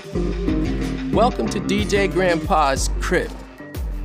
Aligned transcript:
Welcome 0.00 1.46
to 1.50 1.60
DJ 1.60 2.10
Grandpa's 2.10 2.88
Crib, 3.00 3.30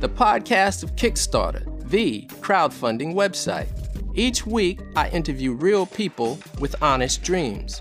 the 0.00 0.08
podcast 0.10 0.82
of 0.82 0.94
Kickstarter, 0.94 1.64
the 1.88 2.26
crowdfunding 2.40 3.14
website. 3.14 3.68
Each 4.14 4.44
week, 4.44 4.80
I 4.94 5.08
interview 5.08 5.52
real 5.52 5.86
people 5.86 6.38
with 6.58 6.76
honest 6.82 7.22
dreams. 7.22 7.80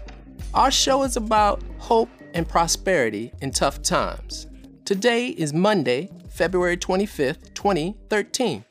Our 0.54 0.72
show 0.72 1.04
is 1.04 1.18
about 1.18 1.62
hope 1.78 2.08
and 2.34 2.48
prosperity 2.48 3.34
in 3.42 3.52
tough 3.52 3.82
times. 3.82 4.48
Today 4.86 5.28
is 5.28 5.52
Monday, 5.52 6.10
February 6.30 6.78
25th, 6.78 7.54
2013. 7.54 8.64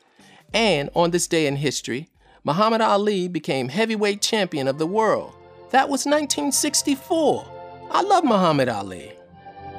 And 0.55 0.89
on 0.95 1.11
this 1.11 1.27
day 1.27 1.45
in 1.45 1.57
history, 1.57 2.09
Muhammad 2.43 2.81
Ali 2.81 3.27
became 3.27 3.69
heavyweight 3.69 4.23
champion 4.23 4.67
of 4.67 4.79
the 4.79 4.87
world. 4.87 5.35
That 5.69 5.87
was 5.87 6.07
1964. 6.07 7.51
I 7.91 8.01
love 8.01 8.23
Muhammad 8.23 8.69
Ali. 8.69 9.14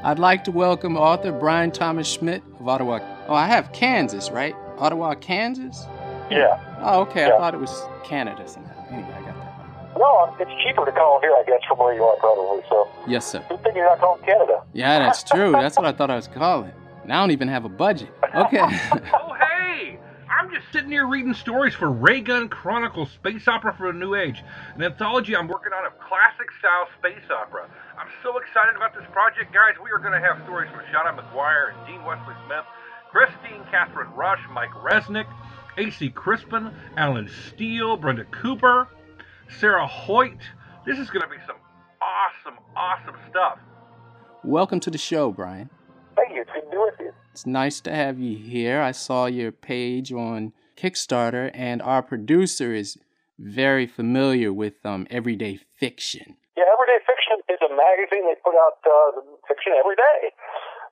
I'd 0.07 0.21
like 0.21 0.45
to 0.45 0.53
welcome 0.53 0.97
author 0.97 1.33
Bryan 1.33 1.73
Thomas 1.73 2.07
Schmidt 2.07 2.41
of 2.61 2.69
Ottawa. 2.69 3.01
Oh, 3.27 3.35
I 3.35 3.49
have 3.49 3.73
Kansas, 3.73 4.31
right? 4.31 4.55
Ottawa, 4.79 5.17
Kansas? 5.17 5.85
Yeah. 6.31 6.61
Oh, 6.81 7.01
okay. 7.01 7.27
Yeah. 7.27 7.35
I 7.35 7.39
thought 7.39 7.55
it 7.55 7.61
was 7.61 7.83
Canada 8.05 8.47
somehow. 8.47 8.87
Anyway, 8.89 9.09
I 9.13 9.21
got 9.23 9.35
that. 9.35 9.99
No, 9.99 10.37
it's 10.39 10.63
cheaper 10.63 10.85
to 10.87 10.93
call 10.93 11.21
here, 11.21 11.33
I 11.33 11.43
guess, 11.45 11.59
from 11.67 11.79
where 11.79 11.93
you 11.93 12.05
are, 12.05 12.15
probably. 12.19 12.63
So, 12.69 12.89
Yes, 13.09 13.27
sir. 13.27 13.45
good 13.49 13.61
thing 13.65 13.75
you're 13.75 13.85
not 13.85 13.99
calling 13.99 14.23
Canada. 14.25 14.63
Yeah, 14.75 15.01
that's 15.01 15.25
true. 15.25 15.51
That's 15.51 15.77
what 15.77 15.87
I 15.87 15.91
thought 15.91 16.13
I 16.13 16.15
was 16.15 16.29
calling. 16.29 16.71
And 17.03 17.13
I 17.13 17.19
don't 17.21 17.33
even 17.33 17.49
have 17.49 17.65
a 17.65 17.69
budget. 17.69 18.11
Okay. 18.33 18.59
Oh, 19.13 19.35
hey! 19.35 19.99
I'm 20.31 20.53
just 20.53 20.71
sitting 20.73 20.91
here 20.91 21.09
reading 21.09 21.35
stories 21.35 21.75
for 21.75 21.91
Raygun 21.91 22.49
Chronicles 22.49 23.11
Space 23.11 23.49
Opera 23.49 23.75
for 23.77 23.91
a 23.91 23.93
New 23.93 24.15
Age, 24.15 24.45
an 24.77 24.85
anthology 24.85 25.35
I'm 25.35 25.49
working 25.49 25.73
on 25.73 25.85
of 25.85 25.99
classic 25.99 26.47
style 26.61 26.87
space 27.01 27.29
opera. 27.29 27.69
I'm 28.07 28.13
so 28.23 28.39
excited 28.39 28.77
about 28.77 28.95
this 28.95 29.03
project, 29.11 29.53
guys. 29.53 29.75
We 29.83 29.91
are 29.91 29.99
going 29.99 30.13
to 30.13 30.21
have 30.21 30.41
stories 30.45 30.71
from 30.71 30.79
Seanan 30.95 31.19
McGuire 31.19 31.75
and 31.75 31.87
Dean 31.89 32.05
Wesley 32.05 32.35
Smith, 32.47 32.63
Kristine 33.13 33.69
Kathryn 33.69 34.15
Rusch, 34.15 34.39
Mike 34.53 34.71
Resnick, 34.71 35.27
AC 35.77 36.11
Crispin, 36.11 36.73
Allen 36.97 37.29
Steele, 37.49 37.97
Brenda 37.97 38.25
Cooper, 38.27 38.87
Sarah 39.59 39.89
Hoyt. 39.89 40.39
This 40.87 41.01
is 41.01 41.11
going 41.11 41.23
to 41.23 41.29
be 41.29 41.43
some 41.49 41.57
awesome, 42.01 42.63
awesome 42.77 43.17
stuff. 43.29 43.59
Welcome 44.45 44.79
to 44.81 44.91
the 44.91 44.99
show, 44.99 45.33
Bryan. 45.33 45.69
Thank 46.15 46.33
you. 46.33 46.43
It's 46.43 46.51
good 46.53 46.61
to 46.61 46.71
be 46.71 46.77
with 46.77 46.95
you. 47.01 47.13
It's 47.33 47.45
nice 47.45 47.81
to 47.81 47.93
have 47.93 48.21
you 48.21 48.39
here. 48.39 48.83
I 48.83 48.93
saw 48.93 49.27
your 49.27 49.51
page 49.51 50.13
on 50.13 50.53
Kickstarter, 50.77 51.51
and 51.53 51.83
our 51.83 52.05
producer 52.05 52.73
is 52.73 52.99
very 53.37 53.89
familiar 53.89 54.53
with 54.53 54.87
um, 54.87 55.09
everyday 55.11 55.57
fiction. 55.57 56.37
Yeah, 56.57 56.65
Everyday 56.73 57.05
Fiction 57.05 57.16
is 57.57 57.65
a 57.65 57.73
magazine. 57.73 58.29
They 58.29 58.37
put 58.45 58.53
out 58.53 58.77
uh, 58.85 59.25
fiction 59.49 59.73
every 59.81 59.97
day. 59.97 60.37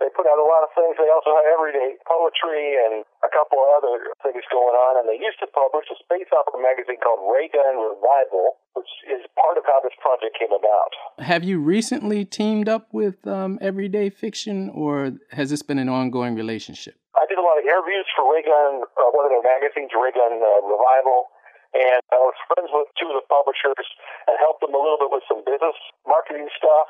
They 0.03 0.11
put 0.11 0.27
out 0.27 0.41
a 0.41 0.47
lot 0.49 0.67
of 0.67 0.75
things. 0.75 0.99
They 0.99 1.07
also 1.13 1.31
have 1.39 1.47
everyday 1.47 1.95
poetry 2.03 2.75
and 2.83 3.07
a 3.23 3.31
couple 3.31 3.63
of 3.63 3.69
other 3.79 4.11
things 4.27 4.43
going 4.51 4.75
on. 4.75 4.99
And 4.99 5.07
they 5.07 5.21
used 5.21 5.39
to 5.39 5.49
publish 5.53 5.87
a 5.93 5.97
space 6.03 6.27
opera 6.35 6.59
magazine 6.59 6.99
called 6.99 7.23
Raygun 7.31 7.79
Revival, 7.79 8.59
which 8.75 8.91
is 9.07 9.23
part 9.39 9.55
of 9.55 9.65
how 9.69 9.79
this 9.85 9.95
project 10.03 10.35
came 10.35 10.51
about. 10.51 10.91
Have 11.23 11.45
you 11.47 11.63
recently 11.63 12.25
teamed 12.25 12.67
up 12.67 12.91
with 12.91 13.23
um, 13.29 13.61
Everyday 13.63 14.11
Fiction, 14.11 14.73
or 14.75 15.15
has 15.31 15.51
this 15.55 15.63
been 15.63 15.79
an 15.79 15.89
ongoing 15.89 16.35
relationship? 16.35 16.99
I 17.15 17.31
did 17.31 17.39
a 17.39 17.47
lot 17.47 17.63
of 17.63 17.65
interviews 17.65 18.07
for 18.19 18.27
Raygun, 18.27 18.83
uh, 18.83 19.15
one 19.15 19.25
of 19.25 19.31
their 19.31 19.47
magazines, 19.47 19.95
Raygun 19.95 20.43
uh, 20.43 20.61
Revival, 20.67 21.31
and 21.75 22.01
I 22.15 22.19
was 22.23 22.39
friends 22.55 22.71
with 22.71 22.87
two 22.95 23.11
of 23.11 23.19
the 23.19 23.27
publishers 23.27 23.87
and 24.31 24.39
helped 24.39 24.63
them 24.63 24.75
a 24.75 24.81
little 24.81 24.99
bit 24.99 25.11
with 25.11 25.27
some 25.27 25.43
business 25.43 25.75
marketing 26.07 26.47
stuff. 26.55 26.89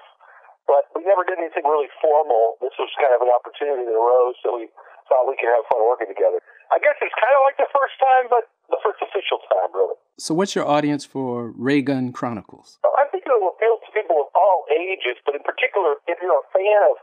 But 0.64 0.88
we 0.96 1.04
never 1.04 1.24
did 1.28 1.36
anything 1.36 1.64
really 1.64 1.92
formal. 2.00 2.56
This 2.64 2.72
was 2.80 2.88
kind 2.96 3.12
of 3.12 3.20
an 3.20 3.28
opportunity 3.28 3.84
that 3.84 3.92
arose, 3.92 4.36
so 4.40 4.56
we 4.56 4.72
thought 5.08 5.28
we 5.28 5.36
could 5.36 5.52
have 5.52 5.64
fun 5.68 5.84
working 5.84 6.08
together. 6.08 6.40
I 6.72 6.80
guess 6.80 6.96
it's 7.04 7.12
kind 7.20 7.36
of 7.36 7.44
like 7.44 7.60
the 7.60 7.68
first 7.68 7.96
time, 8.00 8.32
but 8.32 8.48
the 8.72 8.80
first 8.80 8.96
official 9.04 9.44
time, 9.52 9.68
really. 9.76 10.00
So, 10.16 10.32
what's 10.32 10.56
your 10.56 10.64
audience 10.64 11.04
for 11.04 11.52
Raygun 11.52 12.16
Chronicles? 12.16 12.80
I 12.80 13.04
think 13.12 13.28
it 13.28 13.32
will 13.36 13.52
appeal 13.52 13.76
to 13.76 13.88
people 13.92 14.24
of 14.24 14.28
all 14.32 14.64
ages, 14.72 15.20
but 15.28 15.36
in 15.36 15.44
particular, 15.44 16.00
if 16.08 16.16
you're 16.24 16.40
a 16.40 16.48
fan 16.56 16.80
of 16.88 16.96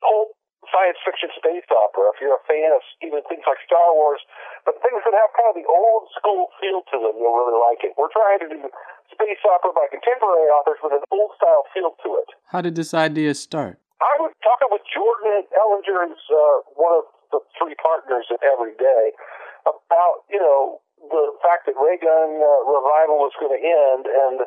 pulp 0.00 0.32
science 0.70 0.98
fiction 1.02 1.30
space 1.34 1.66
opera, 1.70 2.14
if 2.14 2.22
you're 2.22 2.38
a 2.38 2.44
fan 2.46 2.70
of 2.70 2.82
even 3.02 3.24
things 3.26 3.42
like 3.48 3.58
Star 3.66 3.90
Wars, 3.96 4.22
but 4.62 4.78
things 4.84 5.02
that 5.02 5.14
have 5.14 5.30
kind 5.34 5.50
of 5.50 5.56
the 5.58 5.66
old 5.66 6.06
school 6.14 6.52
feel 6.62 6.86
to 6.94 6.96
them, 7.02 7.14
you'll 7.18 7.34
really 7.34 7.58
like 7.58 7.82
it. 7.82 7.96
We're 7.98 8.12
trying 8.14 8.40
to 8.46 8.48
do 8.48 8.58
space 9.10 9.42
opera 9.42 9.74
by 9.74 9.90
contemporary 9.90 10.48
authors 10.54 10.78
with 10.80 10.94
an 10.94 11.04
old 11.10 11.34
style 11.34 11.66
feel 11.74 11.92
to 12.06 12.08
it. 12.22 12.28
How 12.46 12.62
did 12.62 12.78
this 12.78 12.94
idea 12.94 13.34
start? 13.34 13.82
I 14.02 14.14
was 14.18 14.34
talking 14.42 14.70
with 14.70 14.82
Jordan 14.90 15.46
Ellinger, 15.54 16.10
who's 16.10 16.26
uh, 16.30 16.66
one 16.74 16.94
of 16.98 17.06
the 17.30 17.40
three 17.54 17.78
partners 17.78 18.26
at 18.34 18.42
Every 18.42 18.74
Day, 18.74 19.14
about 19.66 20.26
you 20.26 20.42
know 20.42 20.82
the 20.98 21.34
fact 21.42 21.66
that 21.70 21.78
Raygun 21.78 22.38
uh, 22.38 22.50
Revival 22.66 23.22
was 23.22 23.34
going 23.38 23.54
to 23.54 23.62
end, 23.62 24.10
and 24.10 24.46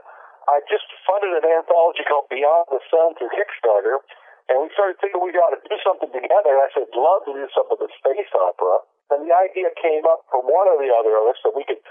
I 0.52 0.60
just 0.68 0.86
funded 1.08 1.36
an 1.40 1.48
anthology 1.48 2.04
called 2.04 2.28
Beyond 2.28 2.68
the 2.70 2.84
Sun 2.92 3.16
through 3.16 3.32
Kickstarter, 3.32 4.04
and 4.50 4.62
we 4.62 4.70
started 4.78 5.02
thinking 5.02 5.22
we 5.22 5.34
ought 5.42 5.58
to 5.58 5.64
do 5.66 5.78
something 5.82 6.12
together. 6.14 6.54
I 6.58 6.70
said, 6.74 6.86
love 6.94 7.26
to 7.26 7.34
do 7.34 7.48
something 7.54 7.80
with 7.82 7.94
space 7.98 8.30
opera, 8.34 8.86
and 9.14 9.26
the 9.26 9.34
idea 9.34 9.74
came 9.82 10.06
up 10.06 10.26
from 10.30 10.46
one 10.46 10.70
or 10.70 10.78
the 10.78 10.94
other 10.94 11.18
of 11.18 11.34
us 11.34 11.40
that 11.46 11.58
we 11.58 11.66
could 11.66 11.82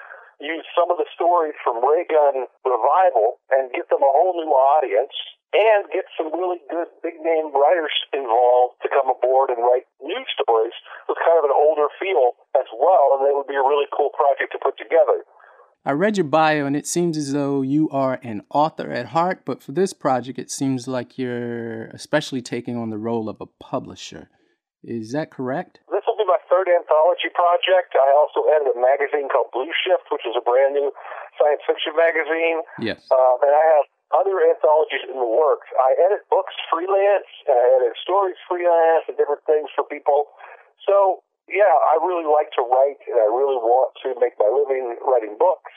use 0.42 0.66
some 0.74 0.90
of 0.90 0.98
the 0.98 1.06
stories 1.14 1.54
from 1.62 1.82
Raygun 1.82 2.50
Revival 2.66 3.38
and 3.54 3.70
get 3.70 3.86
them 3.90 4.02
a 4.02 4.10
whole 4.10 4.34
new 4.34 4.50
audience 4.50 5.14
and 5.54 5.86
get 5.94 6.02
some 6.18 6.34
really 6.34 6.58
good 6.66 6.90
big 7.06 7.14
name 7.22 7.54
writers 7.54 7.94
involved 8.10 8.74
to 8.82 8.90
come 8.90 9.06
aboard 9.06 9.54
and 9.54 9.62
write 9.62 9.86
new 10.02 10.22
stories 10.34 10.74
with 11.06 11.14
kind 11.22 11.38
of 11.38 11.46
an 11.46 11.54
older 11.54 11.86
feel 12.02 12.34
as 12.58 12.66
well, 12.74 13.14
and 13.14 13.22
it 13.30 13.34
would 13.38 13.46
be 13.46 13.54
a 13.54 13.62
really 13.62 13.86
cool 13.94 14.10
project 14.18 14.50
to 14.50 14.58
put 14.58 14.74
together. 14.74 15.22
I 15.84 15.92
read 15.92 16.16
your 16.16 16.24
bio 16.24 16.64
and 16.64 16.74
it 16.74 16.86
seems 16.86 17.18
as 17.20 17.36
though 17.36 17.60
you 17.60 17.90
are 17.92 18.18
an 18.24 18.40
author 18.48 18.90
at 18.90 19.12
heart, 19.12 19.44
but 19.44 19.62
for 19.62 19.72
this 19.72 19.92
project, 19.92 20.38
it 20.38 20.50
seems 20.50 20.88
like 20.88 21.18
you're 21.18 21.92
especially 21.92 22.40
taking 22.40 22.76
on 22.76 22.88
the 22.88 22.96
role 22.96 23.28
of 23.28 23.36
a 23.40 23.52
publisher. 23.60 24.32
Is 24.80 25.12
that 25.12 25.28
correct? 25.28 25.84
This 25.92 26.00
will 26.08 26.16
be 26.16 26.24
my 26.24 26.40
third 26.48 26.72
anthology 26.72 27.28
project. 27.36 27.92
I 28.00 28.16
also 28.16 28.48
edit 28.48 28.72
a 28.72 28.80
magazine 28.80 29.28
called 29.28 29.52
Blue 29.52 29.68
Shift, 29.84 30.08
which 30.08 30.24
is 30.24 30.32
a 30.32 30.44
brand 30.44 30.72
new 30.72 30.88
science 31.36 31.60
fiction 31.68 31.92
magazine. 31.92 32.64
Yes. 32.80 33.04
Um, 33.12 33.44
and 33.44 33.52
I 33.52 33.64
have 33.76 33.84
other 34.16 34.40
anthologies 34.40 35.04
in 35.04 35.20
the 35.20 35.28
works. 35.28 35.68
I 35.76 35.96
edit 36.00 36.24
books 36.32 36.56
freelance, 36.72 37.28
and 37.44 37.56
I 37.60 37.66
edit 37.80 37.96
stories 38.00 38.40
freelance, 38.48 39.04
and 39.08 39.16
different 39.20 39.44
things 39.44 39.68
for 39.76 39.84
people. 39.84 40.32
So, 40.84 41.24
yeah, 41.48 41.74
I 41.92 42.00
really 42.00 42.24
like 42.24 42.50
to 42.56 42.62
write, 42.64 43.00
and 43.04 43.20
I 43.20 43.28
really 43.28 43.60
want 43.60 43.92
to 44.04 44.16
make 44.16 44.34
my 44.40 44.48
living 44.48 44.96
writing 45.04 45.36
books. 45.36 45.72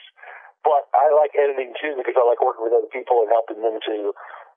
But 0.63 0.87
I 0.91 1.11
like 1.15 1.31
editing 1.37 1.71
too 1.79 1.95
because 1.95 2.15
I 2.19 2.23
like 2.27 2.43
working 2.43 2.67
with 2.67 2.75
other 2.75 2.91
people 2.91 3.23
and 3.23 3.31
helping 3.31 3.63
them 3.63 3.79
to 3.87 4.11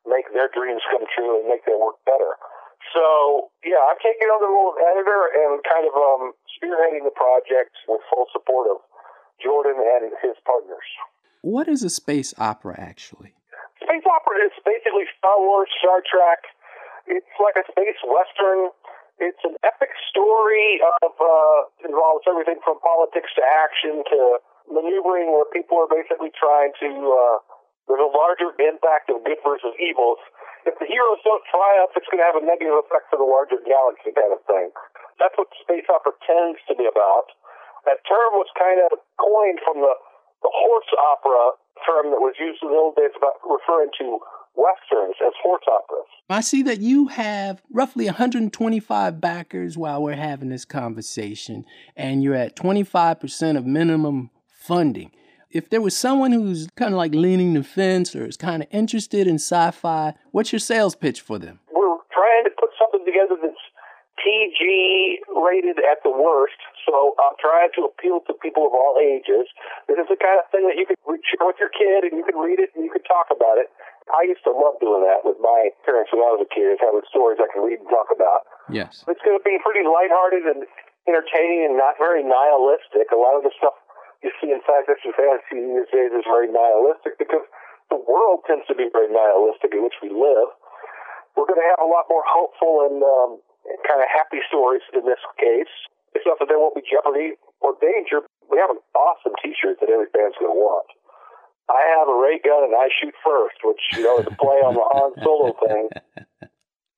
make 0.08 0.26
their 0.34 0.50
dreams 0.50 0.82
come 0.90 1.06
true 1.06 1.38
and 1.38 1.46
make 1.46 1.62
their 1.66 1.78
work 1.78 2.02
better. 2.02 2.34
So, 2.96 3.52
yeah, 3.62 3.78
I'm 3.86 4.00
taking 4.00 4.26
on 4.32 4.40
the 4.40 4.50
role 4.50 4.74
of 4.74 4.78
editor 4.80 5.30
and 5.30 5.60
kind 5.62 5.84
of 5.86 5.94
um, 5.94 6.32
spearheading 6.56 7.04
the 7.06 7.14
project 7.14 7.76
with 7.86 8.00
full 8.08 8.26
support 8.32 8.66
of 8.66 8.82
Jordan 9.38 9.78
and 9.78 10.10
his 10.24 10.34
partners. 10.42 10.88
What 11.42 11.68
is 11.68 11.84
a 11.84 11.92
space 11.92 12.34
opera 12.40 12.74
actually? 12.80 13.36
Space 13.78 14.04
opera 14.04 14.44
is 14.44 14.52
basically 14.64 15.06
Star 15.16 15.38
Wars, 15.38 15.68
Star 15.78 16.02
Trek. 16.04 16.44
It's 17.06 17.36
like 17.40 17.56
a 17.56 17.64
space 17.70 18.00
western. 18.04 18.72
It's 19.20 19.44
an 19.44 19.60
epic 19.60 19.92
story 20.08 20.80
of 21.04 21.12
uh, 21.12 21.60
involves 21.84 22.24
everything 22.24 22.56
from 22.64 22.80
politics 22.80 23.28
to 23.36 23.42
action 23.44 24.00
to 24.00 24.18
maneuvering, 24.72 25.28
where 25.28 25.44
people 25.52 25.76
are 25.76 25.90
basically 25.92 26.32
trying 26.32 26.72
to. 26.80 26.88
Uh, 26.88 27.36
there's 27.84 28.00
a 28.00 28.12
larger 28.16 28.48
impact 28.56 29.12
of 29.12 29.20
good 29.20 29.36
versus 29.44 29.76
evil. 29.76 30.16
If 30.64 30.80
the 30.80 30.88
heroes 30.88 31.20
don't 31.20 31.42
triumph, 31.52 31.92
it's 31.98 32.08
going 32.08 32.22
to 32.22 32.28
have 32.32 32.38
a 32.40 32.44
negative 32.44 32.80
effect 32.80 33.12
for 33.12 33.20
the 33.20 33.28
larger 33.28 33.60
galaxy, 33.66 34.14
kind 34.14 34.32
of 34.32 34.40
thing. 34.48 34.72
That's 35.20 35.36
what 35.36 35.52
space 35.60 35.84
opera 35.92 36.16
tends 36.24 36.62
to 36.70 36.74
be 36.78 36.88
about. 36.88 37.28
That 37.84 38.00
term 38.08 38.40
was 38.40 38.48
kind 38.56 38.80
of 38.88 39.04
coined 39.20 39.60
from 39.64 39.84
the 39.84 39.94
the 40.40 40.52
horse 40.52 40.88
opera 40.96 41.60
term 41.84 42.08
that 42.12 42.20
was 42.20 42.32
used 42.40 42.64
in 42.64 42.72
the 42.72 42.80
old 42.80 42.96
days 42.96 43.12
about 43.16 43.36
referring 43.44 43.92
to 44.00 44.20
westerns 44.54 45.16
as 45.24 45.32
horse 45.42 45.64
operas. 45.70 46.06
I 46.28 46.40
see 46.40 46.62
that 46.62 46.80
you 46.80 47.08
have 47.08 47.62
roughly 47.72 48.06
125 48.06 49.20
backers 49.20 49.76
while 49.76 50.02
we're 50.02 50.14
having 50.14 50.48
this 50.48 50.64
conversation, 50.64 51.64
and 51.96 52.22
you're 52.22 52.34
at 52.34 52.56
25% 52.56 53.56
of 53.56 53.66
minimum 53.66 54.30
funding. 54.48 55.10
If 55.50 55.68
there 55.68 55.80
was 55.80 55.96
someone 55.96 56.30
who's 56.30 56.68
kind 56.76 56.94
of 56.94 56.98
like 56.98 57.14
leaning 57.14 57.54
the 57.54 57.64
fence 57.64 58.14
or 58.14 58.24
is 58.24 58.36
kind 58.36 58.62
of 58.62 58.68
interested 58.70 59.26
in 59.26 59.34
sci 59.36 59.70
fi, 59.72 60.14
what's 60.30 60.52
your 60.52 60.60
sales 60.60 60.94
pitch 60.94 61.20
for 61.20 61.38
them? 61.40 61.58
We're 61.74 61.98
trying 62.12 62.44
to 62.44 62.50
put 62.54 62.70
something 62.78 63.04
together 63.04 63.34
that's 63.42 63.58
PG 64.22 65.24
rated 65.32 65.80
at 65.80 66.04
the 66.04 66.12
worst. 66.12 66.60
So 66.86 67.16
I'm 67.18 67.34
trying 67.40 67.72
to 67.80 67.88
appeal 67.88 68.20
to 68.28 68.32
people 68.38 68.68
of 68.68 68.72
all 68.72 69.00
ages. 69.00 69.48
This 69.88 69.98
is 69.98 70.06
the 70.06 70.20
kind 70.20 70.38
of 70.38 70.46
thing 70.52 70.68
that 70.68 70.76
you 70.76 70.86
could 70.86 71.00
share 71.02 71.46
with 71.48 71.56
your 71.58 71.72
kid, 71.72 72.06
and 72.06 72.14
you 72.14 72.22
can 72.22 72.38
read 72.38 72.60
it 72.60 72.70
and 72.76 72.84
you 72.84 72.92
can 72.92 73.02
talk 73.02 73.32
about 73.32 73.58
it. 73.58 73.72
I 74.14 74.26
used 74.26 74.42
to 74.44 74.52
love 74.52 74.78
doing 74.82 75.06
that 75.06 75.22
with 75.22 75.38
my 75.38 75.70
parents 75.86 76.10
when 76.10 76.22
I 76.22 76.30
was 76.34 76.42
a 76.42 76.50
kid, 76.50 76.78
having 76.82 77.04
stories 77.10 77.38
I 77.38 77.48
could 77.50 77.62
read 77.62 77.80
and 77.80 77.90
talk 77.90 78.10
about. 78.10 78.46
Yes. 78.70 79.06
It's 79.06 79.22
going 79.22 79.38
to 79.38 79.44
be 79.46 79.58
pretty 79.62 79.86
lighthearted 79.86 80.44
and 80.46 80.66
entertaining 81.08 81.70
and 81.70 81.74
not 81.78 81.98
very 81.98 82.22
nihilistic. 82.22 83.10
A 83.10 83.18
lot 83.18 83.38
of 83.38 83.42
the 83.42 83.54
stuff 83.56 83.74
you 84.22 84.30
see 84.38 84.52
in 84.52 84.60
science 84.68 84.86
fiction 84.86 85.16
fantasy 85.16 85.58
these 85.64 85.90
days 85.90 86.12
is 86.12 86.24
very 86.28 86.50
nihilistic 86.50 87.16
because 87.16 87.44
the 87.88 87.98
world 87.98 88.44
tends 88.46 88.66
to 88.68 88.76
be 88.76 88.86
very 88.92 89.10
nihilistic 89.10 89.72
in 89.72 89.82
which 89.82 89.96
we 90.04 90.12
live. 90.12 90.50
We're 91.34 91.48
going 91.48 91.62
to 91.62 91.68
have 91.72 91.82
a 91.82 91.88
lot 91.88 92.06
more 92.10 92.22
hopeful 92.26 92.86
and 92.86 93.00
um, 93.00 93.30
kind 93.88 94.02
of 94.02 94.08
happy 94.10 94.44
stories 94.46 94.84
in 94.92 95.06
this 95.06 95.22
case. 95.38 95.72
It's 96.14 96.26
not 96.26 96.42
that 96.42 96.50
there 96.50 96.58
won't 96.58 96.74
be 96.74 96.82
jeopardy 96.84 97.38
or 97.62 97.78
danger. 97.78 98.26
We 98.50 98.58
have 98.58 98.70
an 98.70 98.82
awesome 98.98 99.32
T-shirt 99.38 99.78
that 99.78 99.88
every 99.88 100.10
fan's 100.10 100.34
going 100.38 100.50
to 100.50 100.58
want. 100.58 100.90
I 101.70 101.82
have 101.98 102.08
a 102.10 102.16
ray 102.18 102.42
gun 102.42 102.66
and 102.66 102.74
I 102.74 102.90
shoot 103.00 103.14
first, 103.24 103.62
which 103.62 103.80
you 103.94 104.02
know 104.02 104.18
is 104.18 104.26
a 104.26 104.34
play 104.34 104.58
on 104.66 104.74
the 104.74 104.84
Han 104.90 105.12
Solo 105.22 105.54
thing. 105.66 105.88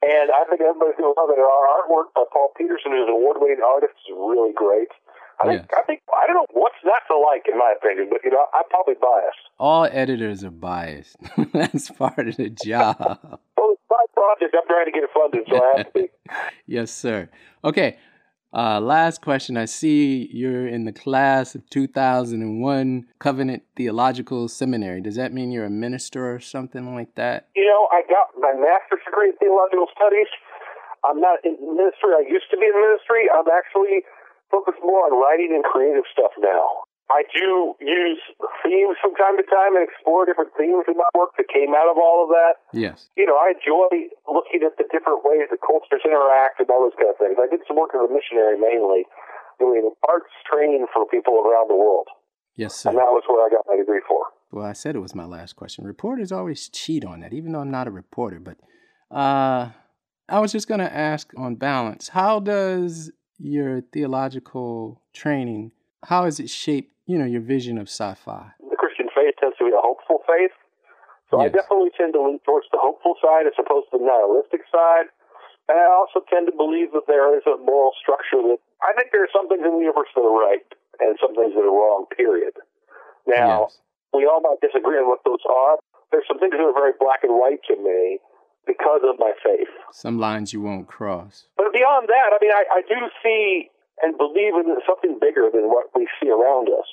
And 0.02 0.34
I 0.34 0.42
think 0.50 0.58
everybody's 0.60 0.98
going 0.98 1.14
to 1.14 1.14
love 1.14 1.30
it. 1.30 1.38
Our 1.38 1.64
artwork 1.78 2.10
by 2.16 2.24
Paul 2.32 2.50
Peterson, 2.58 2.90
who's 2.90 3.06
an 3.06 3.14
award-winning 3.14 3.62
artist, 3.64 3.94
is 4.02 4.10
really 4.19 4.52
great. 4.52 4.88
I 5.40 5.46
think, 5.46 5.62
Yes. 5.62 5.78
I 5.78 5.82
think 5.86 6.00
I 6.12 6.26
don't 6.26 6.36
know 6.36 6.46
what's 6.52 6.76
not 6.84 7.02
to 7.08 7.16
like 7.19 7.46
in 7.50 7.58
my 7.58 7.74
opinion, 7.76 8.08
but 8.10 8.20
you 8.24 8.30
know 8.30 8.46
I'm 8.52 8.64
probably 8.70 8.94
biased. 9.00 9.38
All 9.58 9.84
editors 9.90 10.42
are 10.44 10.50
biased. 10.50 11.16
That's 11.52 11.90
part 11.90 12.28
of 12.28 12.36
the 12.36 12.50
job. 12.50 12.96
Well, 13.56 13.72
it's 13.72 13.82
my 13.90 14.04
project. 14.14 14.54
I'm 14.58 14.66
trying 14.66 14.86
to 14.86 14.92
get 14.92 15.04
it 15.04 15.10
funded, 15.14 15.46
so 15.48 15.56
I 15.56 15.76
have 15.78 15.92
to 15.92 16.00
be. 16.00 16.08
yes, 16.66 16.90
sir. 16.90 17.28
Okay. 17.64 17.96
Uh, 18.52 18.81
last 18.81 19.22
question. 19.22 19.56
I 19.56 19.64
see 19.64 20.28
you're 20.31 20.69
in 20.69 20.84
the 20.84 20.93
class 20.93 21.54
of 21.54 21.69
2001 21.70 23.06
Covenant 23.19 23.62
Theological 23.76 24.49
Seminary. 24.49 25.00
Does 25.00 25.16
that 25.16 25.32
mean 25.32 25.50
you're 25.50 25.64
a 25.64 25.70
minister 25.70 26.34
or 26.34 26.38
something 26.38 26.94
like 26.94 27.14
that? 27.14 27.49
You 27.56 27.64
know, 27.64 27.88
I 27.90 28.02
got 28.08 28.28
my 28.38 28.52
master's 28.52 29.00
degree 29.06 29.31
in 29.31 29.37
theological 29.37 29.87
studies. 29.96 30.28
I'm 31.04 31.20
not 31.20 31.40
in 31.44 31.56
ministry. 31.60 32.12
I 32.12 32.25
used 32.28 32.46
to 32.50 32.58
be 32.58 32.66
in 32.66 32.76
ministry. 32.76 33.26
I'm 33.32 33.49
actually 33.49 34.04
focused 34.50 34.84
more 34.84 35.08
on 35.08 35.19
writing 35.19 35.56
and 35.56 35.64
creative 35.64 36.05
stuff 36.12 36.32
now. 36.38 36.84
I 37.12 37.29
do 37.29 37.76
use 37.79 38.25
themes 38.64 38.97
from 38.97 39.12
time 39.20 39.37
to 39.37 39.44
time 39.44 39.76
and 39.76 39.85
explore 39.85 40.25
different 40.25 40.56
themes 40.56 40.88
in 40.88 40.97
my 40.97 41.09
work 41.12 41.37
that 41.37 41.53
came 41.53 41.76
out 41.76 41.93
of 41.93 42.00
all 42.00 42.25
of 42.25 42.32
that. 42.32 42.64
Yes. 42.73 43.12
You 43.20 43.29
know, 43.29 43.37
I 43.37 43.53
enjoy 43.53 44.09
looking 44.25 44.64
at 44.64 44.81
the 44.81 44.88
different 44.88 45.20
ways 45.20 45.53
that 45.53 45.61
cultures 45.61 46.00
interact 46.09 46.56
and 46.64 46.73
all 46.73 46.88
those 46.88 46.97
kind 46.97 47.12
of 47.12 47.20
things. 47.20 47.37
I 47.37 47.53
did 47.53 47.61
some 47.69 47.76
work 47.76 47.93
as 47.93 48.00
a 48.00 48.09
missionary 48.09 48.56
mainly, 48.56 49.05
doing 49.61 49.93
arts 50.09 50.32
training 50.49 50.88
for 50.88 51.05
people 51.05 51.37
around 51.44 51.69
the 51.69 51.76
world. 51.76 52.09
Yes, 52.56 52.85
And 52.85 52.97
that 52.97 53.12
was 53.12 53.25
where 53.29 53.44
I 53.44 53.49
got 53.49 53.65
my 53.69 53.76
degree 53.76 54.03
for. 54.08 54.26
Well, 54.50 54.67
I 54.67 54.73
said 54.73 54.97
it 54.97 55.00
was 55.00 55.15
my 55.15 55.25
last 55.25 55.56
question. 55.56 55.85
Reporters 55.85 56.32
always 56.32 56.69
cheat 56.69 57.05
on 57.05 57.20
that, 57.20 57.32
even 57.32 57.53
though 57.53 57.61
I'm 57.61 57.70
not 57.70 57.88
a 57.88 57.91
reporter. 57.91 58.41
But 58.41 58.58
uh, 59.11 59.70
I 60.29 60.38
was 60.38 60.53
just 60.53 60.69
going 60.69 60.81
to 60.81 60.94
ask 60.94 61.32
on 61.37 61.56
balance 61.56 62.08
how 62.08 62.41
does 62.41 63.11
your 63.38 63.81
theological 63.81 65.03
training, 65.12 65.73
how 66.04 66.25
has 66.25 66.40
it 66.40 66.50
shaped, 66.50 66.93
you 67.06 67.19
know, 67.19 67.25
your 67.25 67.40
vision 67.43 67.78
of 67.78 67.88
sci 67.88 68.14
fi? 68.14 68.52
the 68.70 68.76
Christian 68.76 69.06
faith 69.14 69.34
tends 69.40 69.56
to 69.58 69.64
be 69.64 69.70
a 69.72 69.81
hopeful 69.81 70.20
faith. 70.26 70.52
So 71.31 71.40
I 71.40 71.49
definitely 71.49 71.88
tend 71.96 72.12
to 72.12 72.20
lean 72.20 72.40
towards 72.44 72.66
the 72.72 72.78
hopeful 72.82 73.14
side 73.25 73.46
as 73.49 73.56
opposed 73.56 73.88
to 73.93 73.99
the 73.99 74.04
nihilistic 74.04 74.69
side. 74.69 75.08
And 75.70 75.78
I 75.81 75.88
also 75.88 76.20
tend 76.28 76.44
to 76.50 76.52
believe 76.52 76.93
that 76.93 77.08
there 77.08 77.32
is 77.38 77.43
a 77.49 77.56
moral 77.56 77.93
structure 77.96 78.43
that 78.52 78.58
I 78.84 78.93
think 78.99 79.14
there 79.16 79.25
are 79.25 79.32
some 79.32 79.49
things 79.49 79.64
in 79.64 79.72
the 79.72 79.81
universe 79.81 80.12
that 80.12 80.20
are 80.20 80.34
right 80.37 80.66
and 81.00 81.16
some 81.22 81.32
things 81.32 81.54
that 81.56 81.64
are 81.64 81.72
wrong, 81.72 82.05
period. 82.12 82.52
Now, 83.25 83.70
Yes. 83.70 83.81
we 84.12 84.26
all 84.26 84.43
might 84.44 84.60
disagree 84.60 84.98
on 85.00 85.08
what 85.08 85.25
those 85.25 85.40
are. 85.48 85.78
There's 86.10 86.26
some 86.28 86.37
things 86.37 86.52
that 86.52 86.60
are 86.60 86.75
very 86.76 86.93
black 87.00 87.25
and 87.25 87.32
white 87.40 87.64
to 87.72 87.76
me 87.81 88.19
because 88.66 89.00
of 89.08 89.16
my 89.19 89.32
faith. 89.40 89.70
Some 89.93 90.19
lines 90.19 90.52
you 90.52 90.60
won't 90.60 90.87
cross. 90.87 91.46
But 91.56 91.72
beyond 91.72 92.08
that, 92.12 92.28
I 92.34 92.38
mean, 92.43 92.52
I, 92.52 92.64
I 92.76 92.81
do 92.84 92.98
see 93.25 93.70
and 94.00 94.17
believe 94.17 94.56
in 94.56 94.73
something 94.89 95.21
bigger 95.21 95.53
than 95.53 95.69
what 95.69 95.93
we 95.93 96.09
see 96.17 96.33
around 96.33 96.73
us. 96.73 96.89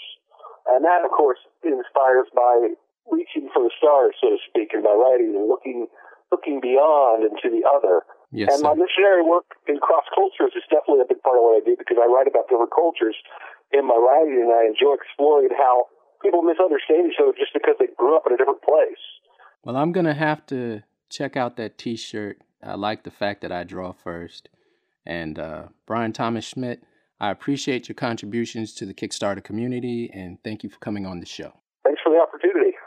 And 0.68 0.84
that, 0.84 1.08
of 1.08 1.12
course, 1.16 1.40
inspires 1.64 2.28
my 2.36 2.76
reaching 3.10 3.50
for 3.54 3.64
the 3.64 3.74
stars, 3.80 4.14
so 4.22 4.36
to 4.36 4.40
speak, 4.46 4.76
in 4.76 4.84
my 4.84 4.94
writing 4.94 5.34
and 5.34 5.48
looking 5.48 5.88
looking 6.30 6.62
beyond 6.62 7.26
into 7.26 7.50
the 7.50 7.66
other. 7.66 8.06
Yes, 8.30 8.54
and 8.54 8.62
my 8.62 8.78
sir. 8.78 8.86
missionary 8.86 9.26
work 9.26 9.58
in 9.66 9.82
cross 9.82 10.06
cultures 10.14 10.54
is 10.54 10.62
definitely 10.70 11.02
a 11.02 11.10
big 11.10 11.24
part 11.26 11.38
of 11.38 11.42
what 11.42 11.58
I 11.58 11.66
do 11.66 11.74
because 11.74 11.98
I 11.98 12.06
write 12.06 12.30
about 12.30 12.46
different 12.46 12.70
cultures 12.70 13.18
in 13.74 13.88
my 13.88 13.98
writing, 13.98 14.46
and 14.46 14.54
I 14.54 14.70
enjoy 14.70 14.94
exploring 14.94 15.50
how 15.58 15.90
people 16.22 16.46
misunderstand 16.46 17.10
each 17.10 17.18
other 17.18 17.34
just 17.34 17.54
because 17.54 17.76
they 17.80 17.90
grew 17.98 18.16
up 18.16 18.30
in 18.30 18.34
a 18.34 18.38
different 18.38 18.62
place. 18.62 19.02
Well, 19.64 19.76
I'm 19.76 19.92
going 19.92 20.06
to 20.06 20.14
have 20.14 20.46
to 20.48 20.84
check 21.10 21.36
out 21.36 21.58
that 21.58 21.78
t 21.78 21.96
shirt. 21.96 22.42
I 22.62 22.76
like 22.76 23.04
the 23.04 23.12
fact 23.12 23.42
that 23.42 23.52
I 23.52 23.64
draw 23.64 23.92
first. 23.92 24.50
And 25.06 25.40
uh, 25.40 25.74
Bryan 25.86 26.14
Thomas 26.14 26.46
Schmidt, 26.46 26.84
I 27.22 27.32
appreciate 27.32 27.90
your 27.90 27.96
contributions 27.96 28.74
to 28.76 28.86
the 28.86 28.94
Kickstarter 28.94 29.44
community 29.44 30.10
and 30.14 30.42
thank 30.42 30.64
you 30.64 30.70
for 30.70 30.80
coming 30.80 31.06
on 31.06 31.20
the 31.20 31.26
show. 31.26 31.52
Thanks 31.84 32.00
for 32.02 32.14
the 32.14 32.20
opportunity. 32.22 32.78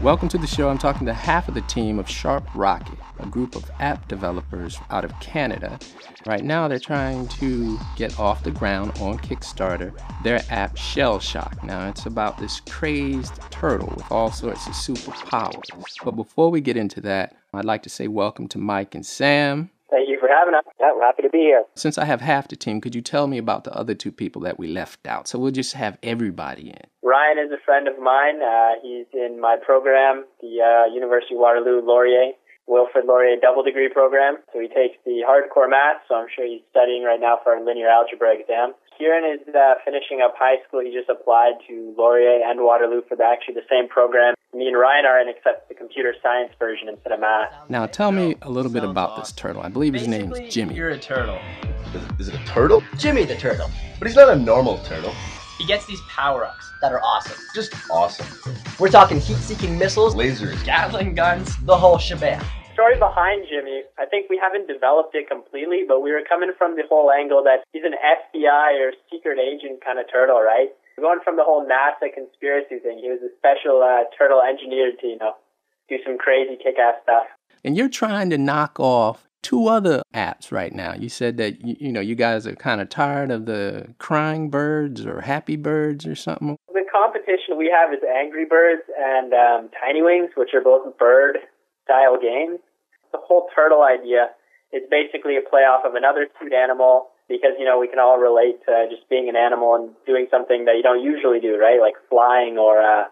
Welcome 0.00 0.28
to 0.28 0.38
the 0.38 0.46
show. 0.46 0.68
I'm 0.68 0.78
talking 0.78 1.04
to 1.06 1.12
half 1.12 1.48
of 1.48 1.54
the 1.54 1.62
team 1.62 1.98
of 1.98 2.08
Sharp 2.08 2.46
Rocket, 2.54 2.96
a 3.18 3.26
group 3.26 3.56
of 3.56 3.68
app 3.80 4.06
developers 4.06 4.78
out 4.90 5.04
of 5.04 5.18
Canada. 5.18 5.80
Right 6.26 6.44
now, 6.44 6.68
they're 6.68 6.78
trying 6.78 7.26
to 7.28 7.76
get 7.96 8.20
off 8.20 8.44
the 8.44 8.52
ground 8.52 8.92
on 9.00 9.18
Kickstarter 9.18 9.92
their 10.22 10.44
app 10.48 10.76
Shell 10.76 11.18
Shock. 11.18 11.64
Now, 11.64 11.88
it's 11.88 12.06
about 12.06 12.38
this 12.38 12.60
crazed 12.68 13.34
turtle 13.50 13.92
with 13.96 14.12
all 14.12 14.30
sorts 14.30 14.68
of 14.68 14.74
superpowers. 14.74 15.66
But 16.04 16.12
before 16.12 16.52
we 16.52 16.60
get 16.60 16.76
into 16.76 17.00
that, 17.00 17.34
I'd 17.52 17.64
like 17.64 17.82
to 17.82 17.90
say 17.90 18.06
welcome 18.06 18.46
to 18.46 18.58
Mike 18.58 18.94
and 18.94 19.04
Sam. 19.04 19.70
Thank 19.92 20.08
you 20.08 20.16
for 20.18 20.26
having 20.26 20.54
us. 20.54 20.64
Yeah, 20.80 20.96
we're 20.96 21.04
happy 21.04 21.20
to 21.20 21.28
be 21.28 21.52
here. 21.52 21.64
Since 21.76 21.98
I 21.98 22.06
have 22.06 22.22
half 22.22 22.48
the 22.48 22.56
team, 22.56 22.80
could 22.80 22.94
you 22.94 23.02
tell 23.02 23.26
me 23.26 23.36
about 23.36 23.64
the 23.64 23.76
other 23.76 23.94
two 23.94 24.10
people 24.10 24.40
that 24.40 24.58
we 24.58 24.66
left 24.66 25.06
out? 25.06 25.28
So 25.28 25.38
we'll 25.38 25.52
just 25.52 25.74
have 25.74 25.98
everybody 26.02 26.70
in. 26.70 26.80
Ryan 27.04 27.36
is 27.36 27.52
a 27.52 27.60
friend 27.62 27.86
of 27.86 28.00
mine. 28.00 28.40
Uh, 28.40 28.80
he's 28.80 29.04
in 29.12 29.38
my 29.38 29.58
program, 29.60 30.24
the 30.40 30.64
uh, 30.64 30.94
University 30.94 31.34
of 31.34 31.40
Waterloo 31.40 31.84
Laurier, 31.84 32.32
Wilfrid 32.66 33.04
Laurier 33.04 33.36
double 33.36 33.62
degree 33.62 33.90
program. 33.92 34.38
So 34.54 34.60
he 34.60 34.68
takes 34.68 34.96
the 35.04 35.20
hardcore 35.28 35.68
math, 35.68 36.00
so 36.08 36.14
I'm 36.14 36.28
sure 36.34 36.46
he's 36.46 36.64
studying 36.70 37.04
right 37.04 37.20
now 37.20 37.36
for 37.44 37.52
our 37.52 37.62
linear 37.62 37.88
algebra 37.88 38.32
exam. 38.32 38.72
Kieran 38.98 39.24
is 39.24 39.40
uh, 39.54 39.74
finishing 39.84 40.20
up 40.24 40.34
high 40.38 40.56
school. 40.66 40.80
He 40.80 40.92
just 40.92 41.08
applied 41.08 41.54
to 41.68 41.94
Laurier 41.96 42.40
and 42.44 42.60
Waterloo 42.60 43.02
for 43.08 43.16
the, 43.16 43.24
actually 43.24 43.54
the 43.54 43.66
same 43.68 43.88
program. 43.88 44.34
Me 44.54 44.66
and 44.66 44.76
Ryan 44.76 45.06
are 45.06 45.18
in, 45.20 45.28
except 45.28 45.68
the 45.68 45.74
computer 45.74 46.14
science 46.22 46.52
version 46.58 46.88
instead 46.88 47.12
of 47.12 47.20
math. 47.20 47.50
Now, 47.70 47.86
tell 47.86 48.12
me 48.12 48.36
a 48.42 48.50
little 48.50 48.70
bit 48.70 48.84
about 48.84 49.16
this 49.16 49.32
turtle. 49.32 49.62
I 49.62 49.68
believe 49.68 49.94
his 49.94 50.06
name's 50.06 50.30
Basically, 50.30 50.50
Jimmy. 50.50 50.74
You're 50.74 50.90
a 50.90 50.98
turtle. 50.98 51.38
Is, 51.94 52.28
is 52.28 52.28
it 52.28 52.40
a 52.40 52.44
turtle? 52.44 52.82
Jimmy 52.98 53.24
the 53.24 53.36
turtle. 53.36 53.70
But 53.98 54.08
he's 54.08 54.16
not 54.16 54.28
a 54.28 54.36
normal 54.36 54.78
turtle. 54.78 55.14
He 55.58 55.66
gets 55.66 55.86
these 55.86 56.00
power 56.08 56.44
ups 56.44 56.70
that 56.82 56.92
are 56.92 57.00
awesome. 57.02 57.38
Just 57.54 57.74
awesome. 57.90 58.26
We're 58.78 58.88
talking 58.88 59.20
heat 59.20 59.36
seeking 59.36 59.78
missiles, 59.78 60.14
Lasers. 60.14 60.62
Gatling 60.64 61.14
guns, 61.14 61.56
the 61.64 61.76
whole 61.76 61.98
shebang. 61.98 62.42
Story 62.82 62.98
behind 62.98 63.46
Jimmy, 63.48 63.86
I 63.94 64.06
think 64.06 64.26
we 64.28 64.40
haven't 64.42 64.66
developed 64.66 65.14
it 65.14 65.30
completely, 65.30 65.84
but 65.86 66.02
we 66.02 66.10
were 66.10 66.26
coming 66.28 66.50
from 66.58 66.74
the 66.74 66.82
whole 66.90 67.12
angle 67.12 67.42
that 67.44 67.62
he's 67.72 67.86
an 67.86 67.94
FBI 67.94 68.74
or 68.82 68.90
secret 69.06 69.38
agent 69.38 69.84
kind 69.84 70.00
of 70.00 70.10
turtle, 70.10 70.42
right? 70.42 70.66
Going 70.98 71.20
from 71.22 71.36
the 71.36 71.44
whole 71.44 71.62
NASA 71.62 72.12
conspiracy 72.12 72.82
thing. 72.82 72.98
He 72.98 73.08
was 73.08 73.22
a 73.22 73.30
special 73.38 73.86
uh, 73.86 74.10
turtle 74.18 74.42
engineer 74.42 74.90
to, 75.00 75.06
you 75.06 75.18
know, 75.18 75.34
do 75.88 75.96
some 76.04 76.18
crazy 76.18 76.58
kick-ass 76.58 76.98
stuff. 77.04 77.30
And 77.62 77.76
you're 77.76 77.88
trying 77.88 78.30
to 78.30 78.38
knock 78.38 78.80
off 78.80 79.28
two 79.42 79.68
other 79.68 80.02
apps 80.12 80.50
right 80.50 80.74
now. 80.74 80.94
You 80.94 81.08
said 81.08 81.36
that 81.36 81.64
you, 81.64 81.76
you 81.78 81.92
know 81.92 82.00
you 82.00 82.16
guys 82.16 82.46
are 82.48 82.56
kind 82.56 82.80
of 82.80 82.88
tired 82.88 83.30
of 83.30 83.46
the 83.46 83.94
crying 83.98 84.50
birds 84.50 85.06
or 85.06 85.20
happy 85.20 85.56
birds 85.56 86.04
or 86.04 86.16
something. 86.16 86.56
The 86.72 86.84
competition 86.90 87.56
we 87.56 87.70
have 87.70 87.92
is 87.92 88.00
Angry 88.02 88.44
Birds 88.44 88.82
and 88.98 89.32
um, 89.32 89.70
Tiny 89.80 90.02
Wings, 90.02 90.30
which 90.36 90.50
are 90.54 90.60
both 90.60 90.98
bird-style 90.98 92.18
games. 92.20 92.58
The 93.12 93.20
whole 93.22 93.48
turtle 93.54 93.82
idea 93.82 94.30
is 94.72 94.82
basically 94.90 95.36
a 95.36 95.44
playoff 95.44 95.86
of 95.86 95.94
another 95.94 96.26
cute 96.38 96.52
animal 96.52 97.08
because, 97.28 97.52
you 97.58 97.64
know, 97.64 97.78
we 97.78 97.88
can 97.88 97.98
all 97.98 98.18
relate 98.18 98.64
to 98.66 98.86
just 98.90 99.08
being 99.08 99.28
an 99.28 99.36
animal 99.36 99.74
and 99.74 99.94
doing 100.06 100.26
something 100.30 100.64
that 100.64 100.76
you 100.76 100.82
don't 100.82 101.02
usually 101.02 101.40
do, 101.40 101.56
right? 101.56 101.80
Like 101.80 101.94
flying 102.08 102.58
or 102.58 102.80
uh, 102.80 103.04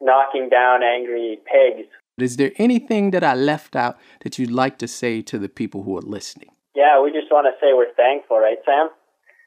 knocking 0.00 0.48
down 0.48 0.82
angry 0.82 1.38
pigs. 1.46 1.88
Is 2.18 2.36
there 2.36 2.52
anything 2.58 3.10
that 3.10 3.24
I 3.24 3.34
left 3.34 3.74
out 3.74 3.98
that 4.22 4.38
you'd 4.38 4.50
like 4.50 4.78
to 4.78 4.88
say 4.88 5.22
to 5.22 5.38
the 5.38 5.48
people 5.48 5.82
who 5.82 5.98
are 5.98 6.02
listening? 6.02 6.50
Yeah, 6.74 7.02
we 7.02 7.10
just 7.10 7.30
want 7.30 7.46
to 7.46 7.54
say 7.60 7.72
we're 7.72 7.94
thankful, 7.94 8.38
right, 8.38 8.58
Sam? 8.64 8.90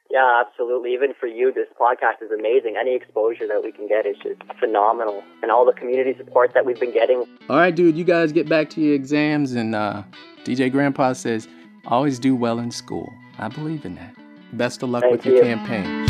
Yeah, 0.10 0.44
absolutely. 0.46 0.94
Even 0.94 1.14
for 1.20 1.28
you, 1.28 1.52
this 1.54 1.68
podcast 1.80 2.22
is 2.24 2.32
amazing. 2.32 2.76
Any 2.80 2.96
exposure 2.96 3.46
that 3.48 3.62
we 3.64 3.72
can 3.72 3.88
get 3.88 4.06
is 4.06 4.16
just 4.24 4.42
phenomenal. 4.60 5.22
And 5.42 5.52
all 5.52 5.66
the 5.66 5.74
community 5.74 6.16
support 6.18 6.54
that 6.54 6.66
we've 6.66 6.80
been 6.80 6.94
getting. 6.94 7.26
All 7.50 7.58
right, 7.58 7.76
dude, 7.76 7.98
you 7.98 8.04
guys 8.06 8.32
get 8.32 8.48
back 8.48 8.70
to 8.72 8.82
your 8.82 8.96
exams. 8.96 9.54
And 9.54 9.76
uh, 9.76 10.04
DJ 10.46 10.72
Grandpa 10.72 11.14
says, 11.14 11.48
always 11.86 12.20
do 12.20 12.36
well 12.36 12.60
in 12.60 12.72
school. 12.72 13.12
I 13.38 13.50
believe 13.50 13.86
in 13.86 13.96
that. 13.96 14.16
Best 14.54 14.82
of 14.82 14.90
luck 14.90 15.04
Thank 15.04 15.18
with 15.18 15.26
your 15.26 15.36
you. 15.36 15.42
campaign. 15.42 16.08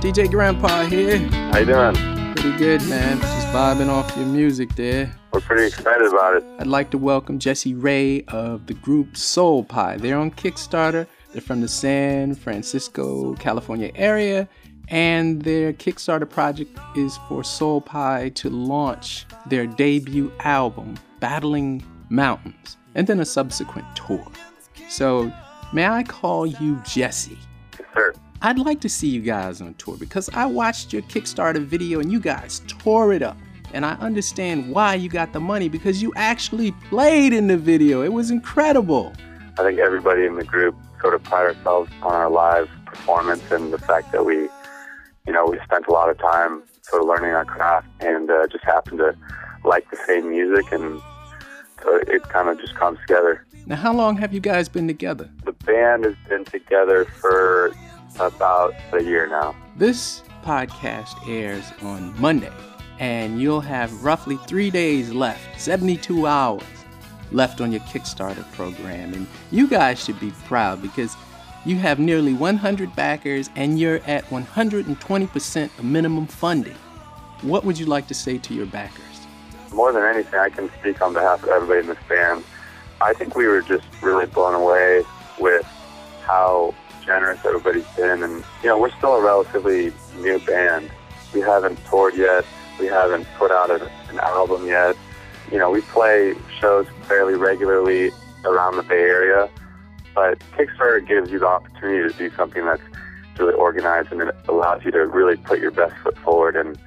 DJ 0.00 0.30
Grandpa 0.30 0.86
here. 0.86 1.18
How 1.52 1.58
you 1.58 1.66
doing? 1.66 1.94
Pretty 2.34 2.56
good, 2.56 2.82
man. 2.88 3.18
Vibing 3.52 3.88
off 3.88 4.16
your 4.16 4.26
music 4.26 4.76
there. 4.76 5.12
We're 5.32 5.40
pretty 5.40 5.66
excited 5.66 6.06
about 6.06 6.36
it. 6.36 6.44
I'd 6.60 6.68
like 6.68 6.92
to 6.92 6.98
welcome 6.98 7.40
Jesse 7.40 7.74
Ray 7.74 8.22
of 8.28 8.68
the 8.68 8.74
group 8.74 9.16
Soul 9.16 9.64
Pie. 9.64 9.96
They're 9.96 10.16
on 10.16 10.30
Kickstarter. 10.30 11.04
They're 11.32 11.42
from 11.42 11.60
the 11.60 11.66
San 11.66 12.36
Francisco, 12.36 13.34
California 13.34 13.90
area, 13.96 14.48
and 14.86 15.42
their 15.42 15.72
Kickstarter 15.72 16.30
project 16.30 16.78
is 16.96 17.18
for 17.28 17.42
Soul 17.42 17.80
Pie 17.80 18.28
to 18.36 18.50
launch 18.50 19.26
their 19.46 19.66
debut 19.66 20.30
album, 20.44 20.94
Battling 21.18 21.84
Mountains, 22.08 22.76
and 22.94 23.04
then 23.08 23.18
a 23.18 23.24
subsequent 23.24 23.86
tour. 23.96 24.30
So, 24.88 25.32
may 25.72 25.88
I 25.88 26.04
call 26.04 26.46
you 26.46 26.80
Jesse? 26.86 27.36
Yes, 27.80 27.88
sir. 27.94 28.14
I'd 28.42 28.58
like 28.58 28.80
to 28.80 28.88
see 28.88 29.08
you 29.08 29.20
guys 29.20 29.60
on 29.60 29.74
tour 29.74 29.98
because 29.98 30.30
I 30.30 30.46
watched 30.46 30.94
your 30.94 31.02
Kickstarter 31.02 31.62
video 31.62 32.00
and 32.00 32.10
you 32.10 32.18
guys 32.18 32.62
tore 32.68 33.12
it 33.12 33.20
up. 33.22 33.36
And 33.74 33.84
I 33.84 33.92
understand 33.96 34.72
why 34.72 34.94
you 34.94 35.10
got 35.10 35.34
the 35.34 35.40
money 35.40 35.68
because 35.68 36.00
you 36.00 36.10
actually 36.16 36.72
played 36.88 37.34
in 37.34 37.48
the 37.48 37.58
video. 37.58 38.02
It 38.02 38.14
was 38.14 38.30
incredible. 38.30 39.12
I 39.58 39.62
think 39.62 39.78
everybody 39.78 40.24
in 40.24 40.36
the 40.36 40.44
group 40.44 40.74
sort 41.02 41.12
of 41.12 41.22
pride 41.22 41.54
ourselves 41.54 41.92
on 42.00 42.12
our 42.12 42.30
live 42.30 42.70
performance 42.86 43.42
and 43.50 43.74
the 43.74 43.78
fact 43.78 44.10
that 44.12 44.24
we, 44.24 44.48
you 45.26 45.32
know, 45.34 45.44
we 45.46 45.58
spent 45.62 45.86
a 45.86 45.92
lot 45.92 46.08
of 46.08 46.18
time 46.18 46.62
sort 46.80 47.02
of 47.02 47.08
learning 47.08 47.32
our 47.32 47.44
craft 47.44 47.88
and 48.00 48.30
uh, 48.30 48.46
just 48.46 48.64
happened 48.64 48.98
to 48.98 49.14
like 49.64 49.88
the 49.90 49.98
same 50.06 50.30
music 50.30 50.72
and 50.72 50.98
so 51.82 52.00
it 52.06 52.22
kind 52.22 52.48
of 52.48 52.58
just 52.58 52.74
comes 52.74 52.98
together. 53.00 53.44
Now, 53.66 53.76
how 53.76 53.92
long 53.92 54.16
have 54.16 54.32
you 54.32 54.40
guys 54.40 54.68
been 54.70 54.86
together? 54.86 55.30
The 55.44 55.52
band 55.52 56.04
has 56.04 56.14
been 56.26 56.46
together 56.46 57.04
for 57.04 57.74
about 58.18 58.74
a 58.92 59.02
year 59.02 59.26
now. 59.26 59.54
This 59.76 60.22
podcast 60.42 61.28
airs 61.28 61.72
on 61.82 62.18
Monday, 62.20 62.52
and 62.98 63.40
you'll 63.40 63.60
have 63.60 64.04
roughly 64.04 64.36
three 64.46 64.70
days 64.70 65.12
left 65.12 65.60
72 65.60 66.26
hours 66.26 66.62
left 67.32 67.60
on 67.60 67.72
your 67.72 67.80
Kickstarter 67.82 68.50
program. 68.52 69.14
And 69.14 69.26
you 69.50 69.68
guys 69.68 70.02
should 70.02 70.18
be 70.20 70.32
proud 70.46 70.82
because 70.82 71.16
you 71.64 71.76
have 71.76 71.98
nearly 71.98 72.34
100 72.34 72.94
backers 72.96 73.50
and 73.54 73.78
you're 73.78 74.00
at 74.06 74.24
120% 74.26 75.78
of 75.78 75.84
minimum 75.84 76.26
funding. 76.26 76.76
What 77.42 77.64
would 77.64 77.78
you 77.78 77.86
like 77.86 78.06
to 78.08 78.14
say 78.14 78.38
to 78.38 78.54
your 78.54 78.66
backers? 78.66 79.04
More 79.72 79.92
than 79.92 80.02
anything, 80.02 80.38
I 80.38 80.50
can 80.50 80.70
speak 80.80 81.00
on 81.00 81.12
behalf 81.12 81.42
of 81.42 81.48
everybody 81.50 81.80
in 81.80 81.86
this 81.86 81.98
band. 82.08 82.44
I 83.00 83.14
think 83.14 83.36
we 83.36 83.46
were 83.46 83.62
just 83.62 83.86
really 84.02 84.26
blown 84.26 84.54
away 84.54 85.04
with 85.38 85.64
how 86.22 86.74
generous 87.10 87.44
everybody's 87.44 87.88
been. 87.96 88.22
And, 88.22 88.44
you 88.62 88.68
know, 88.68 88.78
we're 88.78 88.96
still 88.96 89.14
a 89.16 89.22
relatively 89.22 89.92
new 90.18 90.38
band. 90.38 90.88
We 91.34 91.40
haven't 91.40 91.84
toured 91.86 92.14
yet. 92.14 92.44
We 92.78 92.86
haven't 92.86 93.26
put 93.36 93.50
out 93.50 93.68
an, 93.68 93.82
an 94.10 94.20
album 94.20 94.64
yet. 94.66 94.94
You 95.50 95.58
know, 95.58 95.70
we 95.70 95.80
play 95.80 96.34
shows 96.60 96.86
fairly 97.08 97.34
regularly 97.34 98.12
around 98.44 98.76
the 98.76 98.84
Bay 98.84 99.02
Area, 99.02 99.50
but 100.14 100.38
Kickstarter 100.56 101.06
gives 101.06 101.32
you 101.32 101.40
the 101.40 101.48
opportunity 101.48 102.12
to 102.12 102.16
do 102.16 102.30
something 102.36 102.64
that's 102.64 102.82
really 103.40 103.54
organized 103.54 104.12
and 104.12 104.22
it 104.22 104.34
allows 104.48 104.84
you 104.84 104.92
to 104.92 105.04
really 105.06 105.36
put 105.36 105.58
your 105.58 105.72
best 105.72 105.96
foot 106.04 106.16
forward. 106.18 106.54
And 106.54 106.78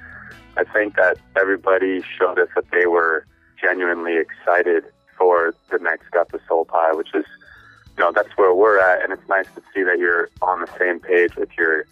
I 0.56 0.64
think 0.64 0.96
that 0.96 1.18
everybody 1.36 2.02
showed 2.18 2.38
us 2.38 2.48
that 2.54 2.64
they 2.72 2.86
were 2.86 3.26
genuinely 3.60 4.16
excited 4.16 4.84
for 5.18 5.54
the 5.70 5.78
next 5.78 6.08
step 6.08 6.32
of 6.32 6.40
Soul 6.48 6.64
Pie, 6.64 6.92
which 6.94 7.14
is 7.14 7.26
you 7.96 8.04
know, 8.04 8.12
that's 8.12 8.30
where 8.36 8.52
we're 8.52 8.78
at, 8.78 9.02
and 9.02 9.12
it's 9.12 9.28
nice 9.28 9.46
to 9.54 9.62
see 9.72 9.82
that 9.82 9.98
you're 9.98 10.28
on 10.42 10.60
the 10.60 10.68
same 10.78 10.98
page 10.98 11.36
with 11.36 11.50
your, 11.56 11.84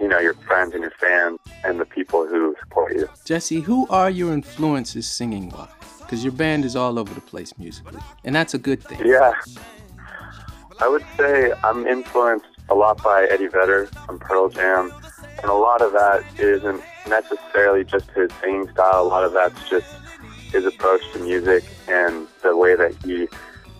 you 0.00 0.06
know, 0.06 0.18
your 0.18 0.34
friends 0.34 0.72
and 0.72 0.82
your 0.82 0.92
fans 0.92 1.38
and 1.64 1.80
the 1.80 1.84
people 1.84 2.26
who 2.26 2.54
support 2.60 2.94
you. 2.94 3.08
Jesse, 3.24 3.60
who 3.60 3.86
are 3.88 4.10
your 4.10 4.32
influences 4.32 5.08
singing 5.08 5.50
wise? 5.50 5.68
Because 6.00 6.22
your 6.22 6.32
band 6.32 6.64
is 6.64 6.76
all 6.76 6.98
over 6.98 7.12
the 7.12 7.20
place 7.20 7.56
musically, 7.58 8.00
and 8.24 8.34
that's 8.34 8.54
a 8.54 8.58
good 8.58 8.82
thing. 8.82 9.00
Yeah, 9.04 9.32
I 10.80 10.88
would 10.88 11.04
say 11.16 11.52
I'm 11.64 11.86
influenced 11.86 12.46
a 12.70 12.74
lot 12.74 13.02
by 13.02 13.26
Eddie 13.30 13.48
Vedder 13.48 13.86
from 14.06 14.18
Pearl 14.18 14.48
Jam, 14.48 14.92
and 15.42 15.50
a 15.50 15.54
lot 15.54 15.82
of 15.82 15.92
that 15.92 16.24
isn't 16.38 16.82
necessarily 17.08 17.84
just 17.84 18.10
his 18.12 18.30
singing 18.40 18.68
style. 18.70 19.02
A 19.02 19.08
lot 19.08 19.24
of 19.24 19.32
that's 19.32 19.68
just 19.68 19.92
his 20.52 20.64
approach 20.64 21.02
to 21.12 21.18
music 21.18 21.64
and 21.88 22.26
the 22.42 22.56
way 22.56 22.74
that 22.74 22.94
he 23.04 23.28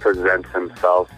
presents 0.01 0.49
himself 0.51 1.11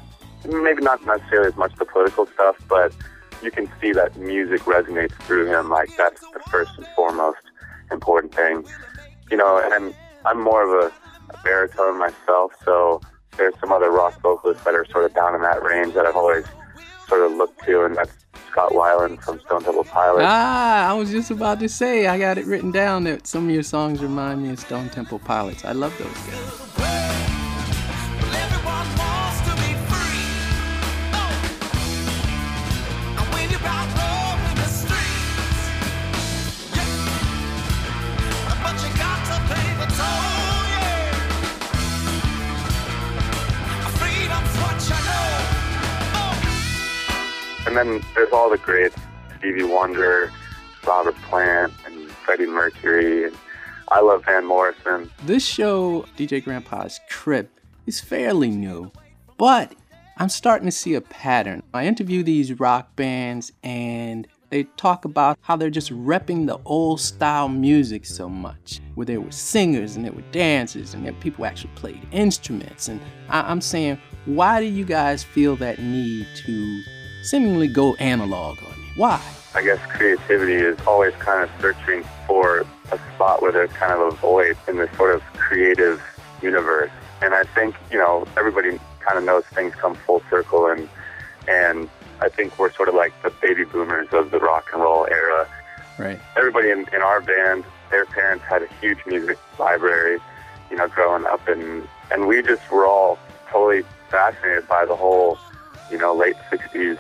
maybe 0.47 0.83
not 0.83 1.05
necessarily 1.05 1.49
as 1.49 1.57
much 1.57 1.75
the 1.77 1.85
political 1.85 2.27
stuff, 2.27 2.57
but 2.69 2.95
you 3.43 3.51
can 3.51 3.71
see 3.81 3.93
that 3.93 4.17
music 4.17 4.61
resonates 4.63 5.13
through 5.23 5.47
him. 5.47 5.71
Like 5.71 5.91
that's 5.97 6.21
the 6.21 6.41
first 6.51 6.73
and 6.77 6.87
foremost 6.97 7.39
important 7.91 8.35
thing, 8.35 8.65
you 9.31 9.37
know. 9.37 9.61
And 9.73 9.95
I'm 10.25 10.43
more 10.43 10.63
of 10.63 10.93
a, 10.93 11.33
a 11.33 11.43
baritone 11.43 11.99
myself, 11.99 12.53
so 12.65 13.01
there's 13.37 13.55
some 13.61 13.73
other 13.73 13.91
rock 13.91 14.21
vocalists 14.21 14.65
that 14.65 14.75
are 14.75 14.85
sort 14.87 15.05
of 15.05 15.15
down 15.15 15.35
in 15.35 15.43
that 15.43 15.63
range 15.63 15.95
that 15.95 16.07
I've 16.07 16.17
always 16.17 16.45
sort 17.09 17.23
of 17.23 17.33
looked 17.37 17.65
to, 17.65 17.85
and 17.85 17.97
that's 17.97 18.13
Scott 18.51 18.73
Weiland 18.73 19.23
from 19.23 19.41
Stone 19.41 19.65
Temple 19.65 19.85
Pilots. 19.85 20.25
Ah, 20.27 20.91
I 20.91 20.93
was 20.95 21.11
just 21.11 21.31
about 21.31 21.61
to 21.61 21.69
say, 21.69 22.07
I 22.07 22.19
got 22.19 22.39
it 22.39 22.47
written 22.47 22.71
down 22.71 23.05
that 23.05 23.27
some 23.27 23.49
of 23.49 23.55
your 23.55 23.63
songs 23.63 24.03
remind 24.03 24.43
me 24.43 24.51
of 24.51 24.61
Stone 24.61 24.91
Temple 24.91 25.21
Pilots. 25.21 25.65
I 25.65 25.73
love 25.73 25.97
those 25.99 26.13
guys. 26.13 26.80
And 47.67 47.77
then 47.77 48.01
there's 48.15 48.33
all 48.33 48.51
the 48.51 48.59
greats, 48.59 48.97
Stevie 49.39 49.63
Wonder, 49.65 50.33
Robert 50.87 51.15
Plant, 51.23 51.73
and 51.87 52.09
Freddie 52.11 52.47
Mercury. 52.47 53.25
And 53.27 53.37
I 53.89 54.01
love 54.01 54.25
Van 54.25 54.47
Morrison. 54.47 55.11
This 55.25 55.45
show, 55.47 56.07
DJ 56.17 56.43
Grandpa's 56.43 57.01
Crib, 57.11 57.49
is 57.87 58.01
fairly 58.01 58.51
new, 58.51 58.91
but 59.37 59.75
I'm 60.17 60.29
starting 60.29 60.67
to 60.67 60.73
see 60.73 60.95
a 60.95 61.01
pattern. 61.01 61.63
I 61.75 61.87
interview 61.87 62.23
these 62.23 62.59
rock 62.61 62.95
bands 62.97 63.53
and 63.63 64.27
they 64.51 64.65
talk 64.77 65.05
about 65.05 65.39
how 65.43 65.57
they're 65.57 65.71
just 65.71 65.91
repping 65.93 66.47
the 66.47 66.59
old 66.65 67.01
style 67.01 67.49
music 67.49 68.05
so 68.05 68.29
much, 68.29 68.81
where 68.97 69.07
there 69.07 69.21
were 69.21 69.31
singers 69.31 69.97
and 69.97 70.05
there 70.05 70.13
were 70.13 70.25
dancers 70.33 70.93
and 70.93 71.05
there 71.07 71.13
people 71.15 71.45
actually 71.47 71.71
played 71.77 72.07
instruments. 72.11 72.89
And 72.89 73.01
I- 73.29 73.51
I'm 73.51 73.61
saying, 73.61 73.99
why 74.27 74.61
do 74.61 74.67
you 74.67 74.85
guys 74.85 75.23
feel 75.23 75.57
that 75.57 75.79
need 75.79 76.27
to 76.45 76.83
seemingly 77.23 77.69
go 77.69 77.95
analog 77.97 78.59
on 78.63 78.81
me? 78.81 78.89
Why? 78.97 79.23
I 79.55 79.63
guess 79.63 79.81
creativity 79.91 80.55
is 80.55 80.79
always 80.87 81.15
kind 81.15 81.43
of 81.43 81.51
searching 81.61 82.05
for 82.27 82.65
a 82.93 82.99
spot 83.15 83.43
where 83.43 83.53
there's 83.53 83.73
kind 83.73 83.93
of 83.93 84.01
a 84.01 84.11
void 84.17 84.57
in 84.69 84.77
this 84.77 84.95
sort 84.97 85.15
of 85.15 85.23
creative 85.35 86.01
universe. 86.41 86.91
And 87.23 87.35
I 87.35 87.45
think, 87.45 87.75
you 87.91 87.99
know, 87.99 88.27
everybody 88.37 88.79
kind 89.01 89.19
of 89.19 89.25
knows 89.25 89.45
things 89.47 89.75
come 89.75 89.95
full 89.95 90.23
circle 90.31 90.67
and 90.67 90.89
and 91.49 91.89
I 92.21 92.29
think 92.29 92.59
we're 92.59 92.73
sort 92.73 92.89
of 92.89 92.95
like 92.95 93.13
the 93.23 93.31
baby 93.43 93.65
boomers 93.65 94.09
of 94.13 94.31
the 94.31 94.39
rock 94.39 94.69
and 94.73 94.83
roll 94.83 95.07
era. 95.07 95.49
Right. 95.99 96.21
Everybody 96.37 96.71
in, 96.71 96.81
in 96.93 97.03
our 97.03 97.21
band, 97.21 97.65
their 97.91 98.05
parents 98.05 98.45
had 98.45 98.63
a 98.63 98.69
huge 98.81 98.99
music 99.07 99.39
library, 99.59 100.19
you 100.71 100.77
know, 100.77 100.87
growing 100.87 101.27
up 101.27 101.47
and 101.49 101.89
and 102.13 102.27
we 102.27 102.43
just 102.43 102.71
were 102.71 102.87
all 102.87 103.19
totally 103.49 103.83
fascinated 104.11 104.69
by 104.69 104.85
the 104.85 104.95
whole, 104.95 105.39
you 105.91 105.99
know, 105.99 106.15
late 106.15 106.37
sixties 106.51 106.99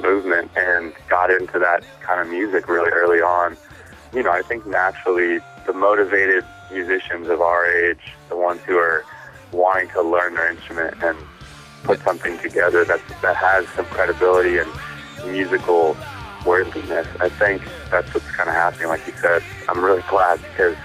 movement 0.00 0.50
and 0.56 0.92
got 1.08 1.30
into 1.30 1.58
that 1.58 1.84
kind 2.00 2.20
of 2.20 2.28
music 2.28 2.68
really 2.68 2.90
early 2.90 3.20
on. 3.20 3.56
You 4.12 4.22
know, 4.22 4.30
I 4.32 4.42
think 4.42 4.66
naturally 4.66 5.40
the 5.66 5.72
motivated 5.72 6.44
musicians 6.72 7.28
of 7.28 7.40
our 7.40 7.66
age, 7.66 8.00
the 8.28 8.36
ones 8.36 8.60
who 8.62 8.76
are 8.76 9.04
wanting 9.52 9.90
to 9.90 10.02
learn 10.02 10.34
their 10.34 10.50
instrument 10.50 10.96
and 11.02 11.16
put 11.84 12.00
something 12.00 12.38
together 12.38 12.84
that 12.84 13.00
that 13.22 13.36
has 13.36 13.66
some 13.70 13.84
credibility 13.86 14.58
and 14.58 14.70
musical 15.26 15.96
worthiness. 16.46 17.06
I 17.20 17.28
think 17.28 17.62
that's 17.90 18.12
what's 18.14 18.30
kind 18.30 18.48
of 18.48 18.54
happening. 18.54 18.88
Like 18.88 19.06
you 19.06 19.12
said, 19.20 19.42
I'm 19.68 19.84
really 19.84 20.02
glad 20.08 20.40
because 20.42 20.76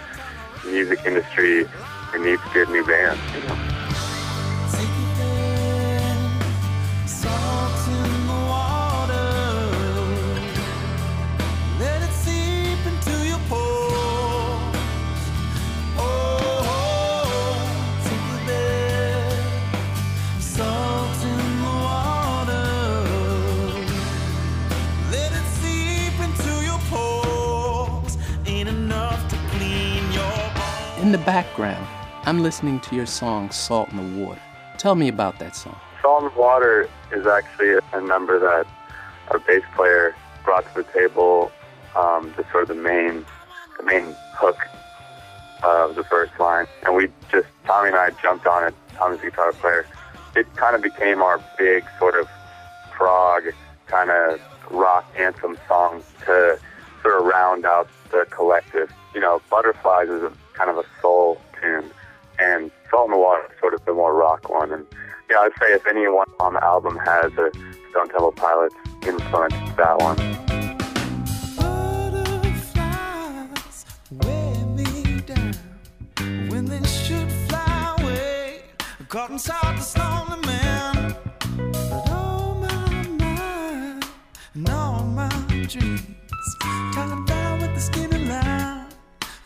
the 0.64 0.72
music 0.72 1.00
industry 1.06 1.66
it 2.14 2.22
needs 2.22 2.42
good 2.54 2.70
new 2.70 2.86
bands. 2.86 3.22
You 3.34 3.48
know? 3.48 3.75
The 31.18 31.24
background, 31.24 31.88
I'm 32.26 32.44
listening 32.44 32.82
to 32.82 32.96
your 32.96 33.06
song 33.06 33.50
Salt 33.50 33.90
in 33.90 33.96
the 33.96 34.22
Water. 34.22 34.42
Tell 34.78 34.96
me 34.96 35.08
about 35.08 35.40
that 35.40 35.56
song. 35.56 35.80
Salt 36.02 36.24
in 36.24 36.30
the 36.30 36.38
Water 36.38 36.90
is 37.14 37.26
actually 37.26 37.76
a 37.94 38.02
number 38.02 38.38
that 38.38 38.68
our 39.30 39.40
bass 39.40 39.64
player 39.78 40.14
brought 40.44 40.68
to 40.74 40.84
the 40.84 40.92
table, 40.92 41.54
um, 41.96 42.34
the 42.36 42.44
sort 42.52 42.64
of 42.64 42.68
the 42.68 42.76
main, 42.76 43.26
the 43.78 43.86
main 43.86 44.14
hook 44.34 44.58
of 45.64 45.96
the 45.96 46.04
first 46.04 46.38
line, 46.38 46.68
and 46.84 46.94
we 46.94 47.08
just 47.32 47.48
Tommy 47.64 47.88
and 47.88 47.98
I 47.98 48.10
jumped 48.22 48.46
on 48.46 48.68
it. 48.68 48.76
Tommy's 48.96 49.22
guitar 49.22 49.54
player. 49.54 49.86
It 50.36 50.54
kind 50.58 50.76
of 50.76 50.82
became 50.82 51.22
our 51.22 51.42
big 51.58 51.86
sort 51.98 52.16
of 52.16 52.28
prog 52.92 53.44
kind 53.88 54.10
of 54.10 54.42
rock 54.70 55.06
anthem 55.18 55.58
song 55.66 56.04
to 56.26 56.60
sort 57.02 57.22
of 57.22 57.26
round 57.26 57.66
out 57.66 57.88
the 58.12 58.28
collective. 58.32 58.92
You 59.14 59.22
know, 59.22 59.42
Butterflies 59.50 60.10
is 60.10 60.22
a 60.22 60.34
kind 60.56 60.70
of 60.70 60.78
a 60.78 60.86
soul 61.02 61.40
tune, 61.62 61.92
and 62.40 62.72
Salt 62.90 63.08
in 63.08 63.12
the 63.12 63.18
Water 63.18 63.44
is 63.52 63.60
sort 63.60 63.74
of 63.74 63.84
the 63.86 63.94
more 63.94 64.14
rock 64.16 64.50
one. 64.50 64.72
And 64.72 64.86
yeah, 65.30 65.38
I'd 65.40 65.52
say 65.60 65.74
if 65.74 65.86
anyone 65.88 66.28
on 66.40 66.54
the 66.54 66.64
album 66.64 66.98
has 66.98 67.32
a 67.34 67.52
Stone 67.92 68.10
Temple 68.10 68.32
Pilots 68.34 68.76
influence, 69.06 69.54
it's 69.58 69.76
that 69.78 69.98
one. 70.00 70.18
Man, 80.46 81.16
but 81.64 82.06
my 82.62 83.08
mind 83.20 84.06
and 84.56 85.16
my 85.16 85.30
dreams 85.68 86.25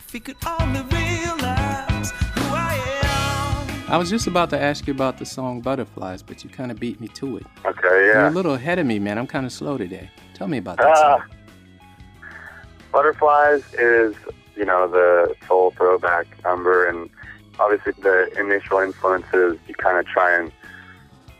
If 0.10 0.14
he 0.14 0.20
could 0.22 0.38
only 0.60 0.82
realize 0.92 2.10
who 2.10 2.42
I 2.56 2.74
am. 3.04 3.92
I 3.92 3.96
was 3.96 4.10
just 4.10 4.26
about 4.26 4.50
to 4.50 4.60
ask 4.60 4.88
you 4.88 4.94
about 4.96 5.20
the 5.20 5.26
song 5.28 5.62
Butterflies, 5.62 6.24
but 6.24 6.44
you 6.44 6.50
kind 6.50 6.72
of 6.72 6.80
beat 6.80 7.00
me 7.00 7.08
to 7.10 7.38
it. 7.38 7.46
Okay, 7.64 8.08
yeah. 8.08 8.14
You're 8.14 8.28
a 8.30 8.32
little 8.32 8.56
ahead 8.56 8.80
of 8.80 8.88
me, 8.88 8.98
man. 8.98 9.20
I'm 9.20 9.28
kind 9.28 9.46
of 9.46 9.52
slow 9.52 9.78
today. 9.78 10.10
Tell 10.34 10.48
me 10.48 10.58
about 10.58 10.78
that 10.78 10.88
Ah. 10.88 11.20
song. 11.20 11.30
Butterflies 12.92 13.62
is, 13.76 14.16
you 14.56 14.66
know, 14.66 14.88
the 14.88 15.36
soul 15.48 15.70
throwback 15.78 16.26
number, 16.44 16.88
and 16.88 17.08
obviously 17.60 17.94
the 18.02 18.32
initial 18.40 18.80
influences, 18.80 19.60
you 19.68 19.76
kind 19.76 20.00
of 20.00 20.08
try 20.08 20.34
and 20.36 20.52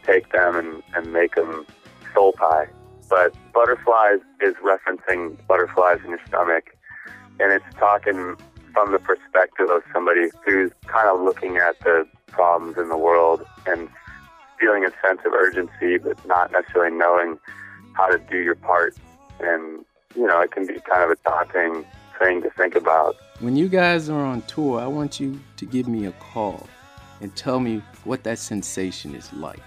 take 0.04 0.32
them 0.32 0.56
and, 0.56 0.84
and 0.94 1.12
make 1.12 1.34
them 1.34 1.66
soul 2.14 2.34
pie. 2.34 2.68
But 3.10 3.34
Butterflies 3.52 4.20
is 4.42 4.54
referencing 4.58 5.38
butterflies 5.48 6.02
in 6.04 6.12
your 6.12 6.20
stomach, 6.28 6.66
and 7.40 7.52
it's 7.52 7.66
talking 7.80 8.38
from 8.74 8.92
the 8.92 9.00
perspective 9.00 9.70
of 9.70 9.82
somebody 9.94 10.30
who's 10.46 10.72
kind 10.88 11.10
of 11.10 11.22
looking 11.22 11.58
at 11.58 11.80
the 11.82 12.08
problems 12.28 12.78
in 12.78 12.90
the 12.90 12.98
world 12.98 13.46
and 13.66 13.90
feeling 14.60 14.86
a 14.86 14.92
sense 15.06 15.22
of 15.26 15.34
urgency, 15.34 15.98
but 15.98 16.24
not 16.28 16.52
necessarily 16.52 16.96
knowing 16.96 17.40
how 17.94 18.08
to 18.08 18.18
do 18.30 18.38
your 18.38 18.56
part. 18.56 18.96
And, 19.40 19.86
you 20.16 20.28
know, 20.28 20.42
it 20.42 20.52
can 20.52 20.68
be 20.68 20.80
kind 20.90 21.04
of 21.04 21.12
a 21.12 21.16
daunting 21.28 21.86
thing 22.20 22.42
to 22.42 22.50
think 22.52 22.76
about. 22.76 23.16
When 23.40 23.56
you 23.56 23.70
guys 23.70 24.10
are 24.10 24.24
on 24.24 24.42
tour, 24.44 24.80
I 24.80 24.88
want 24.88 25.20
you 25.20 25.40
to 25.58 25.66
give 25.66 25.88
me 25.88 26.06
a 26.06 26.12
call 26.14 26.68
and 27.22 27.36
tell 27.36 27.60
me 27.60 27.82
what 28.04 28.24
that 28.24 28.40
sensation 28.40 29.16
is 29.16 29.32
like. 29.34 29.62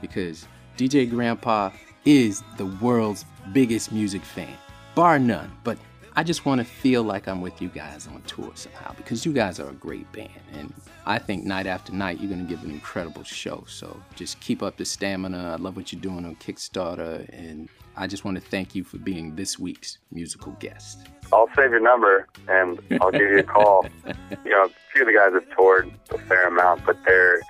Because 0.00 0.46
DJ 0.76 1.08
Grandpa 1.08 1.70
is 2.04 2.42
the 2.56 2.66
world's 2.66 3.24
biggest 3.52 3.92
music 3.92 4.22
fan, 4.22 4.54
bar 4.94 5.18
none. 5.18 5.50
But 5.64 5.78
I 6.18 6.24
just 6.24 6.44
want 6.44 6.58
to 6.58 6.64
feel 6.64 7.04
like 7.04 7.28
I'm 7.28 7.40
with 7.40 7.62
you 7.62 7.68
guys 7.68 8.08
on 8.08 8.20
tour 8.22 8.50
somehow 8.56 8.92
because 8.94 9.24
you 9.24 9.32
guys 9.32 9.60
are 9.60 9.68
a 9.68 9.74
great 9.74 10.10
band. 10.10 10.32
And 10.52 10.74
I 11.06 11.16
think 11.20 11.44
night 11.44 11.68
after 11.68 11.92
night, 11.92 12.18
you're 12.18 12.28
going 12.28 12.44
to 12.44 12.52
give 12.52 12.64
an 12.64 12.72
incredible 12.72 13.22
show. 13.22 13.62
So 13.68 13.96
just 14.16 14.40
keep 14.40 14.60
up 14.60 14.78
the 14.78 14.84
stamina. 14.84 15.52
I 15.52 15.62
love 15.62 15.76
what 15.76 15.92
you're 15.92 16.00
doing 16.00 16.24
on 16.24 16.34
Kickstarter. 16.34 17.24
And 17.32 17.68
I 17.96 18.08
just 18.08 18.24
want 18.24 18.36
to 18.36 18.40
thank 18.40 18.74
you 18.74 18.82
for 18.82 18.98
being 18.98 19.36
this 19.36 19.60
week's 19.60 19.98
musical 20.10 20.56
guest. 20.58 21.06
I'll 21.32 21.50
save 21.54 21.70
your 21.70 21.78
number 21.78 22.26
and 22.48 22.80
I'll 23.00 23.12
give 23.12 23.20
you 23.20 23.38
a 23.38 23.44
call. 23.44 23.86
you 24.44 24.50
know, 24.50 24.64
a 24.64 24.70
few 24.92 25.02
of 25.02 25.06
the 25.06 25.14
guys 25.16 25.34
have 25.34 25.56
toured 25.56 25.88
a 26.10 26.18
fair 26.18 26.48
amount, 26.48 26.84
but 26.84 26.96
they're 27.06 27.40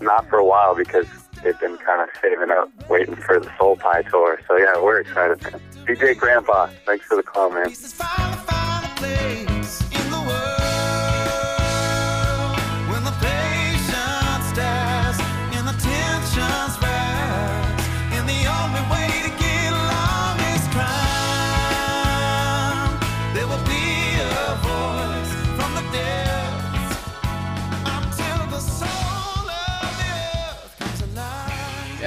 not 0.00 0.28
for 0.28 0.38
a 0.38 0.44
while 0.44 0.76
because 0.76 1.08
they've 1.44 1.60
been 1.60 1.76
kind 1.76 2.00
of 2.00 2.08
saving 2.20 2.50
up, 2.50 2.70
waiting 2.88 3.14
for 3.14 3.38
the 3.38 3.50
Soul 3.58 3.76
Pie 3.76 4.02
tour. 4.02 4.40
So 4.48 4.56
yeah, 4.56 4.82
we're 4.82 5.00
excited, 5.00 5.42
man. 5.42 5.60
DJ 5.86 6.16
Grandpa, 6.16 6.68
thanks 6.86 7.04
for 7.04 7.16
the 7.16 7.22
call, 7.22 7.50
man. 7.50 9.53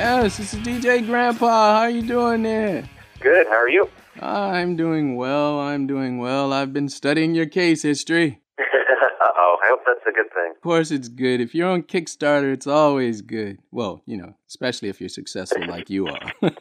Yes, 0.07 0.37
this 0.37 0.53
is 0.53 0.61
DJ 0.61 1.05
Grandpa. 1.05 1.73
How 1.73 1.79
are 1.81 1.89
you 1.89 2.01
doing 2.01 2.43
there? 2.43 2.89
Good, 3.19 3.45
how 3.47 3.55
are 3.55 3.67
you? 3.67 3.89
I'm 4.21 4.77
doing 4.77 5.17
well. 5.17 5.59
I'm 5.59 5.85
doing 5.85 6.17
well. 6.17 6.53
I've 6.53 6.71
been 6.71 6.87
studying 6.87 7.35
your 7.35 7.45
case 7.45 7.81
history. 7.81 8.39
Uh-oh, 8.57 9.57
I 9.61 9.67
hope 9.67 9.81
that's 9.85 9.99
a 10.07 10.13
good 10.13 10.31
thing. 10.33 10.53
Of 10.55 10.61
course, 10.61 10.91
it's 10.91 11.09
good. 11.09 11.41
If 11.41 11.53
you're 11.53 11.69
on 11.69 11.83
Kickstarter, 11.83 12.53
it's 12.53 12.67
always 12.67 13.21
good. 13.21 13.59
Well, 13.71 14.01
you 14.05 14.15
know, 14.15 14.33
especially 14.47 14.87
if 14.87 15.01
you're 15.01 15.09
successful 15.09 15.65
like 15.67 15.89
you 15.89 16.07
are. 16.07 16.31
yes, 16.41 16.53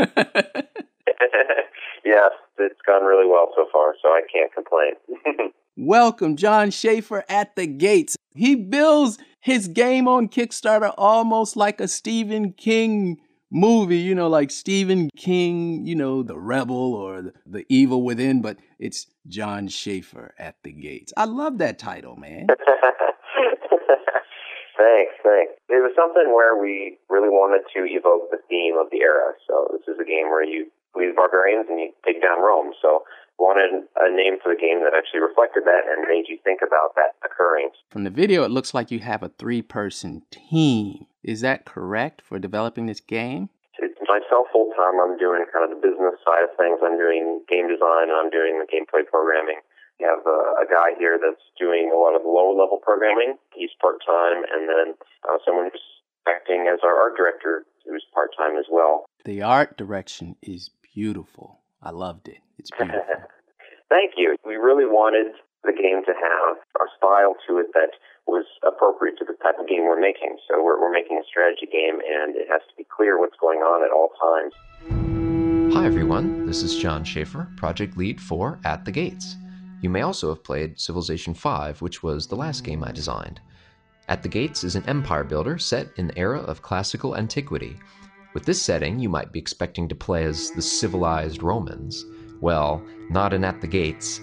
it's 2.59 2.83
gone 2.85 3.05
really 3.05 3.31
well 3.31 3.53
so 3.55 3.69
far, 3.73 3.95
so 4.03 4.09
I 4.09 4.23
can't 4.33 4.53
complain. 4.53 4.95
Welcome, 5.77 6.35
Jon 6.35 6.73
Shafer 6.73 7.23
at 7.29 7.55
the 7.55 7.69
gates. 7.69 8.17
He 8.35 8.57
builds 8.57 9.19
his 9.39 9.69
game 9.69 10.09
on 10.09 10.31
Kickstarter 10.31 10.93
almost 10.99 11.55
like 11.55 11.81
a 11.81 11.87
Stephen 11.87 12.53
King 12.53 13.21
movie, 13.51 13.99
you 13.99 14.15
know, 14.15 14.29
like 14.29 14.51
Stephen 14.51 15.11
King, 15.17 15.87
you 15.87 15.95
know, 15.95 16.23
The 16.23 16.39
Rebel 16.39 16.95
or 16.95 17.23
The, 17.23 17.33
the 17.47 17.67
Evil 17.69 18.03
Within, 18.03 18.43
but 18.43 18.59
it's 18.79 19.07
Jon 19.29 19.69
Shafer 19.69 20.35
at 20.39 20.57
the 20.63 20.73
gates. 20.73 21.13
I 21.17 21.25
love 21.25 21.59
that 21.59 21.79
title, 21.79 22.17
man. 22.17 22.47
thanks, 24.77 25.15
thanks. 25.23 25.53
It 25.69 25.83
was 25.83 25.93
something 25.97 26.33
where 26.35 26.61
we 26.61 26.99
really 27.09 27.29
wanted 27.29 27.63
to 27.75 27.81
evoke 27.87 28.31
the 28.31 28.39
theme 28.49 28.77
of 28.79 28.91
the 28.91 29.01
era. 29.01 29.33
So 29.47 29.69
this 29.73 29.83
is 29.89 30.01
a 30.01 30.05
game 30.05 30.31
where 30.31 30.45
you 30.45 30.71
lead 30.95 31.15
barbarians 31.15 31.67
and 31.69 31.79
you 31.79 31.93
take 32.05 32.23
down 32.23 32.41
Rome. 32.41 32.73
So 32.81 33.05
wanted 33.39 33.85
a 33.97 34.09
name 34.15 34.39
for 34.43 34.53
the 34.53 34.61
game 34.61 34.81
that 34.81 34.97
actually 34.97 35.21
reflected 35.21 35.65
that 35.65 35.85
and 35.87 36.09
made 36.09 36.25
you 36.29 36.39
think 36.43 36.61
about 36.67 36.95
that 36.97 37.15
occurring. 37.25 37.69
From 37.91 38.05
the 38.05 38.11
video, 38.11 38.45
it 38.45 38.51
looks 38.51 38.73
like 38.73 38.91
you 38.91 39.01
have 39.01 39.23
a 39.23 39.29
three 39.29 39.63
person 39.63 40.23
team. 40.31 41.07
Is 41.27 41.43
that 41.43 41.67
correct 41.67 42.23
for 42.23 42.39
developing 42.39 42.87
this 42.87 43.03
game? 43.03 43.51
It's 43.83 43.99
myself 44.07 44.47
full 44.55 44.71
time. 44.79 44.95
I'm 45.03 45.19
doing 45.19 45.43
kind 45.51 45.67
of 45.67 45.75
the 45.75 45.83
business 45.83 46.15
side 46.23 46.47
of 46.47 46.55
things. 46.55 46.79
I'm 46.79 46.95
doing 46.97 47.43
game 47.51 47.67
design 47.67 48.15
and 48.15 48.17
I'm 48.17 48.31
doing 48.31 48.63
the 48.63 48.69
gameplay 48.71 49.03
programming. 49.03 49.59
We 49.99 50.07
have 50.07 50.23
a, 50.23 50.39
a 50.63 50.67
guy 50.71 50.95
here 50.97 51.19
that's 51.19 51.43
doing 51.59 51.91
a 51.91 51.99
lot 51.99 52.15
of 52.15 52.23
low 52.23 52.55
level 52.55 52.79
programming. 52.79 53.35
He's 53.53 53.75
part 53.81 53.99
time, 54.07 54.45
and 54.55 54.69
then 54.69 54.95
uh, 55.27 55.39
someone 55.45 55.71
who's 55.73 55.83
acting 56.29 56.71
as 56.73 56.81
our 56.85 56.95
art 56.95 57.17
director 57.17 57.65
who's 57.85 58.05
part 58.15 58.31
time 58.37 58.57
as 58.57 58.67
well. 58.71 59.07
The 59.25 59.43
art 59.43 59.77
direction 59.77 60.37
is 60.43 60.71
beautiful. 60.95 61.59
I 61.83 61.91
loved 61.91 62.29
it. 62.29 62.39
It's 62.59 62.71
beautiful. 62.71 63.03
Thank 63.89 64.13
you. 64.17 64.37
We 64.45 64.57
really 64.57 64.85
wanted 64.87 65.33
the 65.67 65.75
game 65.75 66.07
to 66.07 66.15
have 66.15 66.57
a 66.79 66.87
style 66.97 67.35
to 67.47 67.59
it 67.59 67.75
that 67.75 67.99
was 68.27 68.47
appropriate 68.63 69.19
to 69.19 69.25
the 69.25 69.35
type 69.43 69.59
of 69.59 69.69
game 69.69 69.85
we're 69.85 70.01
making. 70.01 70.39
So 70.49 70.63
we're, 70.63 70.81
we're 70.81 70.93
making 70.93 71.19
a 71.19 71.27
strategy 71.29 71.67
game, 71.67 71.99
and 72.01 72.35
it 72.35 72.47
has 72.51 72.63
to 72.71 72.75
be 72.77 72.87
clear 72.87 73.19
what's 73.19 73.37
going 73.41 73.61
on 73.61 73.83
at 73.83 73.91
all 73.91 74.11
times. 74.19 74.55
Hi, 75.75 75.85
everyone. 75.85 76.47
This 76.47 76.63
is 76.63 76.79
Jon 76.79 77.05
Shafer, 77.05 77.49
project 77.57 77.97
lead 77.97 78.21
for 78.21 78.59
At 78.65 78.85
the 78.85 78.93
Gates. 78.93 79.37
You 79.83 79.91
may 79.91 80.03
also 80.03 80.31
have 80.31 80.43
played 80.43 80.81
Civilization 80.81 81.35
V, 81.35 81.73
which 81.81 82.03
was 82.03 82.27
the 82.27 82.37
last 82.37 82.65
game 82.65 82.83
I 82.83 82.93
designed. 82.93 83.41
At 84.09 84.23
the 84.23 84.29
Gates 84.29 84.65
is 84.65 84.77
an 84.77 84.89
empire 84.89 85.25
builder 85.25 85.59
set 85.59 85.89
in 85.97 86.07
the 86.07 86.19
era 86.19 86.41
of 86.41 86.63
classical 86.63 87.17
antiquity. 87.17 87.77
With 88.35 88.45
this 88.45 88.63
setting, 88.63 88.99
you 88.99 89.09
might 89.09 89.33
be 89.33 89.39
expecting 89.39 89.89
to 89.89 89.95
play 89.95 90.25
as 90.25 90.51
the 90.53 90.63
civilized 90.63 91.43
Romans. 91.43 92.05
Well, 92.41 92.83
not 93.11 93.33
in 93.33 93.45
At 93.45 93.61
the 93.61 93.67
Gates. 93.67 94.21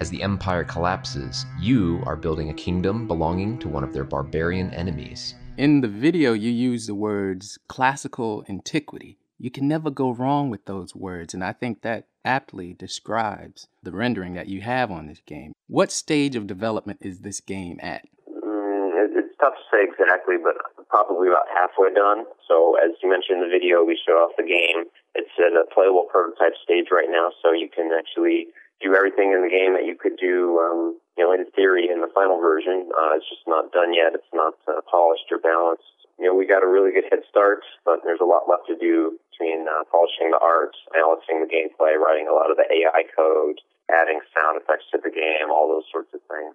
As 0.00 0.10
the 0.10 0.22
empire 0.22 0.64
collapses, 0.64 1.46
you 1.60 2.02
are 2.04 2.16
building 2.16 2.50
a 2.50 2.54
kingdom 2.54 3.06
belonging 3.06 3.58
to 3.60 3.68
one 3.68 3.84
of 3.84 3.92
their 3.92 4.02
barbarian 4.02 4.74
enemies. 4.74 5.36
In 5.56 5.80
the 5.82 5.88
video, 5.88 6.32
you 6.32 6.50
use 6.50 6.88
the 6.88 6.96
words 6.96 7.58
classical 7.68 8.44
antiquity. 8.48 9.18
You 9.38 9.52
can 9.52 9.68
never 9.68 9.90
go 9.90 10.10
wrong 10.10 10.50
with 10.50 10.64
those 10.64 10.96
words, 10.96 11.32
and 11.32 11.44
I 11.44 11.52
think 11.52 11.82
that 11.82 12.08
aptly 12.24 12.72
describes 12.72 13.68
the 13.84 13.92
rendering 13.92 14.34
that 14.34 14.48
you 14.48 14.62
have 14.62 14.90
on 14.90 15.06
this 15.06 15.22
game. 15.26 15.52
What 15.68 15.92
stage 15.92 16.34
of 16.34 16.48
development 16.48 16.98
is 17.00 17.20
this 17.20 17.40
game 17.40 17.78
at? 17.80 18.02
Mm, 18.28 19.14
it's 19.14 19.36
tough 19.38 19.54
to 19.54 19.64
say 19.70 19.84
exactly, 19.84 20.36
but 20.42 20.54
probably 20.88 21.28
about 21.28 21.46
halfway 21.54 21.94
done. 21.94 22.24
So, 22.48 22.74
as 22.82 22.98
you 23.00 23.08
mentioned 23.08 23.42
in 23.42 23.48
the 23.48 23.52
video, 23.52 23.84
we 23.84 23.98
show 24.04 24.14
off 24.14 24.32
the 24.36 24.42
game. 24.42 24.90
It's 25.14 25.30
at 25.38 25.54
a 25.54 25.64
playable 25.72 26.08
prototype 26.10 26.54
stage 26.62 26.86
right 26.90 27.08
now, 27.08 27.30
so 27.42 27.52
you 27.52 27.68
can 27.68 27.90
actually 27.96 28.48
do 28.82 28.94
everything 28.94 29.32
in 29.32 29.42
the 29.42 29.52
game 29.52 29.74
that 29.74 29.86
you 29.86 29.94
could 29.94 30.16
do, 30.18 30.58
um, 30.58 30.98
you 31.16 31.22
know, 31.22 31.32
in 31.32 31.46
theory 31.54 31.86
in 31.90 32.00
the 32.00 32.10
final 32.14 32.40
version. 32.40 32.90
Uh, 32.90 33.14
it's 33.14 33.28
just 33.28 33.46
not 33.46 33.70
done 33.72 33.94
yet. 33.94 34.14
It's 34.14 34.32
not 34.34 34.54
uh, 34.66 34.82
polished 34.90 35.30
or 35.30 35.38
balanced. 35.38 35.86
You 36.18 36.30
know, 36.30 36.34
we 36.34 36.46
got 36.46 36.62
a 36.62 36.70
really 36.70 36.92
good 36.94 37.10
head 37.10 37.26
start, 37.28 37.62
but 37.84 38.02
there's 38.04 38.22
a 38.22 38.28
lot 38.28 38.46
left 38.46 38.66
to 38.70 38.78
do 38.78 39.18
between 39.30 39.66
uh, 39.66 39.82
polishing 39.90 40.30
the 40.30 40.38
art, 40.38 40.74
balancing 40.94 41.42
the 41.42 41.50
gameplay, 41.50 41.98
writing 41.98 42.30
a 42.30 42.34
lot 42.34 42.50
of 42.50 42.56
the 42.56 42.66
AI 42.70 43.02
code, 43.14 43.58
adding 43.90 44.20
sound 44.30 44.60
effects 44.62 44.86
to 44.94 44.98
the 45.02 45.10
game, 45.10 45.50
all 45.50 45.66
those 45.66 45.86
sorts 45.90 46.14
of 46.14 46.20
things. 46.30 46.54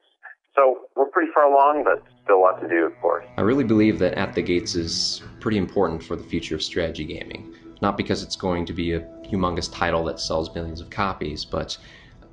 So 0.55 0.88
we're 0.95 1.05
pretty 1.05 1.32
far 1.34 1.51
along, 1.51 1.84
but 1.84 2.03
still 2.23 2.38
a 2.38 2.41
lot 2.41 2.62
to 2.62 2.67
do, 2.67 2.86
of 2.86 2.99
course. 3.01 3.25
I 3.38 3.41
really 3.41 3.63
believe 3.63 3.99
that 3.99 4.15
At 4.15 4.34
the 4.34 4.41
Gates 4.41 4.75
is 4.75 5.21
pretty 5.39 5.58
important 5.58 6.03
for 6.03 6.15
the 6.15 6.23
future 6.23 6.55
of 6.55 6.63
strategy 6.63 7.05
gaming. 7.05 7.53
Not 7.82 7.95
because 7.95 8.23
it's 8.23 8.36
going 8.36 8.65
to 8.65 8.73
be 8.73 8.93
a 8.93 9.01
humongous 9.23 9.71
title 9.71 10.03
that 10.05 10.19
sells 10.19 10.53
millions 10.53 10.82
of 10.82 10.89
copies, 10.89 11.45
but 11.45 11.77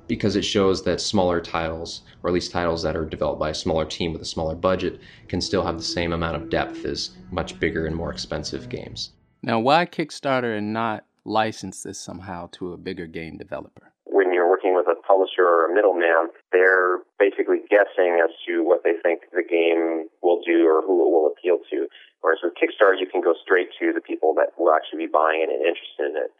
because 0.07 0.35
it 0.35 0.43
shows 0.43 0.83
that 0.83 1.01
smaller 1.01 1.41
titles, 1.41 2.01
or 2.23 2.29
at 2.29 2.33
least 2.33 2.51
titles 2.51 2.83
that 2.83 2.95
are 2.95 3.05
developed 3.05 3.39
by 3.39 3.49
a 3.49 3.55
smaller 3.55 3.85
team 3.85 4.13
with 4.13 4.21
a 4.21 4.25
smaller 4.25 4.55
budget, 4.55 4.99
can 5.27 5.41
still 5.41 5.65
have 5.65 5.77
the 5.77 5.83
same 5.83 6.13
amount 6.13 6.35
of 6.35 6.49
depth 6.49 6.85
as 6.85 7.11
much 7.31 7.59
bigger 7.59 7.85
and 7.85 7.95
more 7.95 8.11
expensive 8.11 8.69
games. 8.69 9.11
Now, 9.43 9.59
why 9.59 9.85
Kickstarter 9.85 10.57
and 10.57 10.73
not 10.73 11.05
license 11.25 11.83
this 11.83 11.99
somehow 11.99 12.49
to 12.53 12.73
a 12.73 12.77
bigger 12.77 13.05
game 13.05 13.37
developer? 13.37 13.91
When 14.05 14.33
you're 14.33 14.49
working 14.49 14.73
with 14.73 14.87
a 14.87 14.95
publisher 15.05 15.43
or 15.43 15.69
a 15.69 15.75
middleman, 15.75 16.31
they're 16.51 16.99
basically 17.19 17.59
guessing 17.69 18.23
as 18.23 18.31
to 18.47 18.63
what 18.63 18.83
they 18.83 18.93
think 19.03 19.21
the 19.31 19.43
game 19.43 20.07
will 20.23 20.41
do 20.45 20.65
or 20.65 20.81
who 20.81 21.03
it 21.05 21.11
will 21.11 21.31
appeal 21.31 21.59
to. 21.69 21.87
Whereas 22.21 22.39
with 22.41 22.53
Kickstarter, 22.55 22.99
you 22.99 23.05
can 23.05 23.21
go 23.21 23.35
straight 23.43 23.69
to 23.79 23.93
the 23.93 24.01
people 24.01 24.33
that 24.35 24.57
will 24.57 24.73
actually 24.73 25.05
be 25.05 25.11
buying 25.11 25.43
it 25.43 25.49
and 25.51 25.61
interested 25.61 26.09
in 26.09 26.15
it 26.17 26.31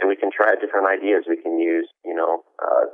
and 0.00 0.08
we 0.08 0.16
can 0.16 0.30
try 0.30 0.54
different 0.58 0.86
ideas. 0.86 1.24
We 1.28 1.36
can 1.36 1.58
use, 1.58 1.88
you 2.04 2.14
know, 2.14 2.42
uh, 2.58 2.90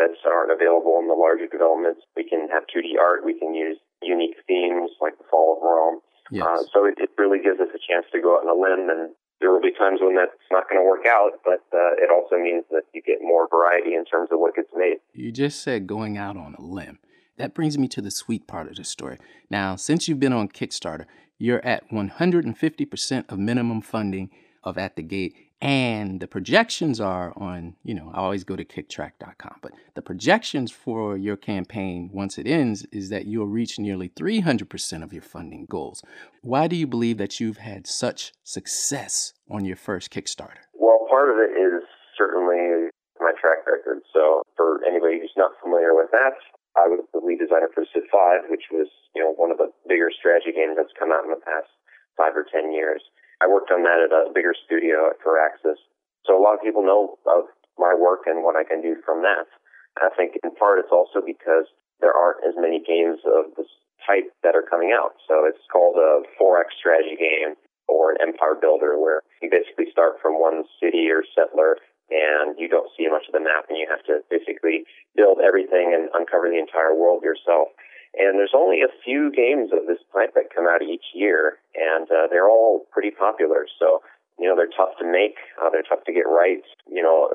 that 0.00 0.16
aren't 0.24 0.50
available 0.50 0.96
in 0.96 1.06
the 1.06 1.14
larger 1.14 1.46
developments. 1.46 2.00
We 2.16 2.24
can 2.24 2.48
have 2.48 2.64
2D 2.72 2.96
art. 2.96 3.24
We 3.24 3.38
can 3.38 3.52
use 3.52 3.76
unique 4.00 4.40
themes 4.48 4.90
like 5.00 5.20
the 5.20 5.28
Fall 5.30 5.56
of 5.56 5.62
Rome. 5.62 6.00
Yes. 6.32 6.46
Uh, 6.46 6.62
so 6.72 6.86
it, 6.88 6.96
it 6.96 7.10
really 7.18 7.38
gives 7.38 7.60
us 7.60 7.68
a 7.68 7.80
chance 7.84 8.06
to 8.12 8.20
go 8.20 8.38
out 8.38 8.46
on 8.46 8.50
a 8.50 8.58
limb, 8.58 8.88
and 8.88 9.12
there 9.40 9.50
will 9.50 9.60
be 9.60 9.72
times 9.76 10.00
when 10.00 10.16
that's 10.16 10.32
not 10.50 10.68
going 10.68 10.80
to 10.80 10.86
work 10.86 11.04
out, 11.06 11.42
but 11.44 11.60
uh, 11.74 11.98
it 11.98 12.08
also 12.08 12.36
means 12.36 12.64
that 12.70 12.82
you 12.94 13.02
get 13.02 13.18
more 13.20 13.48
variety 13.50 13.94
in 13.94 14.04
terms 14.04 14.28
of 14.32 14.38
what 14.38 14.54
gets 14.54 14.70
made. 14.74 14.98
You 15.12 15.32
just 15.32 15.62
said 15.62 15.86
going 15.86 16.16
out 16.16 16.36
on 16.36 16.54
a 16.56 16.62
limb. 16.62 16.98
That 17.36 17.54
brings 17.54 17.78
me 17.78 17.88
to 17.88 18.02
the 18.02 18.10
sweet 18.10 18.46
part 18.46 18.68
of 18.68 18.76
the 18.76 18.84
story. 18.84 19.18
Now, 19.48 19.74
since 19.74 20.06
you've 20.06 20.20
been 20.20 20.32
on 20.32 20.48
Kickstarter, 20.48 21.06
you're 21.38 21.64
at 21.64 21.90
150% 21.90 23.32
of 23.32 23.38
minimum 23.38 23.80
funding 23.80 24.30
of 24.62 24.76
At 24.76 24.96
the 24.96 25.02
Gate, 25.02 25.34
and 25.60 26.20
the 26.20 26.26
projections 26.26 27.00
are 27.00 27.34
on, 27.36 27.76
you 27.84 27.94
know, 27.94 28.10
I 28.14 28.18
always 28.18 28.44
go 28.44 28.56
to 28.56 28.64
kicktraq.com, 28.64 29.56
but 29.60 29.72
the 29.94 30.00
projections 30.00 30.70
for 30.70 31.18
your 31.18 31.36
campaign 31.36 32.08
once 32.12 32.38
it 32.38 32.46
ends 32.46 32.86
is 32.92 33.10
that 33.10 33.26
you'll 33.26 33.46
reach 33.46 33.78
nearly 33.78 34.08
300% 34.08 35.02
of 35.02 35.12
your 35.12 35.22
funding 35.22 35.66
goals. 35.66 36.02
Why 36.40 36.66
do 36.66 36.76
you 36.76 36.86
believe 36.86 37.18
that 37.18 37.40
you've 37.40 37.58
had 37.58 37.86
such 37.86 38.32
success 38.42 39.34
on 39.50 39.66
your 39.66 39.76
first 39.76 40.10
Kickstarter? 40.10 40.64
Well, 40.72 41.06
part 41.10 41.28
of 41.28 41.36
it 41.36 41.52
is 41.60 41.84
certainly 42.16 42.88
my 43.20 43.32
track 43.38 43.66
record. 43.66 44.00
So, 44.14 44.42
for 44.56 44.80
anybody 44.88 45.20
who's 45.20 45.36
not 45.36 45.52
familiar 45.62 45.94
with 45.94 46.10
that, 46.12 46.40
I 46.76 46.88
was 46.88 47.04
the 47.12 47.20
lead 47.20 47.38
designer 47.38 47.68
for 47.74 47.84
Civ 47.92 48.04
5, 48.10 48.48
which 48.48 48.72
was, 48.72 48.88
you 49.14 49.22
know, 49.22 49.34
one 49.36 49.50
of 49.50 49.58
the 49.58 49.68
bigger 49.86 50.08
strategy 50.08 50.52
games 50.56 50.76
that's 50.76 50.94
come 50.98 51.12
out 51.12 51.24
in 51.24 51.30
the 51.30 51.44
past 51.44 51.68
five 52.16 52.36
or 52.36 52.44
ten 52.44 52.72
years. 52.72 53.02
I 53.40 53.48
worked 53.48 53.72
on 53.72 53.82
that 53.84 54.04
at 54.04 54.12
a 54.12 54.32
bigger 54.32 54.54
studio 54.54 55.08
at 55.08 55.20
Firaxis. 55.24 55.80
So 56.28 56.36
a 56.36 56.42
lot 56.42 56.54
of 56.54 56.62
people 56.62 56.84
know 56.84 57.16
of 57.26 57.48
my 57.80 57.96
work 57.96 58.28
and 58.28 58.44
what 58.44 58.56
I 58.56 58.64
can 58.64 58.84
do 58.84 58.96
from 59.04 59.22
that. 59.24 59.48
I 59.98 60.12
think 60.16 60.36
in 60.44 60.54
part 60.54 60.78
it's 60.78 60.92
also 60.92 61.24
because 61.24 61.66
there 62.00 62.12
aren't 62.12 62.44
as 62.44 62.54
many 62.56 62.80
games 62.80 63.20
of 63.24 63.56
this 63.56 63.68
type 64.04 64.28
that 64.44 64.56
are 64.56 64.64
coming 64.64 64.92
out. 64.92 65.16
So 65.28 65.44
it's 65.44 65.60
called 65.72 65.96
a 65.96 66.24
4X 66.36 66.76
strategy 66.76 67.16
game 67.16 67.56
or 67.88 68.12
an 68.12 68.20
empire 68.20 68.56
builder 68.56 68.96
where 69.00 69.24
you 69.42 69.50
basically 69.50 69.90
start 69.90 70.20
from 70.22 70.40
one 70.40 70.64
city 70.80 71.08
or 71.10 71.24
settler 71.34 71.76
and 72.10 72.58
you 72.58 72.68
don't 72.68 72.90
see 72.96 73.06
much 73.06 73.26
of 73.30 73.34
the 73.34 73.42
map 73.42 73.70
and 73.70 73.78
you 73.78 73.86
have 73.88 74.02
to 74.06 74.20
basically 74.30 74.84
build 75.14 75.38
everything 75.38 75.94
and 75.94 76.10
uncover 76.14 76.50
the 76.50 76.58
entire 76.58 76.94
world 76.94 77.22
yourself. 77.22 77.70
And 78.18 78.38
there's 78.38 78.56
only 78.56 78.82
a 78.82 78.90
few 79.04 79.30
games 79.30 79.70
of 79.72 79.86
this 79.86 80.02
type 80.12 80.34
that 80.34 80.54
come 80.54 80.66
out 80.66 80.82
each 80.82 81.14
year, 81.14 81.58
and 81.74 82.10
uh, 82.10 82.26
they're 82.28 82.48
all 82.48 82.86
pretty 82.90 83.10
popular. 83.10 83.66
So, 83.78 84.02
you 84.38 84.48
know, 84.48 84.56
they're 84.56 84.72
tough 84.74 84.98
to 84.98 85.06
make, 85.06 85.36
uh, 85.62 85.70
they're 85.70 85.86
tough 85.86 86.02
to 86.04 86.12
get 86.12 86.26
right. 86.26 86.62
You 86.90 87.02
know, 87.02 87.30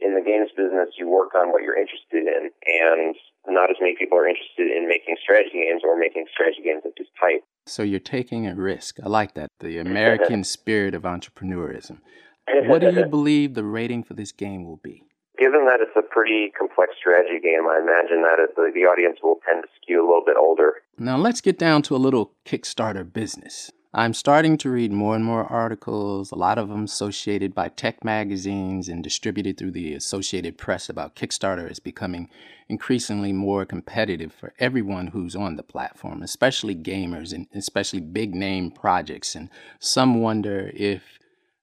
in 0.00 0.14
the 0.14 0.24
games 0.24 0.50
business, 0.56 0.96
you 0.98 1.08
work 1.08 1.34
on 1.34 1.52
what 1.52 1.62
you're 1.62 1.78
interested 1.78 2.24
in, 2.24 2.50
and 2.66 3.14
not 3.46 3.70
as 3.70 3.76
many 3.80 3.94
people 3.98 4.16
are 4.18 4.28
interested 4.28 4.70
in 4.70 4.88
making 4.88 5.16
strategy 5.22 5.64
games 5.64 5.82
or 5.84 5.98
making 5.98 6.26
strategy 6.32 6.62
games 6.64 6.82
of 6.84 6.92
this 6.96 7.08
type. 7.20 7.44
So 7.66 7.82
you're 7.82 8.00
taking 8.00 8.46
a 8.46 8.54
risk. 8.54 8.98
I 9.02 9.08
like 9.08 9.34
that. 9.34 9.50
The 9.60 9.78
American 9.84 10.44
spirit 10.44 10.94
of 10.94 11.02
entrepreneurism. 11.02 11.98
What 12.48 12.80
do 12.80 12.92
you 12.92 13.06
believe 13.06 13.54
the 13.54 13.64
rating 13.64 14.04
for 14.04 14.14
this 14.14 14.30
game 14.30 14.64
will 14.64 14.76
be? 14.76 15.02
Given 15.38 15.66
that 15.66 15.80
it's 15.80 15.96
a 15.96 16.02
pretty 16.02 16.50
complex 16.56 16.92
strategy 16.98 17.40
game, 17.42 17.68
I 17.68 17.78
imagine 17.78 18.22
that 18.22 18.38
the, 18.56 18.70
the 18.74 18.80
audience 18.80 19.18
will 19.22 19.38
tend 19.46 19.64
to 19.64 19.68
skew 19.80 20.00
a 20.00 20.06
little 20.06 20.24
bit 20.24 20.36
older. 20.36 20.82
Now 20.98 21.16
let's 21.16 21.40
get 21.40 21.58
down 21.58 21.82
to 21.82 21.96
a 21.96 21.98
little 21.98 22.32
Kickstarter 22.46 23.10
business. 23.10 23.70
I'm 23.98 24.12
starting 24.12 24.58
to 24.58 24.68
read 24.68 24.92
more 24.92 25.14
and 25.14 25.24
more 25.24 25.44
articles, 25.44 26.30
a 26.30 26.34
lot 26.34 26.58
of 26.58 26.68
them 26.68 26.84
associated 26.84 27.54
by 27.54 27.68
tech 27.68 28.04
magazines 28.04 28.90
and 28.90 29.02
distributed 29.02 29.56
through 29.56 29.70
the 29.70 29.94
Associated 29.94 30.58
Press 30.58 30.90
about 30.90 31.16
Kickstarter 31.16 31.70
is 31.70 31.80
becoming 31.80 32.28
increasingly 32.68 33.32
more 33.32 33.64
competitive 33.64 34.34
for 34.34 34.52
everyone 34.58 35.06
who's 35.06 35.34
on 35.34 35.56
the 35.56 35.62
platform, 35.62 36.22
especially 36.22 36.74
gamers 36.74 37.32
and 37.32 37.46
especially 37.54 38.00
big 38.00 38.34
name 38.34 38.70
projects. 38.70 39.34
And 39.34 39.48
some 39.78 40.20
wonder 40.20 40.70
if 40.74 41.18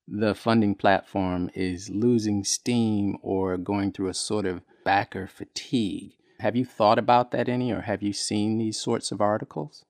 the 0.08 0.36
funding 0.36 0.76
platform 0.76 1.50
is 1.54 1.89
losing 1.89 2.44
steam 2.44 3.18
or 3.22 3.58
going 3.58 3.92
through 3.92 4.10
a 4.10 4.13
sort 4.13 4.46
of 4.46 4.62
backer 4.84 5.28
fatigue. 5.28 6.12
Have 6.39 6.56
you 6.56 6.66
thought 6.66 7.00
about 7.00 7.32
that 7.32 7.48
any, 7.48 7.72
or 7.72 7.82
have 7.82 8.04
you 8.04 8.12
seen 8.12 8.58
these 8.58 8.78
sorts 8.78 9.12
of 9.12 9.22
articles? 9.22 9.86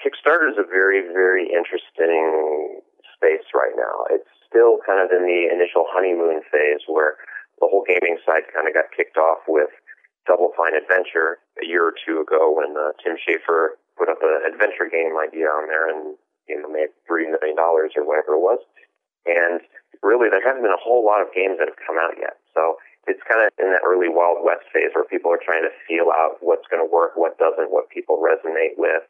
Kickstarter 0.00 0.50
is 0.50 0.56
a 0.58 0.66
very, 0.66 1.02
very 1.12 1.46
interesting 1.46 2.80
space 3.14 3.46
right 3.54 3.76
now. 3.76 4.06
It's 4.10 4.28
still 4.48 4.78
kind 4.86 5.04
of 5.04 5.12
in 5.12 5.22
the 5.22 5.52
initial 5.52 5.84
honeymoon 5.88 6.42
phase 6.50 6.82
where 6.86 7.16
the 7.60 7.68
whole 7.68 7.84
gaming 7.86 8.18
side 8.24 8.48
kind 8.52 8.66
of 8.66 8.74
got 8.74 8.90
kicked 8.96 9.16
off 9.16 9.46
with 9.46 9.70
Double 10.26 10.52
Fine 10.56 10.74
Adventure 10.74 11.38
a 11.62 11.66
year 11.66 11.86
or 11.86 11.94
two 11.94 12.20
ago 12.20 12.50
when 12.50 12.74
uh, 12.74 12.96
Tim 13.02 13.14
Schafer 13.20 13.78
put 13.98 14.08
up 14.08 14.18
an 14.22 14.42
adventure 14.48 14.88
game 14.90 15.14
idea 15.18 15.46
on 15.46 15.68
there 15.68 15.86
and 15.86 16.16
you 16.48 16.60
know 16.60 16.68
made 16.68 16.90
three 17.06 17.30
million 17.30 17.54
dollars 17.54 17.92
or 17.96 18.02
whatever 18.06 18.34
it 18.34 18.42
was. 18.42 18.58
And 19.26 19.60
really, 20.02 20.28
there 20.28 20.42
haven't 20.42 20.62
been 20.62 20.74
a 20.74 20.82
whole 20.82 21.04
lot 21.04 21.22
of 21.22 21.30
games 21.34 21.58
that 21.58 21.68
have 21.68 21.78
come 21.78 21.96
out 21.96 22.18
yet. 22.18 22.38
So 22.54 22.76
it's 23.06 23.22
kind 23.26 23.42
of 23.42 23.50
in 23.58 23.72
that 23.72 23.82
early 23.82 24.08
Wild 24.08 24.38
West 24.42 24.66
phase 24.72 24.94
where 24.94 25.04
people 25.04 25.32
are 25.32 25.42
trying 25.42 25.62
to 25.62 25.74
feel 25.86 26.10
out 26.14 26.38
what's 26.40 26.66
going 26.70 26.82
to 26.82 26.90
work, 26.90 27.16
what 27.16 27.38
doesn't, 27.38 27.70
what 27.70 27.90
people 27.90 28.22
resonate 28.22 28.78
with. 28.78 29.02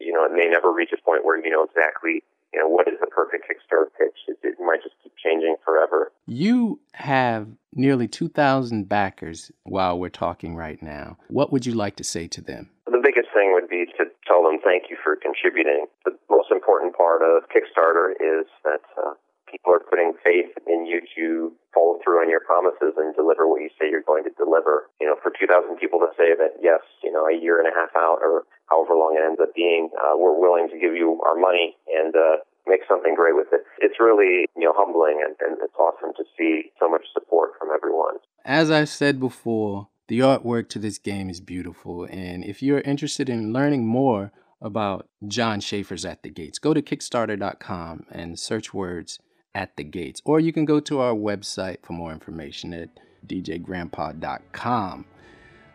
You 0.00 0.12
know, 0.12 0.24
it 0.24 0.32
may 0.32 0.48
never 0.48 0.72
reach 0.72 0.92
a 0.92 1.00
point 1.00 1.24
where 1.24 1.36
you 1.36 1.50
know 1.50 1.64
exactly, 1.64 2.24
you 2.52 2.60
know, 2.60 2.68
what 2.68 2.88
is 2.88 2.96
the 3.00 3.06
perfect 3.06 3.44
Kickstarter 3.48 3.88
pitch. 3.96 4.16
It, 4.28 4.38
it 4.42 4.56
might 4.60 4.82
just 4.82 4.96
keep 5.02 5.12
changing 5.16 5.56
forever. 5.64 6.12
You 6.26 6.80
have 6.92 7.48
nearly 7.74 8.08
2,000 8.08 8.88
backers 8.88 9.52
while 9.64 9.98
we're 9.98 10.08
talking 10.08 10.56
right 10.56 10.82
now. 10.82 11.16
What 11.28 11.52
would 11.52 11.64
you 11.66 11.74
like 11.74 11.96
to 11.96 12.04
say 12.04 12.28
to 12.28 12.40
them? 12.40 12.70
The 12.86 13.00
biggest 13.02 13.28
thing 13.32 13.52
would 13.52 13.68
be 13.68 13.86
to 13.98 14.04
tell 14.26 14.42
them 14.42 14.58
thank 14.64 14.84
you 14.90 14.96
for 15.02 15.16
contributing. 15.16 15.86
The 16.04 16.16
most 16.28 16.50
important 16.50 16.96
part 16.96 17.22
of 17.22 17.44
Kickstarter 17.48 18.12
is 18.12 18.46
that 18.64 18.80
uh, 18.96 19.14
people 19.50 19.74
are 19.74 19.82
putting 19.82 20.14
faith 20.22 20.54
in 20.66 20.86
you 20.86 21.02
to 21.18 21.52
follow 21.74 21.98
through 22.00 22.22
on 22.22 22.30
your 22.30 22.40
promises 22.40 22.94
and 22.96 23.14
deliver 23.14 23.50
what 23.50 23.60
you 23.60 23.68
say 23.76 23.90
you're 23.90 24.06
going 24.06 24.24
to 24.24 24.34
deliver. 24.38 24.86
You 25.00 25.10
know, 25.10 25.16
for 25.22 25.34
2,000 25.34 25.76
people 25.76 25.98
to 26.00 26.10
say 26.14 26.32
that, 26.38 26.62
yes, 26.62 26.80
you 27.02 27.10
know, 27.10 27.26
a 27.26 27.34
year 27.34 27.58
and 27.58 27.66
a 27.66 27.74
half 27.74 27.90
out 27.98 28.22
or 28.22 28.46
however 28.70 28.94
long 28.94 29.18
it 29.18 29.26
ends 29.26 29.42
up 29.42 29.54
being, 29.54 29.90
uh, 29.98 30.14
we're 30.16 30.38
willing 30.38 30.70
to 30.70 30.78
give 30.78 30.94
you 30.94 31.20
our 31.26 31.36
money 31.36 31.76
and, 31.90 32.14
uh, 32.14 32.40
make 32.66 32.80
something 32.86 33.14
great 33.14 33.34
with 33.34 33.48
it. 33.52 33.66
It's 33.78 33.98
really, 33.98 34.46
you 34.56 34.64
know, 34.64 34.72
humbling 34.76 35.18
and, 35.24 35.34
and 35.40 35.58
it's 35.62 35.74
awesome 35.74 36.12
to 36.16 36.24
see 36.38 36.70
so 36.78 36.88
much 36.88 37.02
support 37.12 37.52
from 37.58 37.68
everyone. 37.74 38.22
As 38.44 38.70
I 38.70 38.84
said 38.84 39.18
before, 39.18 39.88
the 40.08 40.20
artwork 40.20 40.68
to 40.70 40.78
this 40.78 40.98
game 40.98 41.30
is 41.30 41.40
beautiful. 41.40 42.04
And 42.04 42.44
if 42.44 42.62
you're 42.62 42.80
interested 42.80 43.28
in 43.28 43.52
learning 43.52 43.86
more 43.86 44.32
about 44.60 45.08
Jon 45.26 45.60
Shafer's 45.60 46.04
At 46.04 46.22
the 46.22 46.30
Gates, 46.30 46.58
go 46.58 46.74
to 46.74 46.82
Kickstarter.com 46.82 48.06
and 48.10 48.38
search 48.38 48.74
words 48.74 49.18
at 49.54 49.76
the 49.76 49.84
gates. 49.84 50.20
Or 50.24 50.40
you 50.40 50.52
can 50.52 50.64
go 50.64 50.80
to 50.80 51.00
our 51.00 51.14
website 51.14 51.78
for 51.82 51.92
more 51.92 52.12
information 52.12 52.72
at 52.74 52.88
djgrandpa.com. 53.26 55.04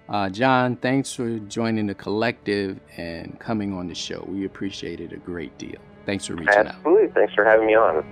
Uh, 0.07 0.29
Jon, 0.29 0.75
thanks 0.77 1.13
for 1.13 1.39
joining 1.39 1.87
the 1.87 1.95
collective 1.95 2.79
and 2.97 3.39
coming 3.39 3.73
on 3.73 3.87
the 3.87 3.95
show. 3.95 4.23
We 4.27 4.45
appreciate 4.45 4.99
it 4.99 5.11
a 5.11 5.17
great 5.17 5.57
deal. 5.57 5.79
Thanks 6.05 6.27
for 6.27 6.33
reaching 6.33 6.49
Absolutely. 6.49 6.69
out. 6.69 6.77
Absolutely. 6.77 7.07
Thanks 7.13 7.33
for 7.33 7.43
having 7.43 7.65
me 7.65 7.75
on. 7.75 8.05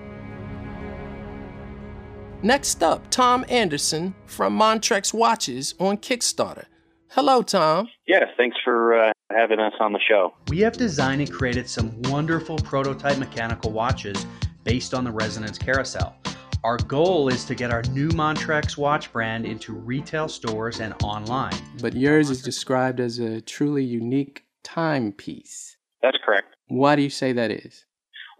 Next 2.41 2.83
up, 2.83 3.09
Tom 3.09 3.45
Anderson 3.47 4.15
from 4.25 4.57
Montrex 4.57 5.13
Watches 5.13 5.75
on 5.79 5.97
Kickstarter. 5.97 6.65
Hello, 7.09 7.43
Tom. 7.43 7.87
Yeah, 8.07 8.25
thanks 8.35 8.57
for 8.63 8.95
uh, 8.95 9.11
having 9.31 9.59
us 9.59 9.73
on 9.79 9.93
the 9.93 9.99
show. 9.99 10.33
We 10.49 10.59
have 10.61 10.73
designed 10.73 11.21
and 11.21 11.31
created 11.31 11.69
some 11.69 12.01
wonderful 12.03 12.57
prototype 12.57 13.19
mechanical 13.19 13.71
watches 13.71 14.25
based 14.63 14.93
on 14.93 15.03
the 15.03 15.11
Resonance 15.11 15.57
Carousel. 15.57 16.15
Our 16.63 16.77
goal 16.77 17.27
is 17.27 17.43
to 17.45 17.55
get 17.55 17.71
our 17.71 17.81
new 17.91 18.07
Montrex 18.09 18.77
watch 18.77 19.11
brand 19.11 19.45
into 19.45 19.73
retail 19.73 20.29
stores 20.29 20.79
and 20.79 20.93
online. 21.03 21.53
But 21.81 21.93
yours 21.93 22.29
is 22.29 22.41
described 22.41 23.01
as 23.01 23.19
a 23.19 23.41
truly 23.41 23.83
unique 23.83 24.45
timepiece. 24.63 25.75
That's 26.01 26.17
correct. 26.25 26.55
Why 26.67 26.95
do 26.95 27.01
you 27.01 27.09
say 27.09 27.33
that 27.33 27.51
is? 27.51 27.85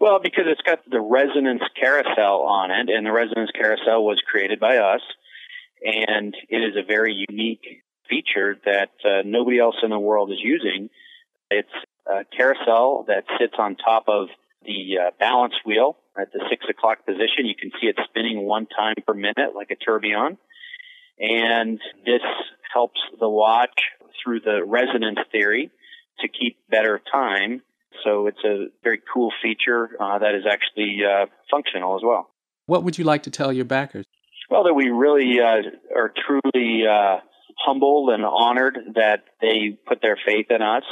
Well, 0.00 0.20
because 0.22 0.44
it's 0.46 0.62
got 0.62 0.78
the 0.90 1.00
resonance 1.00 1.62
carousel 1.78 2.42
on 2.42 2.70
it, 2.70 2.88
and 2.88 3.06
the 3.06 3.12
resonance 3.12 3.50
carousel 3.54 4.04
was 4.04 4.22
created 4.26 4.58
by 4.58 4.78
us, 4.78 5.02
and 5.82 6.34
it 6.48 6.56
is 6.56 6.76
a 6.76 6.82
very 6.82 7.26
unique 7.28 7.82
feature 8.08 8.56
that 8.64 8.90
uh, 9.04 9.22
nobody 9.24 9.58
else 9.58 9.76
in 9.82 9.90
the 9.90 9.98
world 9.98 10.30
is 10.30 10.38
using. 10.42 10.88
It's 11.50 11.68
a 12.06 12.24
carousel 12.36 13.04
that 13.08 13.24
sits 13.38 13.54
on 13.58 13.76
top 13.76 14.04
of 14.08 14.28
the 14.64 14.98
uh, 14.98 15.10
balance 15.18 15.54
wheel 15.64 15.98
at 16.18 16.32
the 16.32 16.40
six 16.50 16.64
o'clock 16.68 17.04
position. 17.06 17.46
You 17.46 17.54
can 17.54 17.70
see 17.80 17.88
it 17.88 17.96
spinning 18.04 18.44
one 18.44 18.66
time 18.66 18.94
per 19.06 19.14
minute 19.14 19.54
like 19.54 19.70
a 19.70 19.76
tourbillon. 19.76 20.38
And 21.18 21.78
this 22.04 22.22
helps 22.72 23.00
the 23.20 23.28
watch 23.28 23.80
through 24.22 24.40
the 24.40 24.64
resonance 24.64 25.20
theory 25.30 25.70
to 26.20 26.28
keep 26.28 26.58
better 26.68 27.00
time. 27.12 27.62
So 28.02 28.26
it's 28.26 28.42
a 28.44 28.66
very 28.82 29.00
cool 29.12 29.32
feature 29.42 29.90
uh, 30.00 30.18
that 30.18 30.34
is 30.34 30.44
actually 30.50 30.98
uh, 31.04 31.26
functional 31.50 31.96
as 31.96 32.02
well. 32.04 32.30
What 32.66 32.82
would 32.84 32.98
you 32.98 33.04
like 33.04 33.24
to 33.24 33.30
tell 33.30 33.52
your 33.52 33.64
backers? 33.64 34.06
Well, 34.50 34.64
that 34.64 34.74
we 34.74 34.88
really 34.88 35.38
uh, 35.40 35.62
are 35.96 36.12
truly 36.26 36.86
uh, 36.86 37.18
humbled 37.58 38.10
and 38.10 38.24
honored 38.24 38.78
that 38.94 39.24
they 39.40 39.78
put 39.86 40.02
their 40.02 40.18
faith 40.26 40.46
in 40.50 40.62
us, 40.62 40.82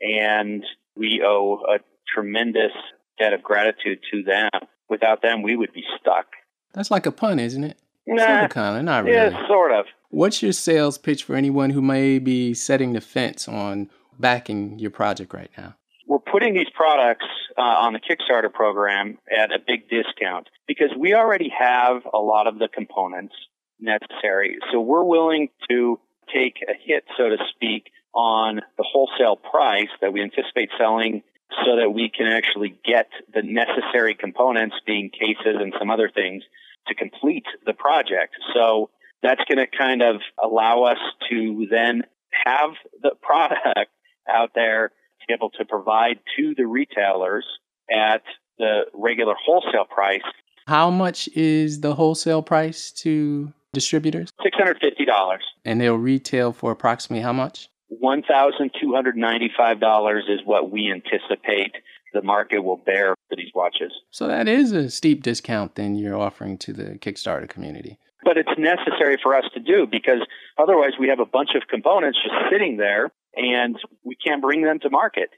and 0.00 0.64
we 0.96 1.22
owe 1.24 1.62
a 1.68 1.78
tremendous 2.14 2.72
debt 3.20 3.32
of 3.32 3.42
gratitude 3.42 4.00
to 4.10 4.22
them. 4.22 4.50
Without 4.88 5.22
them, 5.22 5.42
we 5.42 5.54
would 5.54 5.72
be 5.72 5.84
stuck. 6.00 6.26
That's 6.72 6.90
like 6.90 7.06
a 7.06 7.12
pun, 7.12 7.38
isn't 7.38 7.62
it? 7.62 7.78
Nah, 8.06 8.26
sort 8.26 8.44
of, 8.44 8.50
kind 8.50 8.78
of, 8.78 8.84
not 8.84 9.04
really. 9.04 9.16
Yeah, 9.16 9.46
sort 9.46 9.72
of. 9.72 9.86
What's 10.08 10.42
your 10.42 10.52
sales 10.52 10.98
pitch 10.98 11.22
for 11.22 11.36
anyone 11.36 11.70
who 11.70 11.82
may 11.82 12.18
be 12.18 12.54
setting 12.54 12.92
the 12.94 13.00
fence 13.00 13.46
on 13.46 13.90
backing 14.18 14.78
your 14.78 14.90
project 14.90 15.32
right 15.32 15.50
now? 15.56 15.76
We're 16.06 16.18
putting 16.18 16.54
these 16.54 16.70
products 16.74 17.26
uh, 17.56 17.60
on 17.60 17.92
the 17.92 18.00
Kickstarter 18.00 18.52
program 18.52 19.18
at 19.30 19.52
a 19.52 19.58
big 19.64 19.88
discount 19.88 20.48
because 20.66 20.90
we 20.98 21.14
already 21.14 21.52
have 21.56 22.02
a 22.12 22.18
lot 22.18 22.48
of 22.48 22.58
the 22.58 22.66
components 22.66 23.34
necessary. 23.78 24.58
So 24.72 24.80
we're 24.80 25.04
willing 25.04 25.50
to 25.70 26.00
take 26.34 26.56
a 26.68 26.72
hit, 26.84 27.04
so 27.16 27.28
to 27.28 27.36
speak, 27.54 27.90
on 28.12 28.60
the 28.76 28.84
wholesale 28.84 29.36
price 29.36 29.88
that 30.00 30.12
we 30.12 30.20
anticipate 30.20 30.70
selling 30.76 31.22
so 31.64 31.76
that 31.76 31.90
we 31.90 32.10
can 32.10 32.26
actually 32.26 32.78
get 32.84 33.08
the 33.32 33.42
necessary 33.42 34.14
components, 34.14 34.76
being 34.86 35.10
cases 35.10 35.56
and 35.60 35.72
some 35.78 35.90
other 35.90 36.10
things, 36.12 36.42
to 36.88 36.94
complete 36.94 37.44
the 37.66 37.72
project. 37.72 38.34
So 38.54 38.90
that's 39.22 39.42
going 39.48 39.58
to 39.58 39.66
kind 39.66 40.02
of 40.02 40.16
allow 40.42 40.84
us 40.84 40.98
to 41.30 41.66
then 41.70 42.02
have 42.44 42.70
the 43.02 43.10
product 43.22 43.90
out 44.28 44.50
there 44.54 44.88
to 44.88 45.26
be 45.28 45.34
able 45.34 45.50
to 45.50 45.64
provide 45.64 46.18
to 46.36 46.54
the 46.56 46.66
retailers 46.66 47.46
at 47.90 48.22
the 48.58 48.82
regular 48.94 49.34
wholesale 49.44 49.84
price. 49.84 50.22
How 50.66 50.90
much 50.90 51.28
is 51.34 51.80
the 51.80 51.94
wholesale 51.94 52.42
price 52.42 52.92
to 52.92 53.52
distributors? 53.72 54.30
$650. 54.40 55.38
And 55.64 55.80
they'll 55.80 55.96
retail 55.96 56.52
for 56.52 56.70
approximately 56.70 57.22
how 57.22 57.32
much? 57.32 57.69
$1,295 57.92 60.28
is 60.28 60.40
what 60.44 60.70
we 60.70 60.92
anticipate 60.92 61.76
the 62.12 62.22
market 62.22 62.60
will 62.60 62.76
bear 62.76 63.14
for 63.28 63.36
these 63.36 63.52
watches. 63.54 63.92
So 64.10 64.26
that 64.26 64.48
is 64.48 64.72
a 64.72 64.90
steep 64.90 65.22
discount 65.22 65.76
than 65.76 65.94
you're 65.94 66.18
offering 66.18 66.58
to 66.58 66.72
the 66.72 66.98
Kickstarter 66.98 67.48
community. 67.48 67.98
But 68.24 68.36
it's 68.36 68.50
necessary 68.58 69.16
for 69.22 69.34
us 69.34 69.44
to 69.54 69.60
do 69.60 69.86
because 69.86 70.18
otherwise 70.58 70.92
we 70.98 71.08
have 71.08 71.20
a 71.20 71.26
bunch 71.26 71.50
of 71.54 71.68
components 71.68 72.18
just 72.22 72.34
sitting 72.50 72.76
there 72.76 73.12
and 73.34 73.78
we 74.04 74.16
can't 74.16 74.42
bring 74.42 74.62
them 74.62 74.78
to 74.80 74.90
market. 74.90 75.30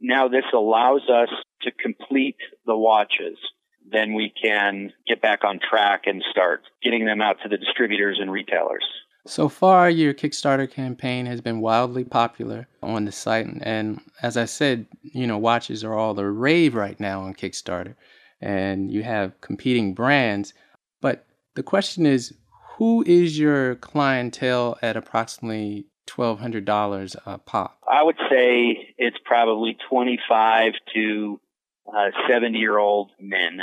Now 0.00 0.28
this 0.28 0.44
allows 0.52 1.08
us 1.08 1.30
to 1.62 1.70
complete 1.70 2.36
the 2.66 2.76
watches. 2.76 3.38
Then 3.90 4.14
we 4.14 4.32
can 4.42 4.92
get 5.06 5.22
back 5.22 5.44
on 5.44 5.60
track 5.60 6.02
and 6.06 6.22
start 6.30 6.62
getting 6.82 7.06
them 7.06 7.22
out 7.22 7.36
to 7.42 7.48
the 7.48 7.56
distributors 7.56 8.18
and 8.20 8.30
retailers. 8.30 8.84
So 9.26 9.48
far, 9.48 9.90
your 9.90 10.14
Kickstarter 10.14 10.70
campaign 10.70 11.26
has 11.26 11.40
been 11.40 11.60
wildly 11.60 12.04
popular 12.04 12.68
on 12.82 13.04
the 13.04 13.12
site. 13.12 13.46
And 13.62 14.00
as 14.22 14.36
I 14.36 14.44
said, 14.44 14.86
you 15.02 15.26
know, 15.26 15.36
watches 15.36 15.82
are 15.82 15.94
all 15.94 16.14
the 16.14 16.26
rave 16.26 16.74
right 16.74 16.98
now 17.00 17.22
on 17.22 17.34
Kickstarter. 17.34 17.94
And 18.40 18.90
you 18.90 19.02
have 19.02 19.40
competing 19.40 19.94
brands. 19.94 20.54
But 21.00 21.26
the 21.54 21.62
question 21.62 22.06
is 22.06 22.34
who 22.76 23.02
is 23.06 23.38
your 23.38 23.76
clientele 23.76 24.78
at 24.82 24.96
approximately 24.96 25.86
$1,200 26.06 27.16
a 27.26 27.38
pop? 27.38 27.78
I 27.90 28.02
would 28.02 28.18
say 28.30 28.94
it's 28.98 29.16
probably 29.24 29.76
25 29.88 30.72
to 30.94 31.40
uh, 31.88 32.10
70 32.28 32.58
year 32.58 32.78
old 32.78 33.10
men. 33.20 33.60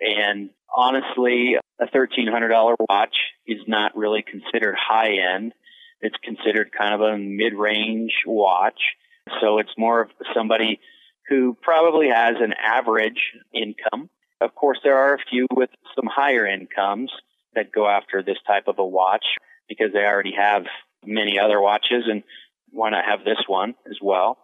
And 0.00 0.50
honestly, 0.74 1.56
a 1.80 1.86
$1,300 1.86 2.76
watch 2.88 3.16
is 3.46 3.58
not 3.66 3.96
really 3.96 4.22
considered 4.22 4.76
high 4.78 5.34
end. 5.34 5.52
It's 6.00 6.16
considered 6.22 6.70
kind 6.76 6.94
of 6.94 7.00
a 7.00 7.16
mid 7.16 7.54
range 7.54 8.12
watch. 8.26 8.80
So 9.40 9.58
it's 9.58 9.72
more 9.78 10.00
of 10.02 10.10
somebody 10.34 10.80
who 11.28 11.56
probably 11.60 12.08
has 12.08 12.36
an 12.40 12.52
average 12.52 13.32
income. 13.54 14.10
Of 14.40 14.54
course, 14.54 14.78
there 14.82 14.98
are 14.98 15.14
a 15.14 15.24
few 15.30 15.46
with 15.54 15.70
some 15.94 16.08
higher 16.12 16.46
incomes 16.46 17.12
that 17.54 17.72
go 17.72 17.88
after 17.88 18.22
this 18.22 18.38
type 18.46 18.64
of 18.66 18.78
a 18.78 18.84
watch 18.84 19.24
because 19.68 19.92
they 19.92 20.00
already 20.00 20.34
have 20.36 20.64
many 21.04 21.38
other 21.38 21.60
watches 21.60 22.04
and 22.10 22.22
why 22.70 22.90
not 22.90 23.04
have 23.04 23.24
this 23.24 23.44
one 23.46 23.74
as 23.88 23.98
well? 24.02 24.38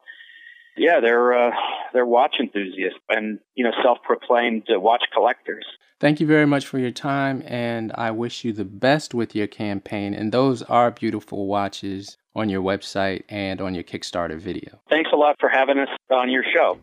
Yeah, 0.78 1.00
they're 1.00 1.32
uh, 1.32 1.50
they're 1.92 2.06
watch 2.06 2.36
enthusiasts 2.38 3.00
and 3.08 3.40
you 3.54 3.64
know 3.64 3.72
self-proclaimed 3.82 4.64
watch 4.68 5.02
collectors. 5.12 5.64
Thank 6.00 6.20
you 6.20 6.26
very 6.28 6.46
much 6.46 6.66
for 6.66 6.78
your 6.78 6.92
time, 6.92 7.42
and 7.44 7.92
I 7.96 8.12
wish 8.12 8.44
you 8.44 8.52
the 8.52 8.64
best 8.64 9.14
with 9.14 9.34
your 9.34 9.48
campaign. 9.48 10.14
And 10.14 10.30
those 10.30 10.62
are 10.62 10.92
beautiful 10.92 11.48
watches 11.48 12.16
on 12.36 12.48
your 12.48 12.62
website 12.62 13.24
and 13.28 13.60
on 13.60 13.74
your 13.74 13.82
Kickstarter 13.82 14.38
video. 14.38 14.80
Thanks 14.88 15.10
a 15.12 15.16
lot 15.16 15.34
for 15.40 15.48
having 15.48 15.78
us 15.78 15.88
on 16.12 16.30
your 16.30 16.44
show. 16.54 16.78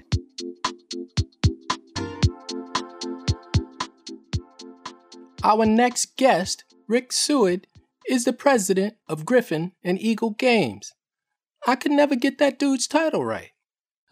Our 5.41 5.65
next 5.65 6.17
guest, 6.17 6.65
Rick 6.89 7.13
Seward, 7.13 7.67
is 8.09 8.25
the 8.25 8.33
president 8.33 8.95
of 9.07 9.25
Gryphon 9.25 9.71
and 9.81 10.01
Eagle 10.01 10.31
Games. 10.31 10.91
I 11.65 11.75
could 11.75 11.91
never 11.91 12.15
get 12.15 12.37
that 12.39 12.59
dude's 12.59 12.87
title 12.87 13.23
right. 13.23 13.51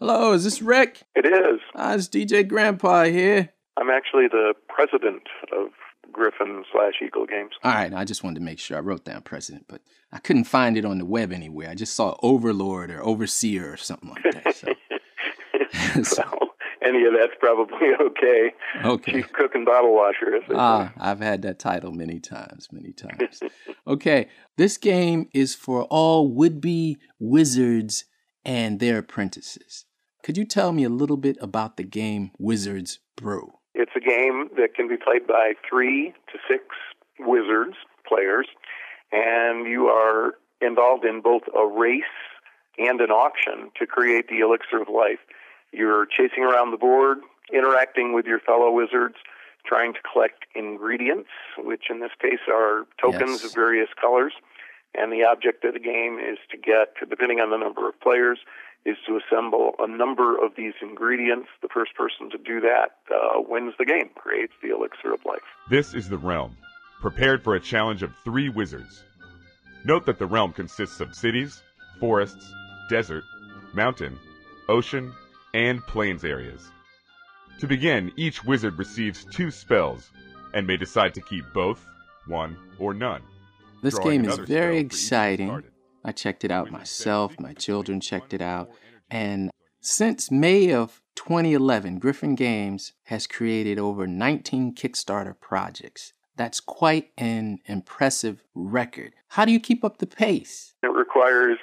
Hello, 0.00 0.32
is 0.32 0.42
this 0.42 0.60
Rick? 0.60 1.02
It 1.14 1.24
is. 1.24 1.60
Ah, 1.76 1.94
it's 1.94 2.08
DJ 2.08 2.46
Grandpa 2.46 3.04
here. 3.04 3.50
I'm 3.78 3.90
actually 3.90 4.26
the 4.26 4.52
president 4.68 5.22
of 5.52 5.68
Gryphon 6.10 6.64
slash 6.72 6.94
Eagle 7.00 7.26
Games. 7.26 7.52
All 7.62 7.72
right, 7.72 7.94
I 7.94 8.04
just 8.04 8.24
wanted 8.24 8.40
to 8.40 8.44
make 8.44 8.58
sure 8.58 8.76
I 8.76 8.80
wrote 8.80 9.04
down 9.04 9.22
president, 9.22 9.66
but 9.68 9.82
I 10.12 10.18
couldn't 10.18 10.44
find 10.44 10.76
it 10.76 10.84
on 10.84 10.98
the 10.98 11.04
web 11.04 11.32
anywhere. 11.32 11.70
I 11.70 11.76
just 11.76 11.94
saw 11.94 12.16
overlord 12.24 12.90
or 12.90 13.04
overseer 13.04 13.72
or 13.72 13.76
something 13.76 14.10
like 14.10 14.22
that. 14.24 14.56
So. 14.56 14.72
well, 16.32 16.50
any 16.82 17.04
of 17.04 17.12
that's 17.16 17.32
probably 17.38 17.88
okay. 18.00 18.52
Okay. 18.84 19.12
Chief 19.12 19.32
cook 19.32 19.54
and 19.54 19.64
bottle 19.64 19.94
washer. 19.94 20.40
Ah, 20.54 20.92
I've 20.98 21.20
had 21.20 21.42
that 21.42 21.60
title 21.60 21.92
many 21.92 22.18
times, 22.18 22.68
many 22.72 22.92
times. 22.92 23.40
okay, 23.86 24.28
this 24.56 24.76
game 24.76 25.28
is 25.32 25.54
for 25.54 25.84
all 25.84 26.28
would 26.32 26.60
be 26.60 26.98
wizards 27.20 28.06
and 28.44 28.80
their 28.80 28.98
apprentices. 28.98 29.84
Could 30.22 30.36
you 30.38 30.44
tell 30.44 30.72
me 30.72 30.84
a 30.84 30.88
little 30.88 31.16
bit 31.16 31.36
about 31.40 31.76
the 31.76 31.82
game 31.82 32.30
Wizards 32.38 33.00
Brew? 33.16 33.52
It's 33.74 33.92
a 33.96 34.00
game 34.00 34.48
that 34.56 34.74
can 34.74 34.88
be 34.88 34.96
played 34.96 35.26
by 35.26 35.52
three 35.68 36.14
to 36.32 36.38
six 36.48 36.64
wizards 37.18 37.76
players, 38.06 38.46
and 39.12 39.66
you 39.66 39.86
are 39.86 40.34
involved 40.60 41.04
in 41.04 41.20
both 41.20 41.42
a 41.54 41.66
race 41.66 42.02
and 42.78 43.00
an 43.00 43.10
auction 43.10 43.70
to 43.78 43.86
create 43.86 44.28
the 44.28 44.40
elixir 44.40 44.80
of 44.80 44.88
life. 44.88 45.18
You're 45.72 46.06
chasing 46.06 46.44
around 46.44 46.70
the 46.70 46.76
board, 46.76 47.18
interacting 47.52 48.12
with 48.14 48.26
your 48.26 48.40
fellow 48.40 48.70
wizards, 48.70 49.16
trying 49.66 49.92
to 49.94 50.00
collect 50.10 50.44
ingredients, 50.54 51.30
which 51.58 51.84
in 51.90 52.00
this 52.00 52.10
case 52.20 52.40
are 52.48 52.86
tokens 53.00 53.42
Yes. 53.42 53.44
of 53.44 53.54
various 53.54 53.88
colors. 54.00 54.32
And 54.96 55.12
the 55.12 55.24
object 55.24 55.64
of 55.64 55.74
the 55.74 55.80
game 55.80 56.18
is 56.18 56.38
to 56.50 56.56
get, 56.56 56.94
depending 57.08 57.40
on 57.40 57.50
the 57.50 57.56
number 57.56 57.88
of 57.88 58.00
players, 58.00 58.38
is 58.86 58.96
to 59.06 59.18
assemble 59.18 59.72
a 59.78 59.88
number 59.88 60.36
of 60.36 60.52
these 60.56 60.74
ingredients. 60.82 61.48
The 61.62 61.68
first 61.68 61.94
person 61.94 62.30
to 62.30 62.38
do 62.38 62.60
that 62.60 62.96
uh, 63.10 63.40
wins 63.40 63.74
the 63.78 63.86
game, 63.86 64.10
creates 64.14 64.52
the 64.62 64.74
elixir 64.74 65.12
of 65.12 65.24
life. 65.24 65.42
This 65.70 65.94
is 65.94 66.08
the 66.08 66.18
realm, 66.18 66.56
prepared 67.00 67.42
for 67.42 67.54
a 67.54 67.60
challenge 67.60 68.02
of 68.02 68.12
three 68.24 68.48
wizards. 68.48 69.02
Note 69.84 70.06
that 70.06 70.18
the 70.18 70.26
realm 70.26 70.52
consists 70.52 71.00
of 71.00 71.14
cities, 71.14 71.62
forests, 71.98 72.52
desert, 72.88 73.24
mountain, 73.74 74.18
ocean, 74.68 75.12
and 75.54 75.80
plains 75.86 76.24
areas. 76.24 76.70
To 77.60 77.66
begin, 77.66 78.12
each 78.16 78.44
wizard 78.44 78.78
receives 78.78 79.24
two 79.24 79.50
spells 79.50 80.10
and 80.52 80.66
may 80.66 80.76
decide 80.76 81.14
to 81.14 81.20
keep 81.20 81.44
both, 81.52 81.84
one, 82.26 82.56
or 82.78 82.94
none. 82.94 83.22
This 83.84 83.98
game 83.98 84.24
is 84.24 84.38
very 84.38 84.46
spell 84.46 84.48
for 84.48 84.72
each 84.72 84.86
exciting. 84.86 85.62
I 86.02 86.12
checked 86.12 86.42
it 86.42 86.50
out 86.50 86.70
myself, 86.70 87.38
my 87.38 87.52
children 87.52 88.00
checked 88.00 88.32
it 88.32 88.40
out, 88.40 88.70
and 89.10 89.50
since 89.80 90.30
May 90.30 90.72
of 90.72 91.02
2011, 91.16 91.98
Gryphon 91.98 92.34
Games 92.34 92.94
has 93.04 93.26
created 93.26 93.78
over 93.78 94.06
19 94.06 94.74
Kickstarter 94.74 95.38
projects. 95.38 96.14
That's 96.34 96.60
quite 96.60 97.10
an 97.18 97.58
impressive 97.66 98.42
record. 98.54 99.12
How 99.28 99.44
do 99.44 99.52
you 99.52 99.60
keep 99.60 99.84
up 99.84 99.98
the 99.98 100.06
pace? 100.06 100.74
It 100.82 100.86
requires 100.86 101.58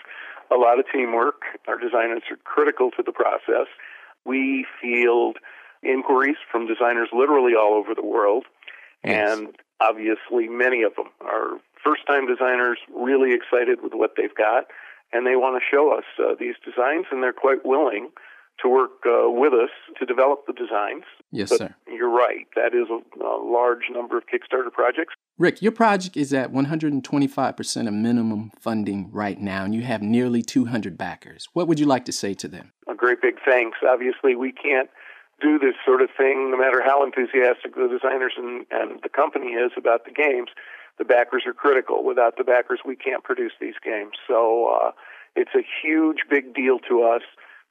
a 0.52 0.56
lot 0.58 0.78
of 0.78 0.86
teamwork. 0.94 1.42
Our 1.68 1.80
designers 1.80 2.22
are 2.30 2.38
critical 2.44 2.92
to 2.92 3.04
the 3.04 3.12
process. 3.12 3.68
We 4.26 4.68
field 4.80 5.38
inquiries 5.82 6.38
from 6.52 6.68
designers 6.68 7.10
literally 7.12 7.54
all 7.56 7.74
over 7.74 7.96
the 7.96 8.06
world, 8.06 8.46
and 9.04 9.58
obviously 9.80 10.48
many 10.48 10.84
of 10.84 10.96
them 10.96 11.08
are 11.22 11.60
first 11.84 12.06
time 12.08 12.28
designers, 12.28 12.78
really 12.94 13.34
excited 13.34 13.82
with 13.82 13.94
what 13.94 14.12
they've 14.18 14.36
got, 14.36 14.66
and 15.14 15.26
they 15.26 15.36
want 15.36 15.62
to 15.62 15.66
show 15.70 15.96
us 15.98 16.06
uh, 16.20 16.36
these 16.40 16.56
designs, 16.64 17.06
and 17.12 17.22
they're 17.22 17.34
quite 17.34 17.66
willing 17.66 18.10
to 18.62 18.70
work 18.70 18.92
uh, 19.06 19.30
with 19.30 19.54
us 19.54 19.72
to 19.98 20.06
develop 20.06 20.46
the 20.46 20.54
designs. 20.54 21.04
Yes, 21.32 21.50
But 21.50 21.58
sir. 21.58 21.76
You're 21.88 22.12
right. 22.12 22.46
That 22.56 22.76
is 22.76 22.88
a, 22.90 23.24
a 23.24 23.42
large 23.44 23.90
number 23.92 24.18
of 24.18 24.26
Kickstarter 24.28 24.72
projects. 24.72 25.16
Rick, 25.40 25.62
your 25.62 25.72
project 25.72 26.16
is 26.16 26.32
at 26.34 26.52
125% 26.52 27.88
of 27.88 27.94
minimum 27.94 28.52
funding 28.60 29.10
right 29.12 29.40
now, 29.40 29.64
and 29.64 29.74
you 29.74 29.82
have 29.82 30.02
nearly 30.04 30.44
200 30.44 30.98
backers. 30.98 31.48
What 31.54 31.68
would 31.68 31.80
you 31.80 31.88
like 31.88 32.06
to 32.06 32.12
say 32.12 32.34
to 32.36 32.48
them? 32.48 32.74
a 32.92 32.96
great 32.96 33.22
big 33.22 33.38
thanks. 33.44 33.80
Obviously, 33.88 34.36
we 34.36 34.52
can't 34.52 34.90
do 35.42 35.58
this 35.58 35.74
sort 35.84 36.02
of 36.02 36.10
thing 36.16 36.52
no 36.52 36.58
matter 36.58 36.84
how 36.84 37.04
enthusiastic 37.04 37.74
the 37.74 37.88
designers 37.88 38.34
and, 38.38 38.66
and 38.70 39.00
the 39.02 39.10
company 39.10 39.54
is 39.54 39.72
about 39.76 40.06
the 40.06 40.12
games. 40.12 40.50
The 41.02 41.06
backers 41.06 41.48
are 41.48 41.54
critical. 41.54 42.04
Without 42.04 42.38
the 42.38 42.44
backers, 42.44 42.82
we 42.86 42.96
can't 42.96 43.24
produce 43.24 43.54
these 43.60 43.74
games. 43.84 44.12
So 44.28 44.68
uh, 44.68 44.92
it's 45.36 45.56
a 45.56 45.66
huge, 45.82 46.18
big 46.30 46.54
deal 46.54 46.78
to 46.90 47.02
us 47.02 47.24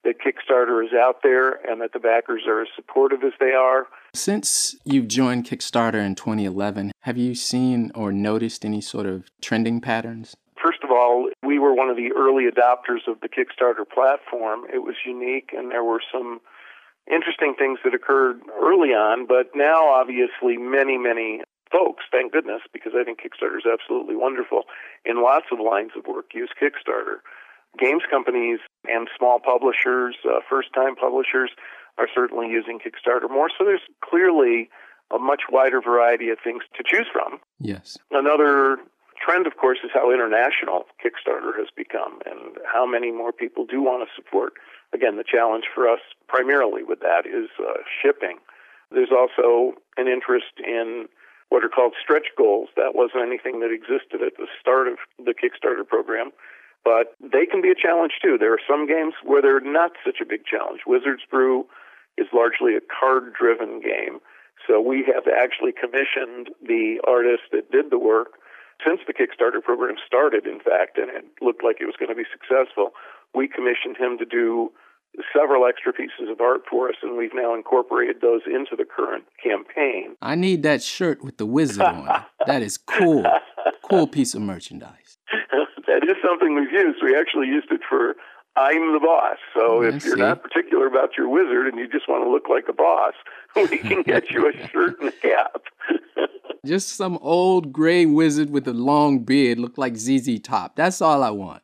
that 0.03 0.17
Kickstarter 0.19 0.85
is 0.85 0.93
out 0.93 1.23
there 1.23 1.65
and 1.65 1.81
that 1.81 1.93
the 1.93 2.01
backers 2.01 2.43
are 2.49 2.61
as 2.61 2.67
supportive 2.75 3.23
as 3.23 3.35
they 3.39 3.53
are. 3.53 3.87
Since 4.15 4.75
you've 4.83 5.07
joined 5.07 5.45
Kickstarter 5.45 6.05
in 6.05 6.17
2011, 6.17 6.91
have 7.03 7.17
you 7.17 7.37
seen 7.37 7.93
or 7.95 8.11
noticed 8.11 8.65
any 8.65 8.81
sort 8.81 9.07
of 9.07 9.31
trending 9.41 9.81
patterns? 9.81 10.37
First 10.61 10.83
of 10.83 10.91
all, 10.91 11.31
we 11.45 11.61
were 11.61 11.73
one 11.73 11.89
of 11.89 11.97
the 11.97 12.11
early 12.11 12.47
adopters 12.51 13.07
of 13.07 13.21
the 13.21 13.29
Kickstarter 13.29 13.89
platform. 13.89 14.63
It 14.75 14.83
was 14.83 14.97
unique, 15.07 15.51
and 15.57 15.71
there 15.71 15.85
were 15.85 16.01
some 16.13 16.41
interesting 17.07 17.55
things 17.57 17.79
that 17.85 17.95
occurred 17.95 18.41
early 18.61 18.89
on, 18.89 19.27
but 19.27 19.51
now 19.55 19.89
obviously 19.89 20.57
many, 20.57 20.99
many 20.99 21.43
folks, 21.71 22.05
thank 22.11 22.33
goodness, 22.33 22.63
because 22.73 22.93
I 22.95 23.05
think 23.05 23.21
Kickstarter 23.21 23.59
is 23.59 23.67
absolutely 23.71 24.17
wonderful, 24.17 24.65
in 25.05 25.23
lots 25.23 25.47
of 25.53 25.59
lines 25.61 25.93
of 25.97 26.07
work 26.07 26.35
use 26.35 26.51
Kickstarter. 26.61 27.21
Games 27.79 28.03
companies 28.11 28.59
and 28.89 29.09
small 29.17 29.39
publishers, 29.39 30.17
uh, 30.25 30.41
first 30.49 30.69
time 30.75 30.97
publishers, 30.97 31.51
are 31.99 32.09
certainly 32.15 32.49
using 32.49 32.79
Kickstarter 32.79 33.31
more, 33.31 33.49
so 33.57 33.65
there's 33.65 33.87
clearly 34.03 34.71
a 35.13 35.19
much 35.19 35.43
wider 35.51 35.81
variety 35.81 36.31
of 36.31 36.39
things 36.43 36.63
to 36.77 36.83
choose 36.85 37.07
from. 37.13 37.41
Yes. 37.59 37.99
Another 38.11 38.79
trend, 39.21 39.47
of 39.47 39.57
course, 39.57 39.79
is 39.85 39.91
how 39.93 40.13
international 40.13 40.87
Kickstarter 41.05 41.57
has 41.59 41.69
become 41.77 42.21
and 42.27 42.57
how 42.73 42.87
many 42.87 43.11
more 43.11 43.33
people 43.33 43.67
do 43.67 43.83
want 43.83 44.09
to 44.09 44.15
support. 44.15 44.55
Again, 44.93 45.17
the 45.17 45.25
challenge 45.25 45.65
for 45.75 45.89
us 45.89 46.01
primarily 46.29 46.83
with 46.83 47.01
that 47.01 47.27
is 47.27 47.51
uh, 47.61 47.83
shipping. 48.03 48.39
There's 48.91 49.13
also 49.13 49.75
an 49.97 50.09
interest 50.09 50.59
in 50.59 51.07
what 51.51 51.63
are 51.63 51.69
called 51.69 51.95
stretch 52.01 52.29
goals. 52.39 52.71
That 52.77 52.95
wasn't 52.95 53.27
anything 53.27 53.61
that 53.61 53.71
existed 53.71 54.23
at 54.23 54.39
the 54.39 54.47
start 54.59 54.89
of 54.89 54.97
the 55.19 55.35
Kickstarter 55.35 55.87
program, 55.87 56.31
but 56.83 57.15
they 57.21 57.45
can 57.45 57.61
be 57.61 57.71
a 57.71 57.75
challenge 57.77 58.15
too. 58.23 58.39
There 58.39 58.55
are 58.55 58.67
some 58.67 58.87
games 58.87 59.15
where 59.23 59.43
they're 59.43 59.61
not 59.61 59.93
such 60.05 60.21
a 60.23 60.27
big 60.27 60.47
challenge. 60.47 60.81
Wizards 60.87 61.23
Brew 61.31 61.67
is 62.17 62.27
largely 62.33 62.75
a 62.75 62.81
card 62.81 63.35
driven 63.35 63.81
game. 63.81 64.21
So 64.67 64.81
we 64.81 65.05
have 65.13 65.25
actually 65.27 65.73
commissioned 65.73 66.51
the 66.63 67.01
artist 67.07 67.51
that 67.53 67.71
did 67.71 67.91
the 67.91 67.99
work 67.99 68.39
since 68.85 69.01
the 69.07 69.13
Kickstarter 69.13 69.63
program 69.63 69.97
started, 70.07 70.47
in 70.47 70.61
fact, 70.61 70.97
and 70.99 71.11
it 71.11 71.25
looked 71.41 71.65
like 71.65 71.77
it 71.81 71.87
was 71.87 71.97
going 71.99 72.09
to 72.09 72.15
be 72.15 72.29
successful. 72.31 72.93
We 73.35 73.49
commissioned 73.49 73.97
him 73.97 74.19
to 74.19 74.25
do 74.25 74.73
several 75.37 75.67
extra 75.67 75.93
pieces 75.93 76.29
of 76.31 76.41
art 76.41 76.63
for 76.69 76.89
us, 76.89 76.97
and 77.03 77.17
we've 77.17 77.35
now 77.35 77.55
incorporated 77.55 78.21
those 78.21 78.43
into 78.47 78.77
the 78.77 78.85
current 78.85 79.25
campaign. 79.43 80.17
I 80.23 80.35
need 80.35 80.63
that 80.63 80.83
shirt 80.83 81.23
with 81.25 81.37
the 81.37 81.47
wizard 81.47 81.83
on 81.83 82.09
it. 82.09 82.23
That 82.47 82.63
is 82.63 82.79
cool. 82.79 83.25
Cool 83.89 84.07
piece 84.07 84.35
of 84.35 84.43
merchandise. 84.43 85.19
that 85.87 86.05
is 86.05 86.17
something 86.25 86.55
we've 86.55 86.73
used. 86.73 86.99
We 87.03 87.17
actually 87.17 87.49
used 87.49 87.71
it 87.71 87.81
for 87.89 88.15
I'm 88.57 88.93
the 88.93 89.01
boss. 89.01 89.39
So 89.55 89.79
oh, 89.79 89.83
I 89.83 89.89
if 89.89 90.05
you're 90.05 90.17
not 90.17 90.43
particular 90.43 90.87
about 90.87 91.17
your 91.17 91.29
wizard 91.29 91.69
and 91.69 91.79
you 91.79 91.89
just 91.89 92.09
want 92.09 92.25
to 92.25 92.31
look 92.31 92.49
like 92.49 92.65
a 92.69 92.73
boss, 92.73 93.15
we 93.71 93.79
can 93.79 94.03
get 94.03 94.31
you 94.31 94.49
a 94.49 94.69
shirt 94.69 95.01
and 95.01 95.09
a 95.09 95.13
cap. 95.13 95.63
Just 96.67 96.91
some 96.91 97.19
old 97.23 97.73
gray 97.73 98.05
wizard 98.05 98.51
with 98.51 98.69
a 98.69 98.75
long 98.75 99.21
beard 99.21 99.59
look 99.59 99.79
like 99.79 99.97
ZZ 99.97 100.41
Top. 100.41 100.77
That's 100.77 101.01
all 101.01 101.23
I 101.23 101.31
want. 101.31 101.63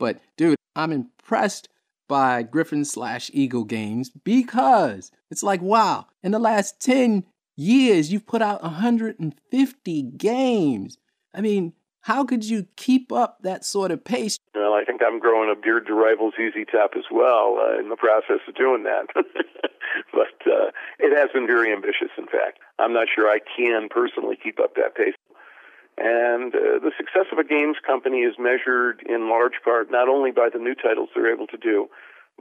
But 0.00 0.18
dude, 0.36 0.56
I'm 0.74 0.90
impressed 0.90 1.68
by 2.08 2.42
Gryphon 2.42 2.84
slash 2.84 3.30
Eagle 3.32 3.64
games 3.64 4.10
because 4.10 5.12
it's 5.30 5.44
like, 5.44 5.60
wow, 5.62 6.06
in 6.24 6.32
the 6.32 6.40
last 6.40 6.80
10 6.80 7.24
years, 7.54 8.10
you've 8.10 8.26
put 8.26 8.42
out 8.42 8.62
150 8.62 10.02
games. 10.02 10.98
I 11.34 11.42
mean, 11.42 11.74
how 12.00 12.24
could 12.24 12.44
you 12.44 12.66
keep 12.76 13.12
up 13.12 13.42
that 13.42 13.64
sort 13.64 13.90
of 13.90 14.02
pace? 14.02 14.38
Well, 14.54 14.72
I 14.72 14.84
think 14.84 15.02
I'm 15.06 15.20
growing 15.20 15.50
a 15.50 15.60
beard 15.60 15.86
to 15.86 15.94
rival 15.94 16.32
ZZ 16.32 16.64
Top 16.72 16.92
as 16.96 17.04
well 17.12 17.58
uh, 17.60 17.78
in 17.78 17.90
the 17.90 17.96
process 17.96 18.40
of 18.48 18.54
doing 18.54 18.84
that. 18.84 19.06
but 19.14 20.50
uh, 20.50 20.70
it 20.98 21.14
has 21.14 21.30
been 21.32 21.46
very 21.46 21.70
ambitious, 21.72 22.10
in 22.16 22.24
fact. 22.24 22.58
I'm 22.78 22.94
not 22.94 23.08
sure 23.14 23.28
I 23.28 23.40
can 23.54 23.88
personally 23.90 24.38
keep 24.42 24.58
up 24.58 24.76
that 24.76 24.96
pace. 24.96 25.14
And 26.02 26.54
uh, 26.54 26.80
the 26.80 26.92
success 26.96 27.26
of 27.30 27.38
a 27.38 27.44
games 27.44 27.76
company 27.86 28.20
is 28.20 28.36
measured 28.38 29.02
in 29.06 29.28
large 29.28 29.60
part 29.62 29.90
not 29.90 30.08
only 30.08 30.30
by 30.30 30.48
the 30.50 30.58
new 30.58 30.74
titles 30.74 31.10
they're 31.14 31.32
able 31.32 31.46
to 31.48 31.58
do, 31.58 31.88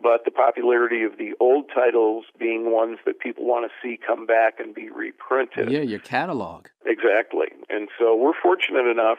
but 0.02 0.24
the 0.24 0.32
popularity 0.32 1.04
of 1.04 1.18
the 1.18 1.34
old 1.42 1.66
titles 1.76 2.24
being 2.40 2.72
ones 2.72 3.00
that 3.06 3.20
people 3.20 3.46
want 3.46 3.70
to 3.70 3.72
see 3.82 4.00
come 4.00 4.26
back 4.26 4.60
and 4.60 4.74
be 4.74 4.90
reprinted. 4.90 5.70
Yeah, 5.70 5.82
your 5.82 6.00
catalog. 6.00 6.68
Exactly. 6.86 7.48
And 7.70 7.90
so 8.00 8.16
we're 8.16 8.40
fortunate 8.42 8.88
enough 8.88 9.18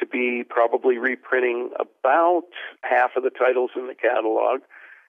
to 0.00 0.06
be 0.06 0.42
probably 0.48 0.96
reprinting 0.96 1.70
about 1.78 2.48
half 2.82 3.10
of 3.16 3.24
the 3.24 3.30
titles 3.30 3.72
in 3.76 3.88
the 3.88 3.94
catalog. 3.94 4.60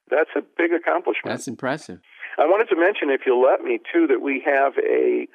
That's 0.09 0.29
a 0.35 0.41
big 0.57 0.73
accomplishment. 0.73 1.33
That's 1.33 1.47
impressive. 1.47 1.99
I 2.37 2.45
wanted 2.45 2.67
to 2.73 2.79
mention, 2.79 3.09
if 3.09 3.21
you'll 3.25 3.41
let 3.41 3.61
me, 3.61 3.79
too, 3.91 4.07
that 4.07 4.21
we 4.21 4.43
have 4.45 4.73
a 4.77 5.27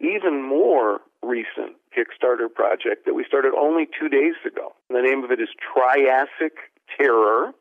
even 0.00 0.42
more 0.42 1.00
recent 1.22 1.76
Kickstarter 1.94 2.52
project 2.52 3.06
that 3.06 3.14
we 3.14 3.24
started 3.24 3.52
only 3.54 3.86
two 3.98 4.08
days 4.08 4.34
ago. 4.44 4.74
The 4.90 5.02
name 5.02 5.22
of 5.22 5.30
it 5.30 5.40
is 5.40 5.48
Triassic 5.62 6.58
Terror, 6.98 7.52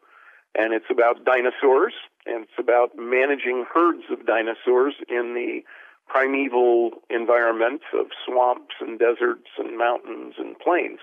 and 0.57 0.73
it's 0.73 0.89
about 0.89 1.25
dinosaurs. 1.25 1.93
And 2.25 2.43
it's 2.43 2.57
about 2.57 2.91
managing 2.97 3.65
herds 3.73 4.03
of 4.09 4.25
dinosaurs 4.25 4.95
in 5.09 5.33
the 5.33 5.61
primeval 6.07 6.91
environment 7.09 7.81
of 7.93 8.07
swamps 8.25 8.75
and 8.79 8.97
deserts 8.97 9.49
and 9.57 9.77
mountains 9.77 10.35
and 10.37 10.57
plains. 10.59 10.99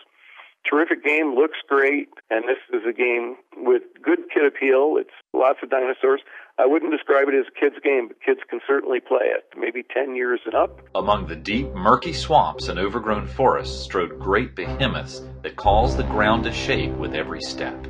Terrific 0.68 1.04
game, 1.04 1.34
looks 1.34 1.58
great, 1.66 2.08
and 2.30 2.44
this 2.44 2.58
is 2.72 2.86
a 2.86 2.92
game 2.92 3.36
with 3.56 3.82
good 4.02 4.30
kid 4.32 4.44
appeal. 4.44 4.96
It's 4.98 5.14
lots 5.32 5.58
of 5.62 5.70
dinosaurs. 5.70 6.20
I 6.60 6.66
wouldn't 6.66 6.92
describe 6.92 7.26
it 7.28 7.34
as 7.34 7.46
a 7.48 7.58
kid's 7.58 7.82
game, 7.82 8.08
but 8.08 8.20
kids 8.20 8.40
can 8.50 8.60
certainly 8.66 9.00
play 9.00 9.24
it, 9.24 9.44
maybe 9.56 9.82
10 9.82 10.14
years 10.14 10.40
and 10.44 10.54
up. 10.54 10.78
Among 10.94 11.26
the 11.26 11.34
deep, 11.34 11.72
murky 11.72 12.12
swamps 12.12 12.68
and 12.68 12.78
overgrown 12.78 13.26
forests 13.26 13.82
strode 13.82 14.18
great 14.18 14.54
behemoths 14.54 15.22
that 15.40 15.56
caused 15.56 15.96
the 15.96 16.02
ground 16.02 16.44
to 16.44 16.52
shake 16.52 16.94
with 16.98 17.14
every 17.14 17.40
step. 17.40 17.86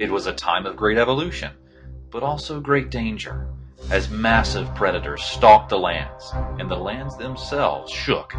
It 0.00 0.10
was 0.10 0.26
a 0.26 0.32
time 0.32 0.66
of 0.66 0.74
great 0.74 0.98
evolution, 0.98 1.52
but 2.10 2.24
also 2.24 2.58
great 2.58 2.90
danger, 2.90 3.46
as 3.88 4.10
massive 4.10 4.74
predators 4.74 5.22
stalked 5.22 5.68
the 5.68 5.78
lands, 5.78 6.32
and 6.58 6.68
the 6.68 6.74
lands 6.74 7.16
themselves 7.18 7.92
shook 7.92 8.34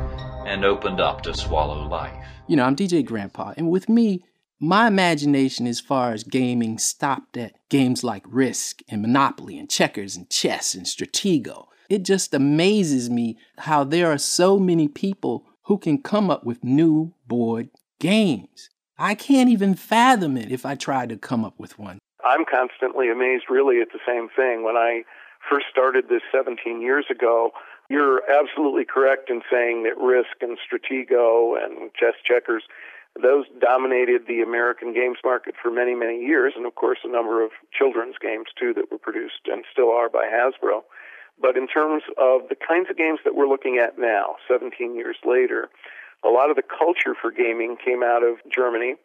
and 0.45 0.65
opened 0.65 0.99
up 0.99 1.21
to 1.21 1.33
swallow 1.33 1.87
life. 1.87 2.27
You 2.47 2.57
know, 2.57 2.65
I'm 2.65 2.75
DJ 2.75 3.05
Grandpa, 3.05 3.53
and 3.55 3.69
with 3.69 3.87
me, 3.87 4.25
my 4.63 4.87
imagination 4.87 5.67
as 5.67 5.81
far 5.81 6.13
as 6.13 6.23
gaming 6.23 6.77
stopped 6.77 7.35
at 7.35 7.53
games 7.69 8.01
like 8.01 8.23
Risk 8.25 8.81
and 8.87 9.01
Monopoly 9.01 9.59
and 9.59 9.69
Checkers 9.69 10.15
and 10.15 10.29
Chess 10.29 10.73
and 10.73 10.85
Stratego. 10.85 11.67
It 11.89 12.03
just 12.03 12.33
amazes 12.33 13.09
me 13.09 13.37
how 13.57 13.83
there 13.83 14.09
are 14.09 14.17
so 14.17 14.57
many 14.57 14.87
people 14.87 15.45
who 15.63 15.77
can 15.77 16.01
come 16.01 16.29
up 16.29 16.45
with 16.45 16.63
new 16.63 17.13
board 17.27 17.69
games. 17.99 18.69
I 18.97 19.15
can't 19.15 19.49
even 19.49 19.75
fathom 19.75 20.37
it 20.37 20.49
if 20.49 20.65
I 20.65 20.75
tried 20.75 21.09
to 21.09 21.17
come 21.17 21.43
up 21.43 21.59
with 21.59 21.77
one. 21.77 21.99
I'm 22.23 22.45
constantly 22.45 23.11
amazed, 23.11 23.45
really, 23.49 23.81
at 23.81 23.89
the 23.91 23.99
same 24.07 24.29
thing. 24.33 24.63
When 24.63 24.77
I 24.77 25.03
first 25.49 25.65
started 25.69 26.05
this 26.07 26.21
17 26.31 26.81
years 26.81 27.05
ago, 27.11 27.51
you're 27.89 28.21
absolutely 28.31 28.85
correct 28.85 29.29
in 29.29 29.41
saying 29.51 29.83
that 29.83 29.97
Risk 29.97 30.41
and 30.41 30.57
Stratego 30.57 31.61
and 31.61 31.91
Chess 31.99 32.15
Checkers, 32.23 32.63
those 33.21 33.45
dominated 33.59 34.23
the 34.27 34.41
American 34.41 34.93
games 34.93 35.17
market 35.23 35.53
for 35.61 35.69
many, 35.69 35.93
many 35.93 36.19
years, 36.19 36.53
and 36.55 36.65
of 36.65 36.75
course 36.75 36.99
a 37.03 37.11
number 37.11 37.43
of 37.43 37.51
children's 37.71 38.15
games 38.19 38.47
too 38.59 38.73
that 38.73 38.91
were 38.91 38.97
produced 38.97 39.45
and 39.45 39.63
still 39.71 39.91
are 39.91 40.09
by 40.09 40.25
Hasbro. 40.25 40.81
But 41.39 41.57
in 41.57 41.67
terms 41.67 42.03
of 42.17 42.49
the 42.49 42.55
kinds 42.55 42.89
of 42.89 42.97
games 42.97 43.19
that 43.23 43.35
we're 43.35 43.47
looking 43.47 43.77
at 43.77 43.97
now, 43.97 44.35
17 44.47 44.95
years 44.95 45.17
later, 45.25 45.69
a 46.23 46.29
lot 46.29 46.49
of 46.49 46.55
the 46.55 46.63
culture 46.63 47.15
for 47.19 47.31
gaming 47.31 47.77
came 47.83 48.01
out 48.03 48.23
of 48.23 48.37
Germany, 48.49 48.95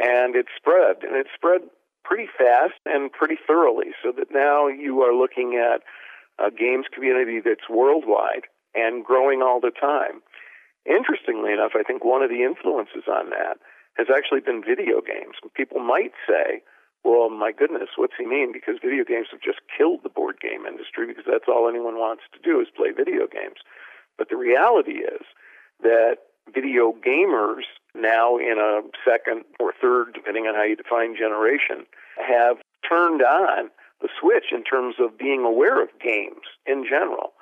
and 0.00 0.36
it 0.36 0.46
spread, 0.56 1.02
and 1.02 1.16
it 1.16 1.26
spread 1.34 1.62
pretty 2.04 2.28
fast 2.38 2.80
and 2.84 3.12
pretty 3.12 3.36
thoroughly, 3.46 3.92
so 4.02 4.12
that 4.12 4.28
now 4.30 4.68
you 4.68 5.02
are 5.02 5.14
looking 5.14 5.56
at 5.56 5.82
a 6.44 6.50
games 6.50 6.86
community 6.92 7.40
that's 7.44 7.68
worldwide 7.68 8.44
and 8.74 9.04
growing 9.04 9.40
all 9.42 9.60
the 9.60 9.70
time. 9.70 10.20
Interestingly 10.86 11.52
enough, 11.52 11.72
I 11.74 11.82
think 11.82 12.04
one 12.04 12.22
of 12.22 12.30
the 12.30 12.42
influences 12.42 13.08
on 13.08 13.30
that 13.30 13.58
has 13.96 14.08
actually 14.14 14.40
been 14.40 14.62
video 14.62 15.00
games. 15.00 15.36
People 15.54 15.80
might 15.80 16.12
say, 16.28 16.62
well, 17.04 17.28
my 17.28 17.52
goodness, 17.52 17.90
what's 17.96 18.14
he 18.18 18.26
mean? 18.26 18.52
Because 18.52 18.76
video 18.82 19.04
games 19.04 19.28
have 19.30 19.40
just 19.40 19.60
killed 19.76 20.00
the 20.02 20.08
board 20.08 20.40
game 20.40 20.66
industry 20.66 21.06
because 21.06 21.24
that's 21.26 21.48
all 21.48 21.68
anyone 21.68 21.96
wants 21.96 22.24
to 22.32 22.40
do 22.40 22.60
is 22.60 22.68
play 22.74 22.90
video 22.90 23.26
games. 23.26 23.60
But 24.16 24.30
the 24.30 24.36
reality 24.36 25.04
is 25.04 25.22
that 25.82 26.18
video 26.52 26.92
gamers 26.92 27.64
now 27.94 28.36
in 28.36 28.58
a 28.58 28.80
second 29.04 29.44
or 29.60 29.72
third, 29.80 30.14
depending 30.14 30.46
on 30.46 30.54
how 30.54 30.64
you 30.64 30.76
define 30.76 31.16
generation, 31.16 31.86
have 32.16 32.56
turned 32.88 33.22
on 33.22 33.70
the 34.00 34.08
switch 34.20 34.46
in 34.52 34.64
terms 34.64 34.96
of 34.98 35.18
being 35.18 35.44
aware 35.44 35.82
of 35.82 35.88
games 36.02 36.44
in 36.66 36.84
general. 36.84 37.32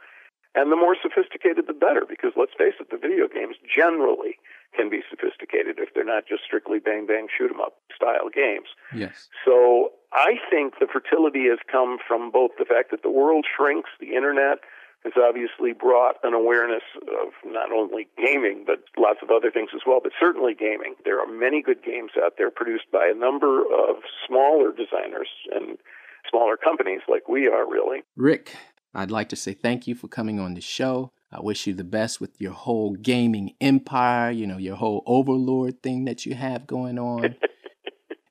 And 0.54 0.70
the 0.70 0.76
more 0.76 0.96
sophisticated, 1.00 1.66
the 1.66 1.72
better, 1.72 2.04
because 2.06 2.32
let's 2.36 2.52
face 2.58 2.74
it, 2.78 2.90
the 2.90 2.98
video 2.98 3.26
games 3.26 3.56
generally 3.64 4.36
can 4.76 4.90
be 4.90 5.00
sophisticated 5.08 5.78
if 5.78 5.94
they're 5.94 6.04
not 6.04 6.26
just 6.26 6.44
strictly 6.44 6.78
bang 6.78 7.06
bang 7.06 7.26
shoot 7.28 7.50
'em 7.50 7.60
up 7.60 7.80
style 7.94 8.28
games. 8.28 8.68
Yes. 8.94 9.28
So 9.44 9.92
I 10.12 10.38
think 10.50 10.78
the 10.78 10.86
fertility 10.86 11.48
has 11.48 11.58
come 11.66 11.98
from 11.98 12.30
both 12.30 12.52
the 12.58 12.64
fact 12.64 12.90
that 12.90 13.02
the 13.02 13.10
world 13.10 13.46
shrinks, 13.46 13.90
the 13.98 14.14
internet 14.14 14.60
has 15.04 15.14
obviously 15.16 15.72
brought 15.72 16.16
an 16.22 16.32
awareness 16.32 16.84
of 17.08 17.32
not 17.44 17.72
only 17.72 18.06
gaming, 18.16 18.64
but 18.64 18.84
lots 18.96 19.18
of 19.20 19.30
other 19.30 19.50
things 19.50 19.70
as 19.74 19.80
well, 19.86 20.00
but 20.02 20.12
certainly 20.18 20.54
gaming. 20.54 20.94
There 21.04 21.18
are 21.18 21.26
many 21.26 21.60
good 21.60 21.82
games 21.82 22.12
out 22.22 22.36
there 22.38 22.50
produced 22.50 22.90
by 22.92 23.08
a 23.08 23.14
number 23.14 23.62
of 23.62 23.96
smaller 24.26 24.70
designers 24.70 25.28
and 25.50 25.76
smaller 26.30 26.56
companies 26.56 27.00
like 27.08 27.28
we 27.28 27.48
are, 27.48 27.68
really. 27.68 28.04
Rick, 28.16 28.54
I'd 28.94 29.10
like 29.10 29.28
to 29.30 29.36
say 29.36 29.54
thank 29.54 29.86
you 29.86 29.94
for 29.94 30.08
coming 30.08 30.38
on 30.38 30.54
the 30.54 30.60
show. 30.60 31.10
I 31.30 31.40
wish 31.40 31.66
you 31.66 31.72
the 31.72 31.84
best 31.84 32.20
with 32.20 32.40
your 32.40 32.52
whole 32.52 32.94
gaming 32.94 33.54
empire, 33.60 34.30
you 34.30 34.46
know, 34.46 34.58
your 34.58 34.76
whole 34.76 35.02
overlord 35.06 35.82
thing 35.82 36.04
that 36.04 36.26
you 36.26 36.34
have 36.34 36.66
going 36.66 36.98
on. 36.98 37.36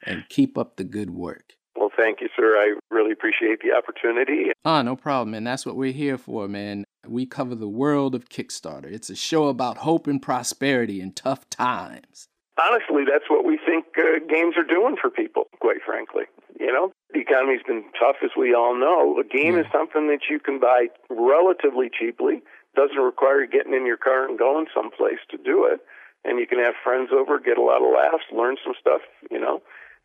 and 0.03 0.23
keep 0.29 0.57
up 0.57 0.77
the 0.77 0.83
good 0.83 1.11
work. 1.11 1.53
Well, 1.75 1.91
thank 1.95 2.21
you, 2.21 2.29
sir. 2.35 2.57
I 2.57 2.75
really 2.89 3.11
appreciate 3.11 3.61
the 3.61 3.71
opportunity. 3.75 4.51
Ah, 4.65 4.81
no 4.81 4.95
problem, 4.95 5.31
man. 5.31 5.43
That's 5.43 5.65
what 5.65 5.75
we're 5.75 5.93
here 5.93 6.17
for, 6.17 6.47
man. 6.47 6.83
We 7.07 7.25
cover 7.25 7.55
the 7.55 7.69
world 7.69 8.13
of 8.13 8.29
Kickstarter. 8.29 8.91
It's 8.91 9.09
a 9.09 9.15
show 9.15 9.47
about 9.47 9.77
hope 9.77 10.07
and 10.07 10.21
prosperity 10.21 11.01
in 11.01 11.13
tough 11.13 11.49
times. 11.49 12.27
Honestly, 12.59 13.03
that's 13.09 13.29
what 13.29 13.45
we 13.45 13.57
think 13.65 13.85
uh, 13.97 14.19
games 14.29 14.55
are 14.57 14.63
doing 14.63 14.95
for 15.01 15.09
people, 15.09 15.45
quite 15.59 15.81
frankly. 15.83 16.25
You 16.59 16.71
know, 16.71 16.91
the 17.13 17.19
economy's 17.19 17.63
been 17.65 17.83
tough, 17.99 18.17
as 18.23 18.31
we 18.37 18.53
all 18.53 18.77
know. 18.77 19.19
A 19.19 19.23
game 19.23 19.57
is 19.57 19.65
hmm. 19.67 19.77
something 19.77 20.07
that 20.07 20.29
you 20.29 20.39
can 20.39 20.59
buy 20.59 20.87
relatively 21.09 21.89
cheaply, 21.89 22.41
doesn't 22.75 22.97
require 22.97 23.45
getting 23.45 23.73
in 23.73 23.85
your 23.85 23.97
car 23.97 24.27
and 24.27 24.39
going 24.39 24.67
someplace 24.73 25.19
to 25.29 25.37
do 25.37 25.65
it. 25.65 25.81
And 26.23 26.39
you 26.39 26.47
can 26.47 26.59
have 26.59 26.75
friends 26.83 27.09
over, 27.11 27.39
get 27.39 27.57
a 27.57 27.61
lot 27.61 27.81
of 27.81 27.91
laughs, 27.93 28.23
learn 28.31 28.55
some 28.63 28.73
stuff, 28.79 29.01
you 29.29 29.39
know. 29.39 29.61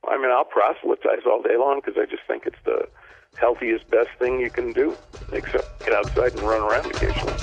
I 0.09 0.17
mean, 0.17 0.31
I'll 0.31 0.45
proselytize 0.45 1.27
all 1.27 1.43
day 1.43 1.57
long 1.59 1.81
because 1.85 2.01
I 2.01 2.07
just 2.07 2.23
think 2.27 2.47
it's 2.47 2.57
the 2.65 2.89
healthiest, 3.37 3.89
best 3.91 4.09
thing 4.19 4.41
you 4.41 4.51
can 4.51 4.73
do, 4.73 4.97
except 5.33 5.85
get 5.85 5.93
outside 5.93 6.33
and 6.33 6.43
run 6.43 6.63
around 6.63 6.87
occasionally. 6.87 7.35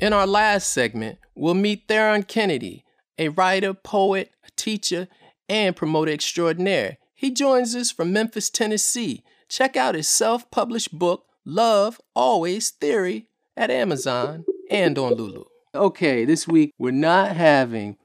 In 0.00 0.12
our 0.12 0.26
last 0.26 0.70
segment, 0.70 1.19
we'll 1.34 1.54
meet 1.54 1.84
Theron 1.88 2.22
Kennedy, 2.22 2.84
a 3.18 3.28
writer, 3.28 3.74
poet, 3.74 4.32
teacher, 4.56 5.08
and 5.48 5.76
promoter 5.76 6.12
extraordinaire. 6.12 6.98
He 7.14 7.30
joins 7.30 7.74
us 7.74 7.90
from 7.90 8.12
Memphis, 8.12 8.50
Tennessee. 8.50 9.22
Check 9.48 9.76
out 9.76 9.94
his 9.94 10.08
self 10.08 10.50
published 10.50 10.96
book, 10.98 11.26
Love 11.44 12.00
Always 12.14 12.70
Theory, 12.70 13.26
at 13.56 13.70
Amazon 13.70 14.44
and 14.70 14.98
on 14.98 15.14
Lulu. 15.14 15.44
Okay, 15.74 16.24
this 16.24 16.48
week 16.48 16.72
we're 16.78 16.92
not 16.92 17.36
having 17.36 17.96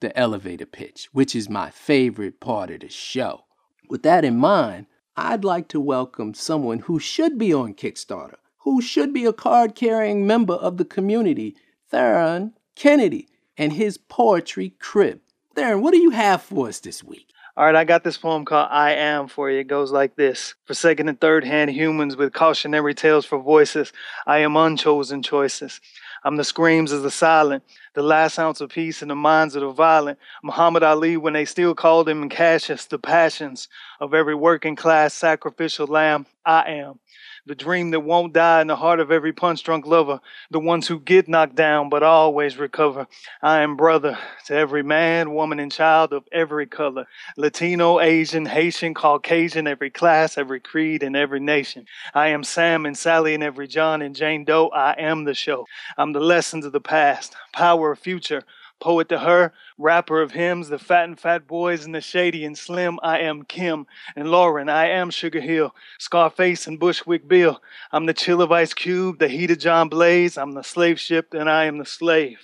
the 0.00 0.16
elevator 0.18 0.66
pitch, 0.66 1.08
which 1.12 1.34
is 1.34 1.48
my 1.48 1.70
favorite 1.70 2.40
part 2.40 2.70
of 2.70 2.80
the 2.80 2.88
show. 2.88 3.44
With 3.88 4.02
that 4.02 4.24
in 4.24 4.36
mind, 4.36 4.86
I'd 5.16 5.44
like 5.44 5.68
to 5.68 5.80
welcome 5.80 6.34
someone 6.34 6.80
who 6.80 6.98
should 6.98 7.38
be 7.38 7.52
on 7.52 7.74
Kickstarter, 7.74 8.36
who 8.58 8.80
should 8.80 9.12
be 9.12 9.24
a 9.24 9.32
card 9.32 9.74
carrying 9.74 10.26
member 10.26 10.54
of 10.54 10.76
the 10.76 10.84
community, 10.84 11.56
Theron 11.90 12.54
Kennedy, 12.74 13.28
and 13.56 13.72
his 13.72 13.98
poetry 13.98 14.74
crib. 14.78 15.20
Theron, 15.54 15.82
what 15.82 15.92
do 15.92 15.98
you 15.98 16.10
have 16.10 16.42
for 16.42 16.68
us 16.68 16.80
this 16.80 17.04
week? 17.04 17.28
All 17.54 17.66
right, 17.66 17.76
I 17.76 17.84
got 17.84 18.02
this 18.02 18.16
poem 18.16 18.46
called 18.46 18.68
I 18.70 18.92
Am 18.92 19.28
for 19.28 19.50
you. 19.50 19.58
It 19.58 19.66
goes 19.66 19.92
like 19.92 20.16
this 20.16 20.54
For 20.64 20.72
second 20.72 21.10
and 21.10 21.20
third 21.20 21.44
hand 21.44 21.70
humans 21.70 22.16
with 22.16 22.32
cautionary 22.32 22.94
tales 22.94 23.26
for 23.26 23.38
voices, 23.38 23.92
I 24.26 24.38
am 24.38 24.56
unchosen 24.56 25.22
choices. 25.22 25.78
I'm 26.24 26.36
the 26.36 26.44
screams 26.44 26.92
of 26.92 27.02
the 27.02 27.10
silent, 27.10 27.62
the 27.92 28.02
last 28.02 28.38
ounce 28.38 28.62
of 28.62 28.70
peace 28.70 29.02
in 29.02 29.08
the 29.08 29.14
minds 29.14 29.54
of 29.54 29.60
the 29.60 29.70
violent. 29.70 30.18
Muhammad 30.42 30.82
Ali, 30.82 31.18
when 31.18 31.34
they 31.34 31.44
still 31.44 31.74
called 31.74 32.08
him 32.08 32.26
Cassius, 32.30 32.86
the 32.86 32.98
passions 32.98 33.68
of 34.00 34.14
every 34.14 34.34
working 34.34 34.76
class 34.76 35.12
sacrificial 35.12 35.86
lamb, 35.86 36.24
I 36.46 36.70
am 36.70 37.00
the 37.46 37.54
dream 37.54 37.90
that 37.90 38.00
won't 38.00 38.32
die 38.32 38.60
in 38.60 38.68
the 38.68 38.76
heart 38.76 39.00
of 39.00 39.10
every 39.10 39.32
punch 39.32 39.64
drunk 39.64 39.84
lover, 39.84 40.20
the 40.50 40.60
ones 40.60 40.86
who 40.86 41.00
get 41.00 41.28
knocked 41.28 41.56
down 41.56 41.88
but 41.88 42.02
always 42.02 42.56
recover. 42.56 43.06
I 43.42 43.60
am 43.60 43.76
brother 43.76 44.16
to 44.46 44.54
every 44.54 44.82
man, 44.82 45.34
woman, 45.34 45.58
and 45.58 45.72
child 45.72 46.12
of 46.12 46.24
every 46.30 46.66
color 46.66 47.06
Latino, 47.36 48.00
Asian, 48.00 48.46
Haitian, 48.46 48.94
Caucasian, 48.94 49.66
every 49.66 49.90
class, 49.90 50.38
every 50.38 50.60
creed, 50.60 51.02
and 51.02 51.16
every 51.16 51.40
nation. 51.40 51.86
I 52.14 52.28
am 52.28 52.44
Sam 52.44 52.86
and 52.86 52.96
Sally 52.96 53.34
and 53.34 53.42
every 53.42 53.66
John 53.66 54.02
and 54.02 54.14
Jane 54.14 54.44
Doe. 54.44 54.68
I 54.68 54.92
am 54.98 55.24
the 55.24 55.34
show. 55.34 55.66
I'm 55.98 56.12
the 56.12 56.20
lessons 56.20 56.64
of 56.64 56.72
the 56.72 56.80
past, 56.80 57.34
power 57.52 57.92
of 57.92 57.98
future 57.98 58.44
poet 58.82 59.08
to 59.08 59.20
her, 59.20 59.52
rapper 59.78 60.20
of 60.20 60.32
hymns, 60.32 60.68
the 60.68 60.78
fat 60.78 61.04
and 61.04 61.18
fat 61.18 61.46
boys 61.46 61.84
and 61.84 61.94
the 61.94 62.00
shady 62.00 62.44
and 62.44 62.58
slim. 62.58 62.98
I 63.00 63.20
am 63.20 63.44
Kim 63.44 63.86
and 64.16 64.28
Lauren. 64.28 64.68
I 64.68 64.88
am 64.88 65.10
Sugar 65.10 65.40
Hill, 65.40 65.72
Scarface 66.00 66.66
and 66.66 66.80
Bushwick 66.80 67.28
Bill. 67.28 67.62
I'm 67.92 68.06
the 68.06 68.12
chill 68.12 68.42
of 68.42 68.50
Ice 68.50 68.74
Cube, 68.74 69.20
the 69.20 69.28
heat 69.28 69.52
of 69.52 69.58
John 69.58 69.88
Blaze. 69.88 70.36
I'm 70.36 70.54
the 70.54 70.64
slave 70.64 70.98
ship 70.98 71.32
and 71.32 71.48
I 71.48 71.66
am 71.66 71.78
the 71.78 71.86
slave. 71.86 72.40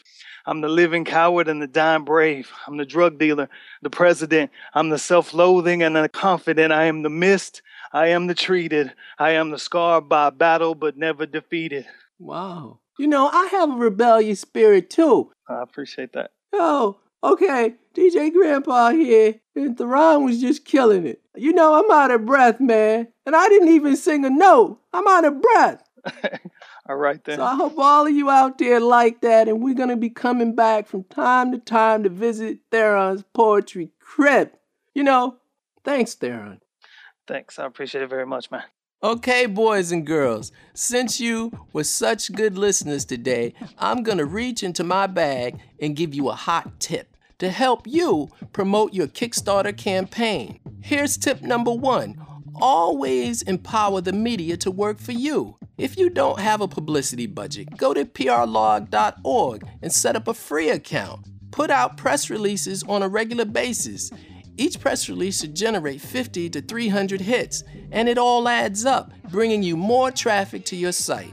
I'm 0.47 0.61
the 0.61 0.69
living 0.69 1.05
coward 1.05 1.49
and 1.49 1.61
the 1.61 1.67
dying 1.67 2.05
brave. 2.05 2.53
I'm 2.69 2.77
the 2.77 2.87
drug 2.87 3.19
dealer, 3.19 3.49
the 3.83 3.91
president. 3.91 4.53
I'm 4.73 4.91
the 4.91 4.99
self 4.99 5.35
loathing 5.35 5.83
and 5.83 5.97
the 5.97 6.09
confident. 6.09 6.73
I 6.73 6.85
am 6.85 7.03
the 7.03 7.11
missed. 7.11 7.63
I 7.93 8.09
am 8.09 8.29
the 8.29 8.35
treated. 8.35 8.93
I 9.19 9.31
am 9.33 9.51
the 9.51 9.59
scarred 9.59 10.09
by 10.09 10.31
battle 10.31 10.77
but 10.77 10.97
never 10.97 11.27
defeated. 11.27 11.87
Wow. 12.21 12.79
You 12.99 13.07
know, 13.09 13.29
I 13.29 13.47
have 13.53 13.71
a 13.71 13.77
rebellious 13.77 14.41
spirit 14.41 14.89
too. 14.89 15.33
I 15.49 15.63
appreciate 15.63 16.13
that. 16.13 16.33
Oh, 16.53 16.99
okay. 17.23 17.75
DJ 17.95 18.33
Grandpa 18.33 18.91
here, 18.91 19.37
and 19.55 19.77
Theron 19.77 20.25
was 20.25 20.41
just 20.41 20.65
killing 20.65 21.07
it. 21.07 21.21
You 21.37 21.53
know, 21.53 21.75
I'm 21.75 21.91
out 21.91 22.11
of 22.11 22.27
breath, 22.27 22.61
man. 22.61 23.09
And 23.27 23.35
I 23.35 23.49
didn't 23.49 23.71
even 23.71 23.97
sing 23.97 24.25
a 24.25 24.31
note. 24.31 24.81
I'm 24.93 25.07
out 25.07 25.25
of 25.25 25.41
breath. 25.41 25.83
All 26.89 26.97
right 26.97 27.23
then. 27.25 27.37
So 27.37 27.45
I 27.45 27.55
hope 27.55 27.79
all 27.79 28.07
of 28.07 28.15
you 28.15 28.31
out 28.31 28.57
there 28.57 28.81
like 28.81 29.21
that, 29.21 29.47
and 29.47 29.63
we're 29.63 29.75
gonna 29.75 29.97
be 29.97 30.09
coming 30.09 30.55
back 30.55 30.87
from 30.87 31.05
time 31.05 31.53
to 31.53 31.59
time 31.59 32.03
to 32.05 32.09
visit 32.09 32.61
Theron's 32.71 33.25
poetry 33.35 33.91
crib. 34.01 34.53
You 34.95 35.05
know, 35.05 35.37
thanks, 35.85 36.15
Theron. 36.15 36.61
Thanks. 37.27 37.59
I 37.59 37.67
appreciate 37.67 38.03
it 38.03 38.09
very 38.09 38.25
much, 38.25 38.51
man. 38.51 38.63
Okay, 39.01 39.47
boys 39.47 39.93
and 39.93 40.05
girls, 40.05 40.51
since 40.75 41.21
you 41.21 41.53
were 41.73 41.85
such 41.85 42.33
good 42.33 42.59
listeners 42.59 43.05
today, 43.05 43.55
I'm 43.79 44.03
gonna 44.03 44.25
reach 44.25 44.65
into 44.65 44.83
my 44.83 45.07
bag 45.07 45.61
and 45.79 45.95
give 45.95 46.15
you 46.15 46.29
a 46.31 46.35
hot 46.35 46.81
tip 46.81 47.17
to 47.39 47.49
help 47.49 47.87
you 47.87 48.29
promote 48.53 48.93
your 48.93 49.07
Kickstarter 49.07 49.77
campaign. 49.77 50.59
Here's 50.81 51.17
tip 51.17 51.43
number 51.43 51.71
one 51.71 52.17
always 52.61 53.43
empower 53.43 54.01
the 54.01 54.13
media 54.13 54.57
to 54.57 54.71
work 54.73 54.99
for 54.99 55.13
you. 55.13 55.57
If 55.77 55.97
you 55.97 56.11
don't 56.11 56.41
have 56.41 56.61
a 56.61 56.67
publicity 56.67 57.27
budget, 57.27 57.77
go 57.77 57.95
to 57.95 58.05
prlog.org 58.05 59.65
and 59.81 59.93
set 59.93 60.17
up 60.17 60.27
a 60.27 60.35
free 60.35 60.71
account. 60.71 61.25
Put 61.53 61.71
out 61.71 61.97
press 61.97 62.31
releases 62.31 62.83
on 62.83 63.05
a 63.05 63.09
regular 63.09 63.45
basis. 63.45 64.11
Each 64.59 64.81
press 64.81 65.09
release 65.09 65.41
should 65.41 65.55
generate 65.55 66.01
50 66.01 66.51
to 66.51 66.61
300 66.61 67.21
hits, 67.21 67.63
and 67.93 68.09
it 68.09 68.19
all 68.19 68.49
adds 68.49 68.85
up, 68.85 69.13
bringing 69.31 69.63
you 69.63 69.77
more 69.77 70.11
traffic 70.11 70.65
to 70.67 70.77
your 70.77 70.91
site. 70.91 71.33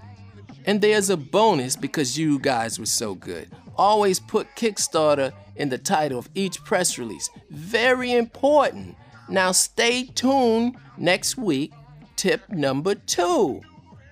And 0.67 0.79
there's 0.79 1.09
a 1.09 1.17
bonus 1.17 1.75
because 1.75 2.17
you 2.17 2.37
guys 2.37 2.77
were 2.77 2.85
so 2.85 3.15
good. 3.15 3.49
Always 3.75 4.19
put 4.19 4.55
Kickstarter 4.55 5.33
in 5.55 5.69
the 5.69 5.77
title 5.79 6.19
of 6.19 6.29
each 6.35 6.63
press 6.63 6.99
release. 6.99 7.29
Very 7.49 8.13
important. 8.13 8.95
Now 9.27 9.51
stay 9.51 10.05
tuned 10.05 10.77
next 10.95 11.35
week. 11.35 11.73
Tip 12.15 12.47
number 12.49 12.93
two. 12.93 13.61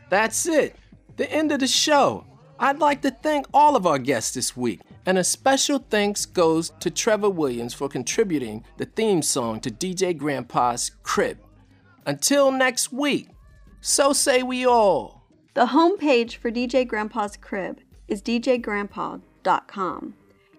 That's 0.09 0.47
it. 0.47 0.75
The 1.17 1.31
end 1.31 1.51
of 1.51 1.59
the 1.59 1.67
show. 1.67 2.25
I'd 2.59 2.79
like 2.79 3.01
to 3.03 3.11
thank 3.11 3.45
all 3.53 3.75
of 3.75 3.85
our 3.85 3.99
guests 3.99 4.33
this 4.33 4.57
week, 4.57 4.81
and 5.05 5.17
a 5.17 5.23
special 5.23 5.79
thanks 5.89 6.25
goes 6.25 6.71
to 6.79 6.89
Trevor 6.89 7.29
Williams 7.29 7.73
for 7.73 7.89
contributing 7.89 8.63
the 8.77 8.85
theme 8.85 9.21
song 9.21 9.59
to 9.61 9.69
DJ 9.69 10.17
Grandpa's 10.17 10.91
Crib. 11.03 11.39
Until 12.05 12.51
next 12.51 12.91
week, 12.91 13.29
so 13.81 14.13
say 14.13 14.43
we 14.43 14.65
all. 14.65 15.23
The 15.53 15.67
homepage 15.67 16.37
for 16.37 16.49
DJ 16.49 16.87
Grandpa's 16.87 17.37
Crib 17.37 17.79
is 18.07 18.21
djgrandpa.com. 18.21 20.13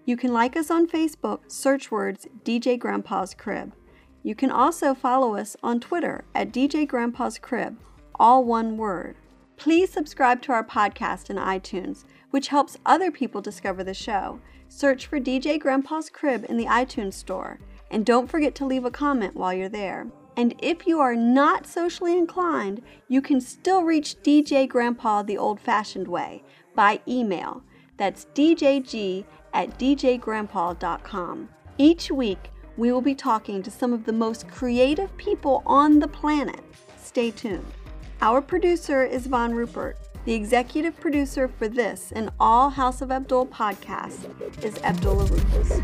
You 0.05 0.17
can 0.17 0.33
like 0.33 0.55
us 0.55 0.69
on 0.69 0.87
Facebook, 0.87 1.39
search 1.47 1.91
words 1.91 2.27
DJ 2.43 2.77
Grandpa's 2.77 3.33
Crib. 3.33 3.73
You 4.21 4.35
can 4.35 4.51
also 4.51 4.93
follow 4.93 5.35
us 5.35 5.55
on 5.63 5.79
Twitter 5.79 6.25
at 6.33 6.51
DJ 6.51 6.87
Grandpa's 6.87 7.39
Crib, 7.39 7.77
all 8.19 8.43
one 8.43 8.77
word. 8.77 9.15
Please 9.57 9.89
subscribe 9.89 10.41
to 10.43 10.51
our 10.51 10.63
podcast 10.63 11.29
in 11.29 11.37
iTunes, 11.37 12.05
which 12.35 12.49
helps 12.49 12.77
other 12.85 13.11
people 13.11 13.39
discover 13.39 13.81
the 13.81 13.93
show. 13.93 14.41
Search 14.67 15.07
for 15.07 15.21
DJ 15.21 15.57
Grandpa's 15.57 16.09
Crib 16.09 16.45
in 16.49 16.57
the 16.57 16.65
iTunes 16.65 17.13
store, 17.13 17.59
and 17.89 18.05
don't 18.05 18.29
forget 18.29 18.53
to 18.55 18.65
leave 18.65 18.83
a 18.83 18.91
comment 18.91 19.35
while 19.35 19.53
you're 19.53 19.69
there. 19.69 20.07
And 20.35 20.53
if 20.59 20.85
you 20.85 20.99
are 20.99 21.15
not 21.15 21.65
socially 21.65 22.11
inclined, 22.11 22.81
you 23.07 23.21
can 23.21 23.39
still 23.39 23.83
reach 23.83 24.17
DJ 24.21 24.67
Grandpa 24.67 25.23
the 25.23 25.37
old 25.37 25.61
fashioned 25.61 26.09
way 26.09 26.43
by 26.75 26.99
email. 27.07 27.63
That's 27.95 28.25
djg 28.35 29.23
at 29.53 29.79
djgrandpa.com. 29.79 31.47
Each 31.77 32.11
week, 32.11 32.51
we 32.75 32.91
will 32.91 32.99
be 32.99 33.15
talking 33.15 33.63
to 33.63 33.71
some 33.71 33.93
of 33.93 34.03
the 34.03 34.11
most 34.11 34.49
creative 34.49 35.15
people 35.15 35.63
on 35.65 35.99
the 35.99 36.09
planet. 36.09 36.59
Stay 37.01 37.31
tuned. 37.31 37.71
Our 38.19 38.41
producer 38.41 39.05
is 39.05 39.25
Von 39.25 39.55
Rupert. 39.55 39.97
The 40.25 40.33
executive 40.33 40.99
producer 40.99 41.47
for 41.47 41.67
this 41.67 42.11
and 42.11 42.31
all 42.39 42.71
House 42.71 43.03
of 43.03 43.11
Abdul 43.11 43.45
podcasts 43.45 44.25
is 44.63 44.75
Abdullah 44.81 45.25
Rufus. 45.25 45.79